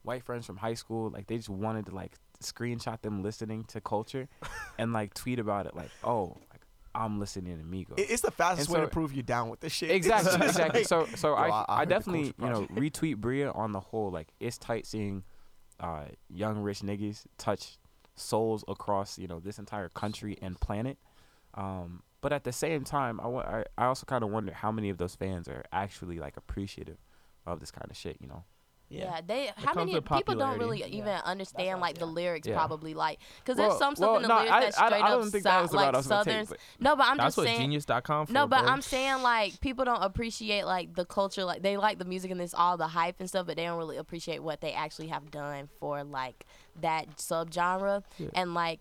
white 0.02 0.22
friends 0.24 0.46
from 0.46 0.56
high 0.56 0.74
school, 0.74 1.10
like 1.10 1.26
they 1.26 1.36
just 1.36 1.48
wanted 1.48 1.86
to 1.86 1.94
like 1.94 2.12
screenshot 2.42 3.00
them 3.02 3.22
listening 3.22 3.64
to 3.64 3.80
Culture, 3.80 4.28
and 4.78 4.92
like 4.92 5.14
tweet 5.14 5.38
about 5.38 5.66
it, 5.66 5.74
like, 5.76 5.90
oh, 6.04 6.36
like 6.50 6.60
I'm 6.94 7.18
listening 7.18 7.56
to 7.58 7.64
Migos. 7.64 7.94
It's 7.98 8.22
the 8.22 8.30
fastest 8.30 8.68
And 8.68 8.78
way 8.78 8.84
to 8.84 8.88
prove 8.88 9.12
you're 9.14 9.22
down 9.22 9.48
with 9.48 9.60
this 9.60 9.72
shit. 9.72 9.90
exactly, 10.00 10.46
exactly. 10.46 10.84
So, 10.84 11.06
so 11.16 11.28
Yo, 11.30 11.34
I, 11.34 11.48
I- 11.48 11.50
I 11.50 11.64
I, 11.68 11.78
heard 11.78 11.88
the 11.88 11.94
definitely, 11.94 12.34
you 12.38 12.48
know, 12.48 12.66
retweet 12.74 13.16
Bria 13.16 13.50
on 13.50 13.72
the 13.72 13.80
whole. 13.80 14.10
Like, 14.10 14.28
it's 14.40 14.58
tight 14.58 14.86
seeing, 14.86 15.24
uh, 15.80 16.04
young 16.28 16.58
rich 16.62 16.80
niggas 16.80 17.24
touch 17.38 17.78
souls 18.14 18.62
across, 18.68 19.18
you 19.18 19.26
know, 19.26 19.40
this 19.40 19.58
entire 19.58 19.88
country 19.88 20.36
and 20.42 20.60
planet. 20.60 20.98
Um, 21.54 22.02
but 22.20 22.32
at 22.32 22.44
the 22.44 22.52
same 22.52 22.84
time, 22.84 23.20
I, 23.20 23.26
I, 23.26 23.64
I 23.78 23.84
also 23.86 24.04
kind 24.06 24.22
of 24.22 24.30
wonder 24.30 24.52
how 24.52 24.70
many 24.70 24.90
of 24.90 24.98
those 24.98 25.14
fans 25.14 25.48
are 25.48 25.64
actually 25.72 26.18
like 26.18 26.36
appreciative 26.36 26.98
of 27.46 27.60
this 27.60 27.70
kind 27.70 27.90
of 27.90 27.96
shit. 27.96 28.18
You 28.20 28.28
know, 28.28 28.44
Yeah, 28.98 29.20
they 29.26 29.50
how 29.56 29.74
many 29.74 29.92
people 30.00 30.34
don't 30.34 30.58
really 30.58 30.78
popularity. 30.80 30.96
even 30.98 31.14
understand 31.24 31.80
what- 31.80 31.88
like 31.88 31.98
the 31.98 32.06
lyrics 32.06 32.46
Yeah. 32.46 32.54
probably 32.56 32.94
like 32.94 33.18
because 33.38 33.58
Well- 33.58 33.68
there's 33.70 33.78
some 33.78 33.96
stuff 33.96 34.06
well, 34.06 34.16
in 34.16 34.22
the 34.22 34.28
no, 34.28 34.34
lyrics 34.36 34.52
I- 34.52 34.60
that 34.60 34.66
I- 34.66 34.70
straight 34.86 35.02
I 35.02 35.08
don't 35.10 35.26
up 35.26 35.32
think 35.32 35.44
that 35.44 35.62
was 35.62 35.70
the 35.70 35.76
route 35.76 35.82
I 35.82 35.86
like 35.86 35.96
was 35.96 36.06
gonna 36.06 36.24
take, 36.24 36.32
southerns. 36.32 36.48
but- 36.50 36.58
No, 36.80 36.96
but 36.96 37.06
I'm 37.06 37.16
That's 37.16 37.26
just 37.28 37.36
what 37.38 37.46
saying. 37.46 37.60
genius.com 37.60 38.26
for. 38.26 38.32
No, 38.32 38.46
but 38.46 38.62
bro. 38.62 38.70
I'm 38.72 38.82
saying 38.82 39.22
like 39.22 39.60
people 39.60 39.84
don't 39.84 40.02
appreciate 40.02 40.64
like 40.64 40.94
the 40.94 41.04
culture, 41.04 41.44
like 41.44 41.62
they 41.62 41.76
like 41.76 41.98
the 41.98 42.04
music 42.04 42.30
and 42.30 42.40
this 42.40 42.54
all 42.54 42.76
the 42.76 42.88
hype 42.88 43.16
and 43.20 43.28
stuff, 43.28 43.46
but 43.46 43.56
they 43.56 43.64
don't 43.64 43.78
really 43.78 43.96
appreciate 43.96 44.42
what 44.42 44.60
they 44.60 44.72
actually 44.72 45.08
have 45.08 45.30
done 45.30 45.68
for 45.80 46.02
like 46.04 46.46
that 46.80 47.16
subgenre 47.16 48.02
Yeah. 48.18 48.28
and 48.34 48.54
like 48.54 48.80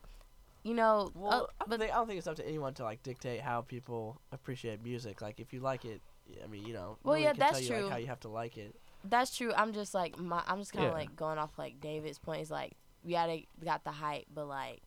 you 0.64 0.76
know, 0.76 1.10
Well, 1.16 1.32
uh, 1.32 1.36
I, 1.36 1.38
don't 1.40 1.50
but 1.70 1.80
think, 1.80 1.92
I 1.92 1.96
don't 1.96 2.06
think 2.08 2.20
it's 2.20 2.28
up 2.28 2.36
to 2.36 2.48
anyone 2.48 2.76
to 2.76 2.84
like 2.84 3.02
dictate 3.02 3.42
how 3.42 3.62
people 3.62 4.22
appreciate 4.32 4.84
music. 4.84 5.20
Like, 5.20 5.40
if 5.40 5.54
you 5.54 5.60
like 5.60 5.86
it, 5.86 6.02
I 6.44 6.46
mean, 6.46 6.64
you 6.68 6.74
know, 6.76 7.00
Well, 7.04 7.16
nobody 7.16 7.24
yeah, 7.24 7.32
can 7.32 7.40
that's 7.40 7.52
tell 7.54 7.62
you, 7.62 7.68
true. 7.70 7.82
Like, 7.86 7.92
how 7.92 7.98
you 7.98 8.06
have 8.06 8.20
to 8.20 8.30
like 8.30 8.58
it. 8.60 8.76
That's 9.04 9.36
true. 9.36 9.52
I'm 9.56 9.74
just 9.74 9.94
like 9.94 10.18
my. 10.20 10.44
I'm 10.48 10.60
just 10.60 10.74
kind 10.74 10.86
of 10.86 10.92
Yeah. 10.92 10.98
like 10.98 11.16
going 11.16 11.38
off 11.38 11.58
like 11.58 11.80
David's 11.82 12.20
point. 12.20 12.42
Is 12.42 12.52
like 12.52 12.74
we 13.04 13.14
gotta 13.14 13.42
we 13.60 13.66
got 13.66 13.84
the 13.84 13.92
hype, 13.92 14.26
but 14.34 14.46
like 14.48 14.82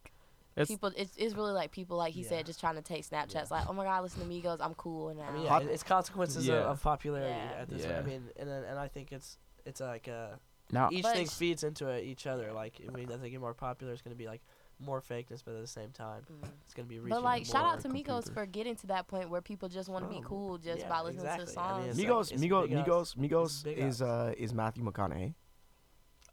It's- 0.57 0.69
people, 0.69 0.93
it's, 0.97 1.17
it's 1.17 1.35
really 1.35 1.53
like 1.53 1.73
people 1.73 1.97
like 1.97 2.13
he 2.15 2.23
Yeah. 2.23 2.29
said, 2.29 2.47
just 2.47 2.61
trying 2.61 2.77
to 2.77 2.83
take 2.83 3.05
Snapchats. 3.05 3.35
Yeah. 3.35 3.45
Like, 3.51 3.69
oh 3.69 3.73
my 3.73 3.85
god, 3.85 4.03
listen 4.03 4.21
to 4.21 4.27
Migos, 4.27 4.59
I'm 4.61 4.75
cool 4.75 5.13
now. 5.15 5.25
I 5.29 5.33
mean, 5.33 5.43
yeah, 5.45 5.59
it's 5.59 5.83
consequences 5.83 6.47
Yeah. 6.47 6.55
of, 6.61 6.67
of 6.67 6.83
popularity 6.83 7.35
Yeah. 7.35 7.61
at 7.63 7.69
this. 7.69 7.85
Yeah. 7.85 7.99
I 7.99 8.03
mean, 8.03 8.31
and 8.37 8.49
and 8.49 8.79
I 8.79 8.87
think 8.89 9.11
it's 9.13 9.39
it's 9.67 9.81
like 9.81 10.07
uh, 10.09 10.37
now 10.71 10.91
each 10.93 11.05
thing 11.05 11.27
feeds 11.27 11.65
into 11.65 11.89
it, 11.89 12.05
each 12.05 12.27
other. 12.29 12.53
Like, 12.53 12.81
I 12.87 12.91
mean, 12.93 13.11
as 13.11 13.21
they 13.21 13.31
get 13.31 13.41
more 13.41 13.55
popular, 13.55 13.93
it's 13.93 14.03
gonna 14.03 14.15
be 14.15 14.27
like 14.29 14.43
more 14.81 15.01
fakeness, 15.01 15.43
but 15.45 15.55
at 15.55 15.61
the 15.61 15.67
same 15.67 15.91
time, 15.91 16.23
Mm. 16.31 16.49
it's 16.65 16.75
gonna 16.75 16.89
be 16.89 16.99
reaching. 16.99 17.11
But 17.17 17.23
like, 17.23 17.47
shout 17.47 17.65
out 17.65 17.81
to 17.83 17.89
Migos 17.89 18.33
for 18.33 18.45
getting 18.47 18.77
to 18.77 18.87
that 18.89 19.07
point 19.09 19.31
where 19.31 19.41
people 19.41 19.69
just 19.69 19.89
want 19.89 20.05
to 20.05 20.09
be 20.11 20.21
Oh, 20.25 20.29
cool 20.29 20.59
just 20.59 20.81
yeah, 20.81 20.89
by 20.89 21.01
listening 21.03 21.25
exactly. 21.27 21.55
to 21.55 21.61
I 21.61 21.73
mean, 21.79 21.85
songs. 21.85 21.89
it's 21.89 21.99
like- 21.99 22.09
Migos, 22.09 22.33
it's 22.33 22.43
Migos, 22.43 22.69
big 22.69 22.79
Migos. 22.79 23.65
Migos 23.65 23.77
is 23.89 24.03
uh 24.03 24.33
is 24.37 24.53
Matthew 24.53 24.85
McConaughey. 24.85 25.35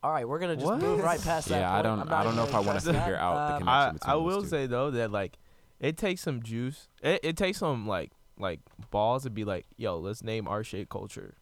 All 0.03 0.11
right, 0.11 0.27
we're 0.27 0.39
gonna 0.39 0.55
just 0.55 0.65
What? 0.65 0.79
move 0.81 0.99
right 1.03 1.21
past 1.21 1.49
that. 1.49 1.59
Yeah, 1.59 1.73
I 1.73 1.81
don't- 1.83 1.99
I'm 1.99 2.07
I 2.07 2.11
not 2.11 2.23
don't 2.23 2.35
know 2.35 2.43
if 2.43 2.55
I 2.55 2.59
wanna 2.59 2.81
figure 2.81 3.15
out 3.17 3.35
the 3.35 3.39
Uh, 3.55 3.57
connection. 3.59 3.67
I, 3.67 3.91
between 3.91 4.09
I 4.09 4.13
those 4.15 4.23
will 4.35 4.41
two. 4.41 4.47
say 4.47 4.65
though 4.67 4.91
that 4.91 5.11
like 5.11 5.37
it 5.79 5.97
takes 5.97 6.21
some 6.21 6.41
juice. 6.41 6.87
It, 7.03 7.19
it 7.23 7.37
takes 7.37 7.59
some 7.59 7.87
like 7.87 8.11
like 8.39 8.59
balls 8.89 9.23
to 9.23 9.29
be 9.29 9.43
like, 9.45 9.67
yo, 9.77 9.99
let's 9.99 10.23
name 10.23 10.47
our 10.47 10.63
shit 10.63 10.89
culture. 10.89 11.35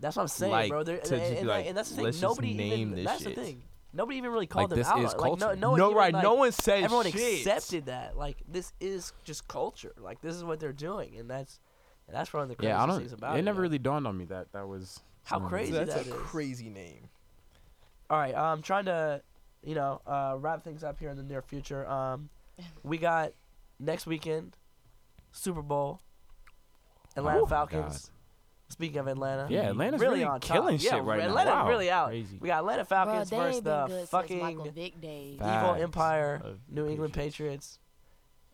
That's 0.00 0.16
what 0.16 0.22
I'm 0.22 0.28
saying, 0.28 0.50
like, 0.50 0.70
bro. 0.70 0.82
There, 0.82 0.98
to 0.98 1.14
and, 1.14 1.20
just 1.22 1.30
be 1.32 1.38
and, 1.38 1.46
like, 1.48 1.66
and 1.66 1.76
that's 1.76 1.90
the 1.90 1.94
thing. 1.96 2.04
let's 2.06 2.16
just 2.18 2.28
Nobody 2.40 2.54
name 2.54 2.72
even. 2.80 2.94
this 2.96 3.04
That's 3.06 3.22
shit. 3.22 3.36
the 3.36 3.42
thing. 3.44 3.62
Nobody 3.94 4.16
even 4.18 4.30
really 4.30 4.46
called 4.46 4.64
Like, 4.64 4.70
them 4.70 4.78
this 4.78 4.88
out. 4.88 4.98
is 5.00 5.04
Like 5.04 5.38
no, 5.38 5.46
culture. 5.46 5.56
no, 5.56 5.70
one 5.70 5.78
no, 5.78 5.86
even, 5.88 5.96
right? 5.98 6.14
like, 6.14 6.22
no 6.22 6.34
one 6.34 6.52
said 6.52 6.76
shit. 6.76 6.84
everyone 6.84 7.10
shit. 7.10 7.46
accepted 7.46 7.86
that. 7.86 8.16
Like 8.16 8.38
this 8.48 8.72
is 8.80 9.12
just 9.24 9.46
culture. 9.48 9.92
Like 9.98 10.20
this 10.22 10.34
is 10.34 10.42
what 10.44 10.60
they're 10.60 10.72
doing, 10.72 11.16
and 11.18 11.28
that's 11.28 11.60
and 12.08 12.16
that's 12.16 12.32
one 12.32 12.42
of 12.42 12.48
the 12.48 12.54
crazy 12.56 12.68
yeah, 12.68 12.82
I 12.82 12.86
don't. 12.86 12.98
things 12.98 13.12
about 13.12 13.36
It 13.36 13.40
it. 13.40 13.42
never 13.42 13.60
really 13.60 13.78
dawned 13.78 14.06
on 14.06 14.16
me 14.16 14.24
that 14.26 14.52
that 14.52 14.66
was 14.66 15.00
How 15.24 15.36
some 15.36 15.44
of 15.44 15.50
the- 15.50 15.56
crazy 15.56 15.72
That's 15.72 15.94
that 15.94 16.06
a 16.06 16.14
is. 16.14 16.20
crazy 16.22 16.68
name. 16.70 17.08
All 18.10 18.18
right, 18.18 18.34
I'm 18.34 18.60
trying 18.62 18.84
to, 18.86 19.22
you 19.62 19.74
know, 19.74 20.00
uh, 20.06 20.36
wrap 20.38 20.62
things 20.64 20.84
up 20.84 20.98
here 20.98 21.08
in 21.10 21.16
the 21.16 21.22
near 21.22 21.40
future. 21.42 21.86
Um, 21.88 22.28
we 22.82 22.98
got 22.98 23.32
next 23.80 24.06
weekend, 24.06 24.56
Super 25.32 25.62
Bowl, 25.62 26.00
Atlanta 27.16 27.38
Oh 27.40 27.42
my 27.44 27.48
Falcons. 27.48 28.10
Speaking 28.72 28.98
of 28.98 29.06
Atlanta, 29.06 29.46
Yeah, 29.50 29.70
Atlanta's 29.70 30.00
really, 30.00 30.14
really 30.20 30.24
on 30.24 30.40
top. 30.40 30.56
killing 30.56 30.78
yeah, 30.78 30.90
shit 30.92 31.02
right 31.04 31.18
now. 31.20 31.28
Atlanta's 31.28 31.52
Wow. 31.54 31.68
really 31.68 31.90
out. 31.90 32.08
Crazy. 32.08 32.38
We 32.40 32.48
got 32.48 32.58
Atlanta 32.60 32.84
Falcons 32.84 33.30
they 33.30 33.36
versus 33.36 33.60
the 33.62 34.06
fucking 34.10 34.40
Michael 34.40 34.70
Vick 34.70 35.00
days. 35.00 35.38
Fact. 35.38 35.64
evil 35.64 35.82
empire, 35.82 36.40
Of 36.44 36.58
New 36.68 36.86
England 36.88 37.12
Patriots, 37.14 37.78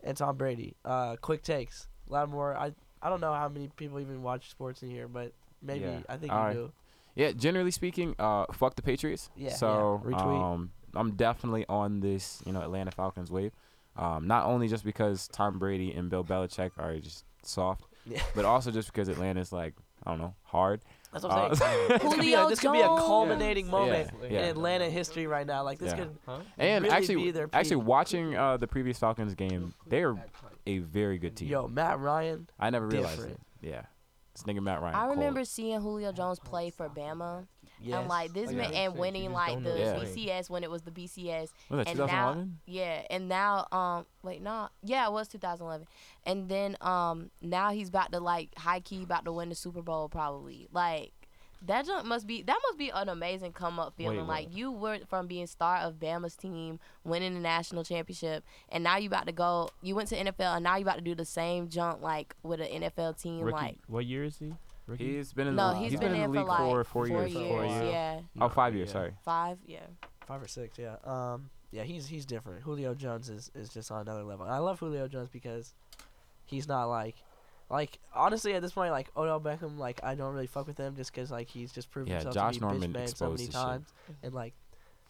and 0.03 0.15
Tom 0.17 0.35
Brady. 0.37 0.75
Uh, 0.85 1.15
quick 1.21 1.41
takes. 1.43 1.87
A 2.09 2.13
lot 2.13 2.29
more. 2.29 2.55
I 2.55 2.73
I 3.01 3.09
don't 3.09 3.21
know 3.21 3.33
how 3.33 3.47
many 3.47 3.69
people 3.77 3.99
even 4.01 4.21
watch 4.23 4.49
sports 4.51 4.83
in 4.83 4.89
here, 4.89 5.07
but 5.07 5.31
maybe 5.61 5.85
Yeah. 5.85 5.99
I 6.09 6.17
think 6.17 6.33
All 6.33 6.39
you 6.39 6.45
right. 6.45 6.53
do. 6.53 6.71
Yeah, 7.15 7.31
generally 7.31 7.71
speaking, 7.71 8.13
uh, 8.19 8.45
fuck 8.51 8.75
the 8.75 8.81
Patriots. 8.81 9.29
Yeah, 9.37 9.53
So 9.53 10.01
yeah. 10.05 10.11
Retweet. 10.17 10.53
um, 10.53 10.71
I'm 10.95 11.11
definitely 11.15 11.65
on 11.69 12.01
this, 12.01 12.41
you 12.45 12.51
know, 12.51 12.61
Atlanta 12.61 12.91
Falcons 12.91 13.31
wave. 13.31 13.53
Um, 13.95 14.27
not 14.27 14.45
only 14.45 14.67
just 14.67 14.83
because 14.83 15.27
Tom 15.29 15.59
Brady 15.59 15.91
and 15.93 16.09
Bill 16.09 16.23
Belichick 16.23 16.71
are 16.77 16.97
just 16.99 17.25
soft, 17.43 17.85
Yeah. 18.05 18.21
but 18.35 18.43
also 18.45 18.71
just 18.71 18.91
because 18.91 19.07
Atlanta's 19.09 19.51
like 19.51 19.75
I 20.09 20.11
don't 20.13 20.21
know 20.21 20.35
hard. 20.43 20.81
That's 21.11 21.23
what 21.23 21.33
I'm 21.33 21.51
Uh, 21.51 21.55
saying. 21.55 21.87
This 21.89 22.01
could 22.13 22.19
be 22.21 22.33
a, 22.33 22.47
this 22.47 22.59
could 22.59 22.71
be 22.73 22.81
a 22.81 22.87
culminating 22.87 23.65
Yeah. 23.65 23.71
moment 23.71 24.11
Yeah. 24.23 24.27
in 24.27 24.49
Atlanta 24.49 24.89
history 24.89 25.27
right 25.27 25.45
now. 25.45 25.63
Like 25.63 25.79
this 25.79 25.91
Yeah. 25.91 25.97
could 25.99 26.17
Huh? 26.25 26.39
And 26.57 26.83
really 26.85 26.95
be 26.95 26.95
actually, 26.97 27.31
their 27.31 27.49
actually 27.53 27.77
peak. 27.77 27.85
watching 27.87 28.35
uh, 28.35 28.57
the 28.57 28.67
previous 28.67 28.97
Falcons 28.99 29.35
game, 29.35 29.73
they're 29.87 30.15
a 30.67 30.79
very 30.79 31.17
good 31.17 31.35
team. 31.35 31.47
Yo, 31.49 31.67
Matt 31.67 31.99
Ryan. 31.99 32.47
I 32.59 32.69
never 32.69 32.87
realized 32.87 33.17
different. 33.17 33.39
it. 33.61 33.67
Yeah. 33.69 33.81
This 34.33 34.43
nigga 34.43 34.61
Matt 34.61 34.81
Ryan. 34.81 34.95
I 34.95 35.05
cold. 35.05 35.17
remember 35.17 35.43
seeing 35.43 35.79
Julio 35.81 36.11
Jones 36.11 36.39
play 36.39 36.69
for 36.69 36.87
Bama, 36.89 37.47
Yes. 37.81 37.99
and 37.99 38.07
like 38.09 38.33
this 38.33 38.49
Oh, 38.49 38.51
yeah. 38.51 38.57
man, 38.57 38.73
and 38.73 38.95
winning 38.97 39.23
You 39.23 39.29
like 39.29 39.63
the 39.63 39.77
Yeah. 39.79 39.93
BCS 39.95 40.49
when 40.49 40.63
it 40.63 40.69
was 40.71 40.81
the 40.81 40.91
BCS, 40.91 41.49
Was 41.69 41.77
that 41.77 41.87
and 41.87 41.97
2011? 41.97 42.59
Yeah, 42.65 43.01
and 43.09 43.29
now 43.29 43.67
um 43.71 44.05
wait 44.23 44.41
no 44.41 44.69
yeah 44.83 45.05
it 45.07 45.11
was 45.11 45.27
2011, 45.29 45.87
and 46.25 46.49
then 46.49 46.75
um 46.81 47.31
now 47.41 47.71
he's 47.71 47.89
about 47.89 48.11
to 48.11 48.19
like 48.19 48.49
high 48.57 48.79
key 48.81 49.03
about 49.03 49.25
to 49.25 49.31
win 49.31 49.49
the 49.49 49.55
Super 49.55 49.81
Bowl 49.81 50.09
probably 50.09 50.67
like. 50.71 51.11
That 51.65 51.85
jump 51.85 52.05
must 52.05 52.25
be 52.25 52.41
that 52.43 52.57
must 52.67 52.77
be 52.77 52.87
an 52.89 53.09
amazing 53.09 53.51
come 53.51 53.81
up 53.81 53.93
feeling. 53.97 54.19
Wait, 54.19 54.27
like 54.27 54.45
what? 54.47 54.55
you 54.55 54.71
were 54.71 54.99
from 55.09 55.27
being 55.27 55.45
star 55.45 55.75
of 55.79 55.95
Bama's 55.99 56.37
team, 56.37 56.79
winning 57.03 57.33
the 57.33 57.41
national 57.41 57.83
championship, 57.83 58.45
and 58.69 58.81
now 58.81 58.95
you 58.95 59.07
about 59.07 59.25
to 59.25 59.33
go. 59.33 59.69
You 59.81 59.93
went 59.93 60.07
to 60.07 60.15
NFL, 60.15 60.55
and 60.55 60.63
now 60.63 60.77
you 60.77 60.83
about 60.83 60.95
to 60.95 61.01
do 61.01 61.15
the 61.15 61.25
same 61.25 61.67
jump 61.67 62.01
like 62.01 62.33
with 62.43 62.61
an 62.61 62.83
NFL 62.83 63.21
team. 63.21 63.41
Rookie, 63.41 63.51
Like 63.57 63.77
what 63.87 64.05
year 64.05 64.23
is 64.23 64.37
he? 64.37 64.53
Rookie? 64.89 65.17
He's 65.17 65.33
been 65.33 65.47
in 65.47 65.55
no, 65.55 65.69
the 65.73 65.79
he's 65.79 65.91
he's 65.91 65.99
been, 65.99 66.11
been 66.11 66.21
in 66.21 66.25
in 66.25 66.31
the 66.31 66.37
for 66.37 66.39
league 66.41 66.47
like 66.49 66.59
for 66.59 66.83
four 66.83 67.07
years. 67.07 67.33
years. 67.33 67.47
Four 67.47 67.65
years. 67.65 67.83
Yeah, 67.93 68.19
Oh, 68.41 68.49
five 68.49 68.73
Yeah. 68.73 68.77
years. 68.77 68.91
Sorry. 68.91 69.13
five. 69.23 69.57
Yeah. 69.65 69.79
five 70.25 70.41
or 70.43 70.47
six. 70.47 70.77
Yeah. 70.77 70.95
Um. 71.03 71.49
Yeah. 71.71 71.83
He's 71.83 72.07
he's 72.07 72.25
different. 72.25 72.61
Julio 72.63 72.93
Jones 72.93 73.29
is 73.29 73.51
is 73.55 73.69
just 73.69 73.91
on 73.91 74.01
another 74.01 74.23
level. 74.23 74.45
And 74.45 74.53
I 74.53 74.57
love 74.59 74.79
Julio 74.79 75.07
Jones 75.07 75.29
because 75.29 75.73
he's 76.45 76.67
not 76.67 76.85
like. 76.85 77.15
Like 77.71 77.99
honestly, 78.15 78.55
at 78.55 78.63
this 78.63 78.71
point, 78.71 78.91
like 78.91 79.09
Odell 79.15 79.39
Beckham, 79.39 79.77
like 79.77 79.99
I 80.03 80.15
don't 80.15 80.33
really 80.33 80.47
fuck 80.47 80.65
with 80.65 80.79
him 80.79 80.95
just 80.95 81.13
'cause 81.13 81.29
like 81.29 81.47
he's 81.49 81.71
just 81.71 81.91
proven 81.91 82.09
Yeah, 82.09 82.15
himself 82.15 82.33
Josh 82.33 82.53
to 82.55 82.59
be 82.61 82.65
Norman 82.65 82.89
bitch 82.89 82.93
man 82.93 83.07
so 83.07 83.11
exposed 83.11 83.31
many 83.33 83.45
his 83.45 83.53
shit. 83.53 83.61
times, 83.61 83.93
and 84.23 84.33
like 84.33 84.55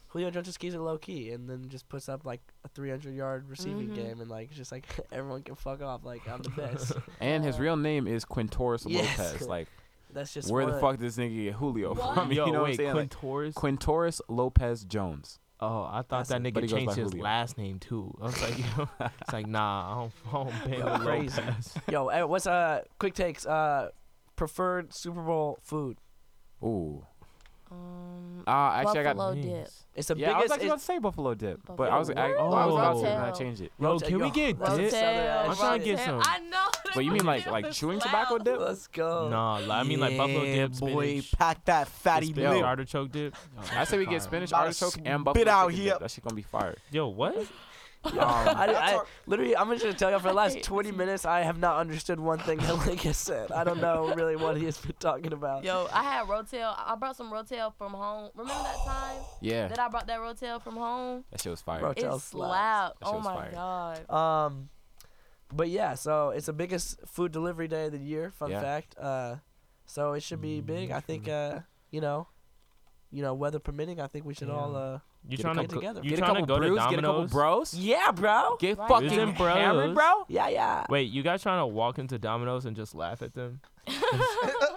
Julio 0.10 0.32
Jones 0.32 0.48
just 0.48 0.60
keeps 0.60 0.74
it 0.76 0.80
low 0.80 0.98
key, 0.98 1.32
and 1.32 1.48
then 1.50 1.70
just 1.70 1.88
puts 1.88 2.10
up 2.10 2.26
like 2.26 2.42
a 2.66 2.68
300 2.70 3.14
yard 3.14 3.48
receiving 3.50 3.90
Mhm. 3.90 3.96
game, 3.96 4.22
and 4.22 4.30
like 4.30 4.52
just 4.52 4.72
like 4.72 4.86
everyone 5.12 5.44
can 5.44 5.56
fuck 5.56 5.82
off. 5.82 6.04
Like 6.04 6.28
I'm 6.28 6.42
the 6.42 6.50
best. 6.50 6.94
And 7.20 7.44
his 7.44 7.60
real 7.60 7.78
name 7.78 8.08
is 8.08 8.26
Quintorris 8.26 8.86
Yes. 8.88 9.18
Lopez. 9.20 9.48
Like, 9.48 9.68
That's 10.12 10.34
just 10.34 10.52
where 10.52 10.64
one 10.66 10.74
the 10.74 10.80
fuck 10.80 10.92
did 10.98 11.02
this 11.02 11.18
nigga 11.18 11.44
get 11.46 11.54
Julio 11.56 11.94
What? 11.94 12.16
from? 12.16 12.32
Yo, 12.32 12.46
you 12.48 12.52
know 12.52 12.64
wait, 12.64 12.80
what 12.80 12.88
I'm 12.88 12.94
saying? 12.94 12.96
Like, 12.96 13.10
Quintorris. 13.12 13.54
Quintorris 13.54 14.22
Lopez 14.28 14.84
Jones. 14.86 15.40
oh, 15.60 15.84
I 15.84 15.98
thought 16.02 16.10
That's 16.28 16.30
that 16.30 16.42
nigga 16.42 16.54
But 16.56 16.64
he 16.64 16.70
goes 16.70 16.80
changed 16.80 16.96
his 16.96 17.10
Julio. 17.12 17.24
last 17.24 17.58
name 17.60 17.78
too. 17.80 18.18
I 18.20 18.24
was 18.26 18.42
like, 18.42 18.58
yo, 18.58 18.90
it's 19.22 19.34
like, 19.34 19.46
nah, 19.46 19.92
I 19.92 19.96
don't, 20.00 20.14
I 20.28 20.32
don't 20.44 20.66
bang 20.72 20.80
Yo, 20.80 20.98
crazy. 21.00 21.42
Lopez. 21.42 21.74
Yo, 21.90 22.08
eh, 22.08 22.24
what's 22.24 22.48
uh 22.48 22.82
quick 22.98 23.14
takes? 23.14 23.46
Uh, 23.46 23.90
preferred 24.36 24.92
Super 24.94 25.22
Bowl 25.22 25.60
food. 25.62 25.98
Ooh. 26.64 27.06
Um, 27.72 28.44
Uh, 28.48 28.52
actually, 28.74 29.00
I 29.00 29.14
got. 29.14 29.36
Dip. 29.36 29.68
It's 29.96 30.08
the 30.08 30.16
yeah, 30.16 30.32
I 30.32 30.42
was 30.42 30.52
actually 30.52 30.68
about 30.68 30.80
to 30.80 30.86
say 30.86 30.98
buffalo 31.00 31.34
dip, 31.36 31.60
but 31.76 31.92
I 31.92 32.00
was 32.00 32.10
I, 32.10 32.14
dip. 32.30 32.38
well, 32.38 32.54
I 32.54 32.66
was 32.66 32.76
about 32.76 32.94
to, 32.94 33.00
Rotel. 33.00 33.16
and 33.16 33.24
I 33.24 33.32
changed 33.32 33.62
it. 33.62 33.72
Yo, 33.80 34.00
can 34.00 34.20
we 34.20 34.32
get 34.32 34.58
dip? 34.58 34.94
I'm 34.94 35.56
trying 35.56 35.80
to 35.80 35.86
get 35.86 36.00
some. 36.00 36.22
I 36.24 36.40
know. 36.40 36.66
But 36.96 37.06
you 37.06 37.12
mean 37.12 37.26
like 37.26 37.46
like 37.48 37.72
chewing 37.72 38.00
tobacco 38.00 38.38
dip? 38.38 38.60
Let's 38.60 38.88
go. 38.88 39.30
Nah, 39.30 39.58
I 39.72 39.84
mean 39.84 40.00
like 40.00 40.18
buffalo 40.18 40.44
dip, 40.46 40.72
boy, 40.80 41.22
pack 41.38 41.66
that 41.66 41.88
fatty 41.88 42.28
spinach 42.28 42.54
lip. 42.56 42.64
artichoke 42.64 43.12
dip. 43.12 43.36
I 43.76 43.84
say 43.84 43.98
we 43.98 44.06
get 44.06 44.24
spinach 44.24 44.54
artichoke 44.54 44.96
and 45.06 45.24
buffalo 45.24 45.44
dip 45.44 45.54
out 45.54 45.72
here. 45.74 45.98
That 46.00 46.10
shit 46.10 46.24
gonna 46.24 46.36
be 46.36 46.42
fire. 46.42 46.76
Yo, 46.92 47.08
what? 47.10 47.36
I, 48.06 48.66
I, 48.82 48.92
talk- 48.94 49.08
literally, 49.28 49.56
I'm 49.58 49.70
just 49.72 49.84
gonna 49.84 49.94
tell 49.94 50.10
you 50.12 50.20
for 50.20 50.30
the 50.30 50.34
last 50.34 50.64
20 50.64 50.92
minutes, 50.92 51.26
I 51.26 51.42
have 51.42 51.60
not 51.60 51.78
understood 51.78 52.20
one 52.20 52.40
thing 52.40 52.58
that 52.60 52.74
Link 52.88 53.02
has 53.02 53.18
said. 53.18 53.52
I 53.52 53.64
don't 53.64 53.82
know 53.82 54.14
really 54.16 54.36
what 54.38 54.56
he 54.58 54.66
has 54.66 54.78
been 54.78 54.96
talking 55.00 55.34
about. 55.34 55.64
Yo, 55.64 55.88
I 55.94 56.04
had 56.04 56.28
Rotel. 56.28 56.74
I 56.78 56.96
brought 56.96 57.18
some 57.18 57.32
Rotel 57.32 57.74
from 57.76 57.92
home. 57.94 58.30
Remember 58.36 58.64
that 58.64 58.78
time 58.86 59.18
Yeah, 59.42 59.68
that 59.68 59.80
I 59.80 59.88
brought 59.90 60.08
that 60.08 60.20
Rotel 60.20 60.62
from 60.62 60.76
home? 60.78 61.26
that 61.32 61.42
shit 61.42 61.52
was 61.52 61.62
fire. 61.62 61.82
Rotel 61.82 61.98
It 61.98 62.22
slaps. 62.22 62.24
slapped. 62.24 63.00
That 63.02 63.06
shit 63.08 63.14
Oh 63.14 63.18
was 63.18 63.26
my 63.26 63.36
fire. 63.36 63.52
god. 64.08 64.10
Um, 64.10 64.70
but 65.54 65.68
yeah, 65.70 65.96
so 65.96 66.30
it's 66.30 66.46
the 66.46 66.54
biggest 66.54 67.00
food 67.08 67.32
delivery 67.32 67.68
day 67.68 67.88
of 67.88 67.92
the 67.92 67.98
year. 67.98 68.32
Fun 68.32 68.52
Yeah. 68.52 68.62
fact. 68.62 68.96
Uh, 68.98 69.36
so 69.86 70.14
it 70.14 70.24
should 70.24 70.42
be 70.42 70.62
big. 70.62 70.92
I 70.92 71.00
think. 71.02 71.28
Uh, 71.28 71.60
you 71.92 72.02
know, 72.02 72.28
you 73.12 73.24
know, 73.24 73.34
weather 73.34 73.58
permitting, 73.58 74.00
I 74.00 74.06
think 74.08 74.24
we 74.26 74.36
should 74.36 74.48
Yeah. 74.50 74.54
all. 74.54 74.76
Uh, 74.76 75.00
You 75.28 75.32
Get 75.38 75.40
a 75.40 75.44
trying 75.44 75.56
to 75.56 75.62
couple- 75.64 75.74
go, 75.76 75.80
together. 75.82 76.02
you 76.04 76.10
Get 76.12 76.20
a 76.20 76.22
trying 76.22 76.34
to 76.36 76.42
couple 76.42 76.56
go 76.56 76.60
brews, 76.68 76.84
to 76.84 76.90
get 76.90 77.00
a 77.00 77.02
couple 77.02 77.28
bros. 77.28 77.74
yeah, 77.76 78.12
bro. 78.12 78.56
Get 78.60 78.78
Right. 78.78 78.88
fucking 78.88 79.12
Isn't 79.12 79.38
bros? 79.38 79.54
hammered, 79.56 79.94
bro. 79.96 80.26
Yeah, 80.28 80.48
yeah. 80.48 80.86
Wait, 80.90 81.12
you 81.12 81.22
guys 81.24 81.44
trying 81.44 81.60
to 81.62 81.68
walk 81.68 82.00
into 82.00 82.18
Domino's 82.18 82.66
and 82.66 82.76
just 82.76 82.96
laugh 82.96 83.22
at 83.22 83.34
them? 83.34 83.60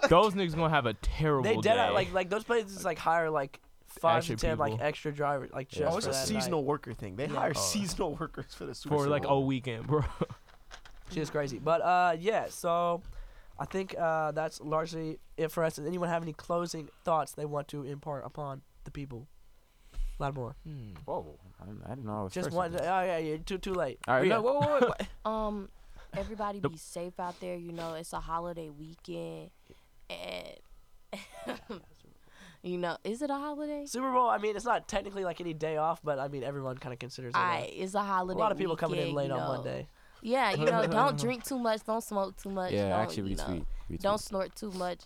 Those 0.09 0.33
niggas 0.33 0.55
gonna 0.55 0.69
have 0.69 0.85
a 0.85 0.93
terrible 0.95 1.43
They 1.43 1.55
did 1.55 1.63
day. 1.63 1.89
like 1.91 2.13
like 2.13 2.29
those 2.29 2.43
places 2.43 2.83
like 2.83 2.97
hire 2.97 3.29
like 3.29 3.59
five 3.87 4.17
Extra 4.17 4.35
to 4.35 4.45
ten 4.47 4.57
like 4.57 4.79
extra 4.81 5.11
drivers 5.11 5.51
like 5.53 5.69
just 5.69 5.83
Oh, 5.83 5.97
it's 5.97 6.05
for 6.05 6.11
a 6.11 6.13
that 6.13 6.27
seasonal 6.27 6.61
night. 6.61 6.67
worker 6.67 6.93
thing. 6.93 7.15
They 7.15 7.27
Yeah. 7.27 7.35
hire 7.39 7.53
Oh. 7.55 7.59
seasonal 7.59 8.15
workers 8.15 8.53
for 8.53 8.65
the 8.65 8.75
Super 8.75 8.97
for 8.97 9.07
like 9.07 9.25
a 9.25 9.39
weekend, 9.39 9.87
bro. 9.87 10.01
Shit 11.11 11.23
is 11.23 11.29
crazy. 11.29 11.59
But 11.59 11.81
uh, 11.81 12.15
yeah. 12.19 12.47
So 12.49 13.01
I 13.59 13.65
think 13.65 13.95
uh, 13.99 14.31
that's 14.31 14.59
largely 14.61 15.19
it 15.37 15.51
for 15.51 15.63
us. 15.63 15.75
Does 15.75 15.85
anyone 15.85 16.09
have 16.09 16.23
any 16.23 16.33
closing 16.33 16.89
thoughts 17.03 17.33
they 17.33 17.45
want 17.45 17.67
to 17.69 17.83
impart 17.83 18.25
upon 18.25 18.61
the 18.83 18.91
people? 18.91 19.27
A 20.19 20.23
lot 20.23 20.35
more. 20.35 20.55
Hmm. 20.65 20.91
Whoa, 21.05 21.39
I 21.61 21.65
didn't, 21.65 21.81
I 21.85 21.89
didn't 21.89 22.05
know 22.05 22.19
I 22.19 22.23
was 22.23 22.33
Just 22.33 22.47
first 22.47 22.55
one. 22.57 22.71
Oh 22.73 22.77
this. 22.77 22.81
yeah, 22.85 23.17
yeah. 23.17 23.37
Too 23.45 23.57
too 23.57 23.73
late. 23.73 23.99
All 24.07 24.15
right, 24.15 24.21
Rhea. 24.21 24.29
no, 24.29 24.41
whoa, 24.41 24.53
whoa, 24.59 24.79
whoa, 24.79 24.93
whoa. 25.25 25.29
Um, 25.31 25.69
everybody 26.15 26.59
Nope. 26.61 26.73
be 26.73 26.77
safe 26.77 27.19
out 27.19 27.39
there. 27.39 27.55
You 27.55 27.71
know, 27.71 27.93
it's 27.95 28.13
a 28.13 28.19
holiday 28.19 28.69
weekend, 28.69 29.49
and 30.09 30.57
you 32.61 32.77
know, 32.77 32.97
is 33.03 33.21
it 33.21 33.29
a 33.29 33.33
holiday? 33.35 33.85
Super 33.85 34.11
Bowl. 34.11 34.29
I 34.29 34.37
mean, 34.37 34.55
it's 34.55 34.65
not 34.65 34.87
technically 34.87 35.23
like 35.25 35.41
any 35.41 35.53
day 35.53 35.77
off, 35.77 36.01
but 36.03 36.19
I 36.19 36.27
mean, 36.27 36.43
everyone 36.43 36.77
kind 36.77 36.93
of 36.93 36.99
considers 36.99 37.33
it. 37.33 37.37
a- 37.37 37.39
Alright, 37.39 37.73
it's 37.75 37.93
a 37.95 38.01
holiday. 38.03 38.37
a 38.37 38.41
lot 38.41 38.51
of 38.51 38.57
people 38.57 38.75
coming 38.75 38.99
in 38.99 39.13
late 39.13 39.27
you 39.27 39.33
on. 39.33 39.57
Monday. 39.57 39.87
Yeah, 40.21 40.51
you 40.51 40.65
know, 40.65 40.87
don't 40.87 41.19
drink 41.19 41.43
too 41.43 41.59
much, 41.59 41.83
don't 41.83 42.01
smoke 42.03 42.37
too 42.37 42.49
much. 42.49 42.71
yeah, 42.71 42.89
don't, 42.89 42.99
actually 43.01 43.31
you 43.31 43.35
know, 43.35 43.65
retweet. 43.89 43.97
retweet. 43.97 44.01
Don't 44.01 44.19
snort 44.19 44.55
too 44.55 44.71
much. 44.71 44.99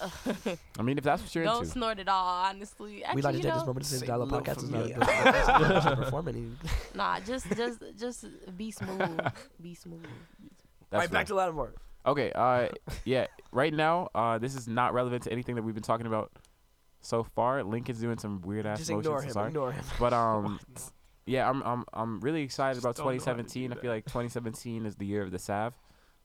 I 0.78 0.82
mean, 0.82 0.98
if 0.98 1.04
that's 1.04 1.22
what 1.22 1.34
you're 1.34 1.44
into. 1.44 1.54
don't 1.54 1.62
into. 1.62 1.72
snort 1.72 1.98
at 1.98 2.08
all. 2.08 2.44
Honestly, 2.44 3.04
actually, 3.04 3.16
We'd 3.16 3.24
like 3.24 3.32
to 3.32 3.38
you 3.38 3.42
take 3.42 3.52
know, 3.52 3.58
this 3.58 3.66
moment 3.66 3.84
to 3.84 3.90
say 3.90 3.96
Say 3.98 4.06
Dial 4.06 4.26
Podcast 4.26 4.56
is 4.58 4.70
not 4.70 4.86
a 4.86 5.84
good 5.94 5.96
performing. 6.04 6.56
Nah, 6.94 7.20
just 7.20 7.46
just 7.56 7.82
just 7.98 8.24
be 8.56 8.70
smooth. 8.70 9.20
Be 9.60 9.74
smooth. 9.74 10.02
That's 10.90 11.02
Right, 11.04 11.10
back 11.10 11.28
real. 11.28 11.36
to 11.38 11.42
Lattimore. 11.42 11.74
Okay, 12.04 12.32
uh, 12.34 12.68
yeah. 13.04 13.26
Right 13.52 13.72
now, 13.72 14.08
uh, 14.14 14.38
this 14.38 14.54
is 14.56 14.66
not 14.68 14.92
relevant 14.92 15.22
to 15.24 15.32
anything 15.32 15.54
that 15.54 15.62
we've 15.62 15.74
been 15.74 15.82
talking 15.84 16.06
about 16.06 16.32
so 17.00 17.22
far. 17.22 17.62
Link 17.62 17.88
is 17.88 17.98
doing 18.00 18.18
some 18.18 18.40
weird 18.42 18.66
ass 18.66 18.78
Just 18.78 18.90
motions. 18.90 19.06
ignore 19.06 19.22
him. 19.22 19.30
sorry. 19.30 19.48
Ignore 19.48 19.72
him. 19.72 19.84
But 20.00 20.12
um, 20.12 20.60
yeah, 21.26 21.48
I'm 21.48 21.62
I'm 21.62 21.84
I'm 21.94 22.20
really 22.20 22.42
excited 22.42 22.74
Just 22.82 22.84
about 22.84 22.96
don't 22.96 23.06
know 23.06 23.10
how 23.12 23.32
to 23.36 23.42
2017. 23.42 23.72
I 23.72 23.76
feel 23.76 23.90
like 23.92 24.04
2017 24.06 24.84
is 24.86 24.96
the 24.96 25.06
year 25.06 25.22
of 25.22 25.30
the 25.30 25.38
Sav, 25.38 25.74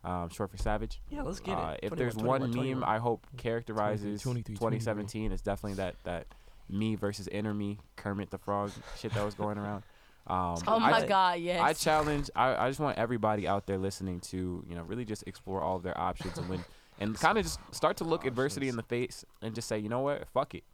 um, 0.03 0.29
short 0.29 0.49
for 0.51 0.57
Savage. 0.57 1.01
Yeah, 1.09 1.23
let's 1.23 1.39
get 1.39 1.57
Uh, 1.57 1.71
it. 1.73 1.79
if 1.91 1.95
there's 1.95 2.13
21, 2.13 2.41
one 2.41 2.51
21. 2.51 2.79
meme 2.79 2.89
I 2.89 2.97
hope 2.99 3.25
characterizes 3.37 4.21
23, 4.21 4.55
2017, 4.55 5.31
it's 5.31 5.41
definitely 5.41 5.75
that 5.75 5.95
that 6.03 6.27
me 6.69 6.95
versus 6.95 7.27
inner 7.29 7.53
me 7.53 7.79
Kermit 7.95 8.29
the 8.29 8.37
Frog 8.37 8.71
shit 8.97 9.13
that 9.13 9.23
was 9.25 9.35
going 9.35 9.57
around. 9.57 9.83
Um, 10.29 10.57
Oh 10.67 10.77
my 10.77 10.97
th- 10.97 11.07
God, 11.07 11.39
yes. 11.39 11.61
I 11.61 11.71
challenge. 11.71 12.29
I, 12.35 12.65
I 12.65 12.67
just 12.69 12.81
want 12.81 12.97
everybody 12.97 13.47
out 13.47 13.65
there 13.65 13.77
listening 13.77 14.19
to 14.19 14.61
you 14.67 14.75
know 14.75 14.81
really 14.83 15.05
just 15.05 15.23
explore 15.25 15.61
all 15.61 15.77
of 15.77 15.83
their 15.83 15.97
options 15.97 16.37
and 16.37 16.49
when 16.49 16.65
and 16.99 17.17
kind 17.17 17.37
of 17.37 17.45
just 17.45 17.61
start 17.71 17.95
to 17.97 18.03
look 18.03 18.25
adversity 18.25 18.67
in 18.67 18.75
the 18.75 18.83
face 18.83 19.23
and 19.41 19.55
just 19.55 19.69
say 19.69 19.77
you 19.79 19.87
know 19.87 20.01
what 20.01 20.27
fuck 20.33 20.53
it. 20.53 20.65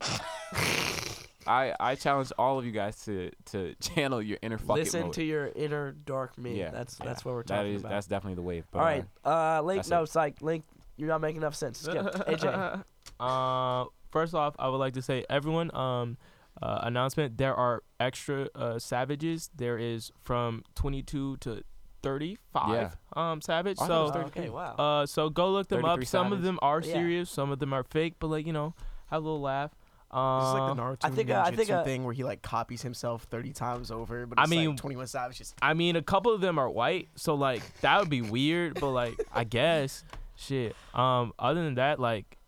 I 1.48 1.74
I 1.78 1.94
challenge 1.94 2.32
all 2.38 2.58
of 2.58 2.64
you 2.64 2.72
guys 2.72 3.04
to 3.04 3.30
to 3.46 3.74
channel 3.80 4.20
your 4.22 4.38
inner 4.42 4.58
fuck 4.58 4.76
it 4.78 4.84
Listen 4.84 5.02
mode. 5.02 5.12
to 5.14 5.24
your 5.24 5.46
inner 5.54 5.92
dark 5.92 6.36
me. 6.38 6.58
Yeah, 6.58 6.70
that's 6.70 6.98
yeah. 7.00 7.06
that's 7.06 7.24
what 7.24 7.34
we're 7.34 7.42
talking 7.42 7.74
is 7.74 7.80
about. 7.82 7.90
that's 7.90 8.06
definitely 8.06 8.34
the 8.36 8.42
wave. 8.42 8.64
But, 8.70 8.78
All 8.78 8.84
right, 8.84 9.04
uh, 9.24 9.62
Link. 9.62 9.78
that's 9.78 9.90
No, 9.90 10.02
it. 10.02 10.08
psych. 10.08 10.40
Link, 10.42 10.64
you're 10.96 11.08
not 11.08 11.20
making 11.20 11.42
enough 11.42 11.54
sense. 11.54 11.78
Skip. 11.80 12.04
AJ. 12.04 12.84
Uh, 13.20 13.84
first 14.10 14.34
off, 14.34 14.54
I 14.58 14.68
would 14.68 14.76
like 14.76 14.92
to 14.94 15.00
say, 15.00 15.24
everyone, 15.30 15.74
um, 15.74 16.18
uh, 16.60 16.80
announcement: 16.82 17.38
there 17.38 17.54
are 17.54 17.82
extra 17.98 18.48
uh, 18.54 18.78
savages. 18.78 19.48
There 19.56 19.78
is 19.78 20.12
from 20.22 20.64
22 20.74 21.38
to 21.38 21.62
35. 22.02 22.68
yeah. 22.72 22.90
Um, 23.14 23.40
savage. 23.40 23.78
I 23.80 23.86
So, 23.86 24.02
was 24.04 24.12
33. 24.12 24.42
okay, 24.42 24.50
wow. 24.50 24.74
uh, 24.74 25.06
so 25.06 25.30
go 25.30 25.50
look 25.50 25.68
them 25.68 25.84
up. 25.84 25.96
33 25.98 26.04
Some 26.06 26.32
of 26.32 26.42
them 26.42 26.58
are 26.62 26.80
Yeah. 26.82 26.92
serious. 26.92 27.30
Some 27.30 27.50
of 27.50 27.58
them 27.58 27.72
are 27.72 27.84
fake. 27.84 28.14
But 28.18 28.26
like 28.28 28.46
you 28.46 28.52
know, 28.52 28.74
have 29.10 29.22
a 29.22 29.24
little 29.24 29.40
laugh. 29.40 29.70
This 30.08 30.48
is 30.48 30.54
like 30.54 30.62
Um, 30.62 30.76
the 30.76 30.82
Naruto 30.82 30.96
I 31.04 31.10
think, 31.10 31.30
uh, 31.30 31.42
I 31.44 31.50
think, 31.50 31.68
ninjutsu 31.68 31.74
uh, 31.80 31.84
thing 31.84 32.04
where 32.04 32.14
he 32.14 32.22
like 32.24 32.40
copies 32.40 32.80
himself 32.82 33.24
30 33.24 33.52
times 33.52 33.90
over, 33.90 34.24
but 34.26 34.38
I 34.38 34.46
mean- 34.46 34.70
like 34.70 34.76
21 34.78 35.06
Savage 35.08 35.38
just 35.38 35.54
I 35.60 35.74
mean, 35.74 35.96
a 35.96 36.02
couple 36.02 36.32
of 36.32 36.40
them 36.40 36.58
are 36.58 36.70
white, 36.70 37.08
so 37.16 37.34
like 37.34 37.62
that 37.80 37.98
would 38.00 38.08
be 38.10 38.22
weird. 38.22 38.78
But 38.80 38.90
like, 38.90 39.14
I 39.32 39.44
guess, 39.44 40.04
shit. 40.36 40.76
Um, 40.94 41.32
other 41.38 41.62
than 41.64 41.74
that, 41.74 41.98
like, 41.98 42.38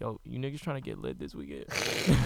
yo, 0.00 0.20
you 0.24 0.38
niggas 0.40 0.60
trying 0.60 0.76
to 0.76 0.82
get 0.82 0.98
lit 0.98 1.18
this 1.18 1.34
weekend? 1.34 1.66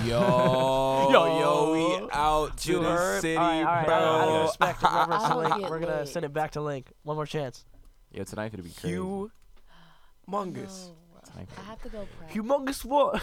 Yo, 0.06 1.08
Yo, 1.12 1.38
yo, 1.40 1.72
we 2.02 2.08
out 2.12 2.56
to 2.58 2.72
You 2.72 2.80
the 2.82 2.88
heard? 2.90 3.20
city, 3.20 3.36
all 3.36 3.44
right, 3.44 3.58
all 3.60 3.64
right, 3.66 3.86
bro. 3.86 3.94
Out 3.96 4.28
of 4.28 4.42
respect 4.46 4.82
and 4.82 4.92
reverence 4.94 5.22
to 5.24 5.28
I 5.54 5.58
would 5.58 5.70
we're 5.70 5.78
gonna 5.80 6.06
send 6.06 6.24
it 6.24 6.32
back 6.32 6.52
to 6.52 6.62
Link. 6.62 6.90
One 7.02 7.16
more 7.16 7.26
chance. 7.26 7.64
Yeah, 8.12 8.24
tonight 8.24 8.50
gonna 8.50 8.62
be 8.62 8.70
crazy. 8.70 8.88
Hugh 8.94 9.30
Mungus. 10.28 10.88
No, 10.88 11.42
I 11.58 11.62
have 11.68 11.80
to 11.82 11.88
go 11.90 12.08
pray. 12.18 12.28
Humongous 12.42 12.84
what? 12.84 13.22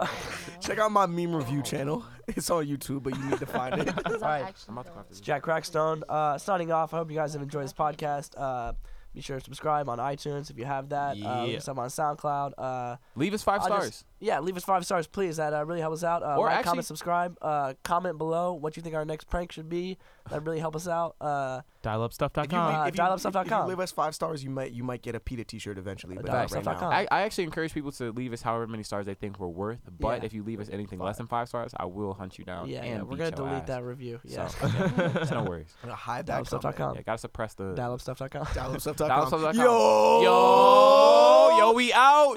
Check 0.60 0.78
out 0.78 0.92
my 0.92 1.06
meme 1.06 1.34
review 1.34 1.62
channel. 1.62 2.04
It's 2.36 2.48
on 2.48 2.64
YouTube, 2.64 3.02
but 3.02 3.16
you 3.16 3.24
need 3.24 3.40
to 3.40 3.46
find 3.46 3.74
it. 3.82 3.88
Alright. 4.06 4.54
I'm 4.68 4.78
about 4.78 4.84
to 4.84 4.90
going. 4.90 4.92
clock 4.92 5.06
It's 5.08 5.18
this. 5.18 5.20
Jack 5.20 5.42
Crackstone. 5.42 6.02
Uh, 6.08 6.38
signing 6.38 6.70
off. 6.70 6.94
I 6.94 6.98
hope 6.98 7.10
you 7.10 7.16
guys 7.16 7.32
have 7.32 7.42
enjoyed 7.42 7.64
this 7.64 7.72
podcast. 7.72 8.34
Uh, 8.36 8.72
Be 9.12 9.20
sure 9.20 9.38
to 9.40 9.44
subscribe 9.44 9.88
on 9.88 9.98
iTunes 9.98 10.48
if 10.48 10.56
you 10.56 10.64
have 10.64 10.90
that. 10.90 11.16
Uh, 11.20 11.42
leave 11.42 11.52
Yeah. 11.52 11.56
us 11.58 11.66
up 11.66 11.76
on 11.78 11.88
SoundCloud. 11.88 12.52
Uh, 12.56 12.96
Leave 13.16 13.34
us 13.34 13.42
5 13.42 13.60
I'll 13.62 13.66
stars. 13.66 13.86
just- 13.88 14.04
yeah, 14.20 14.38
leave 14.40 14.56
us 14.56 14.64
five 14.64 14.84
stars, 14.84 15.06
please. 15.06 15.38
That 15.38 15.52
uh, 15.54 15.64
really 15.64 15.80
help 15.80 15.94
us 15.94 16.04
out. 16.04 16.22
Uh, 16.22 16.36
Or 16.36 16.46
like, 16.46 16.56
actually- 16.56 16.68
comment, 16.70 16.86
subscribe. 16.86 17.36
Uh, 17.42 17.74
comment 17.82 18.18
below 18.18 18.52
what 18.52 18.76
you 18.76 18.82
think 18.82 18.94
our 18.94 19.04
next 19.04 19.28
prank 19.28 19.50
should 19.52 19.68
be. 19.68 19.98
That 20.30 20.44
really 20.44 20.60
help 20.60 20.76
us 20.76 20.86
out. 20.86 21.16
Uh, 21.20 21.62
If 21.62 21.84
you, 21.84 21.90
Dialupstuff.com. 21.90 22.54
Uh, 22.54 22.84
leave- 22.84 22.88
if, 22.92 22.96
you, 22.98 23.04
if, 23.04 23.10
dialupstuff.com. 23.10 23.44
if 23.46 23.50
you 23.50 23.68
leave 23.70 23.80
us 23.80 23.90
five 23.90 24.14
stars, 24.14 24.44
you 24.44 24.50
might 24.50 24.72
you 24.72 24.84
might 24.84 25.02
get 25.02 25.14
a 25.14 25.20
PETA 25.20 25.44
T-shirt 25.44 25.78
eventually, 25.78 26.16
Uh, 26.18 26.20
but 26.22 26.30
not 26.30 26.52
right 26.52 26.62
dialupstuff.com. 26.64 26.90
now. 26.90 26.96
I, 26.96 27.08
I 27.10 27.22
actually 27.22 27.44
encourage 27.44 27.72
people 27.74 27.90
to 27.92 28.12
leave 28.12 28.32
us 28.32 28.42
however 28.42 28.66
many 28.66 28.82
stars 28.82 29.06
they 29.06 29.14
think 29.14 29.40
we're 29.40 29.48
worth. 29.48 29.80
But 29.98 30.20
Yeah. 30.20 30.26
if 30.26 30.34
you 30.34 30.42
leave 30.44 30.60
us 30.60 30.68
anything 30.70 30.98
less 30.98 31.16
than 31.16 31.26
five 31.26 31.48
stars, 31.48 31.72
I 31.76 31.86
will 31.86 32.12
hunt 32.14 32.38
you 32.38 32.44
down. 32.44 32.68
yeah, 32.68 32.80
and 32.82 32.86
yeah, 32.88 33.02
we're 33.02 33.10
beat 33.10 33.18
gonna 33.18 33.30
your 33.30 33.36
delete 33.48 33.62
ass. 33.62 33.66
that 33.68 33.82
review. 33.84 34.20
Yeah, 34.24 34.46
So, 34.48 34.66
yeah, 34.66 35.12
it's 35.22 35.30
no 35.30 35.42
worries. 35.44 35.74
I'm 35.82 35.88
gonna 35.88 35.96
hide 35.96 36.26
that 36.26 36.44
dialupstuff.com. 36.44 36.94
Yeah, 36.96 37.02
gotta 37.02 37.18
suppress 37.18 37.54
the. 37.54 37.74
Dialupstuff.com. 37.74 38.44
Dialupstuff.com. 38.46 39.08
Dialupstuff.com. 39.08 39.56
Yo, 39.56 40.20
Yo, 40.22 41.58
yo, 41.58 41.72
we 41.72 41.92
out. 41.92 42.36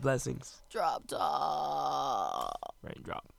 Blessings. 0.00 0.62
Drop 0.70 1.06
top. 1.06 2.74
Raindrop. 2.82 3.35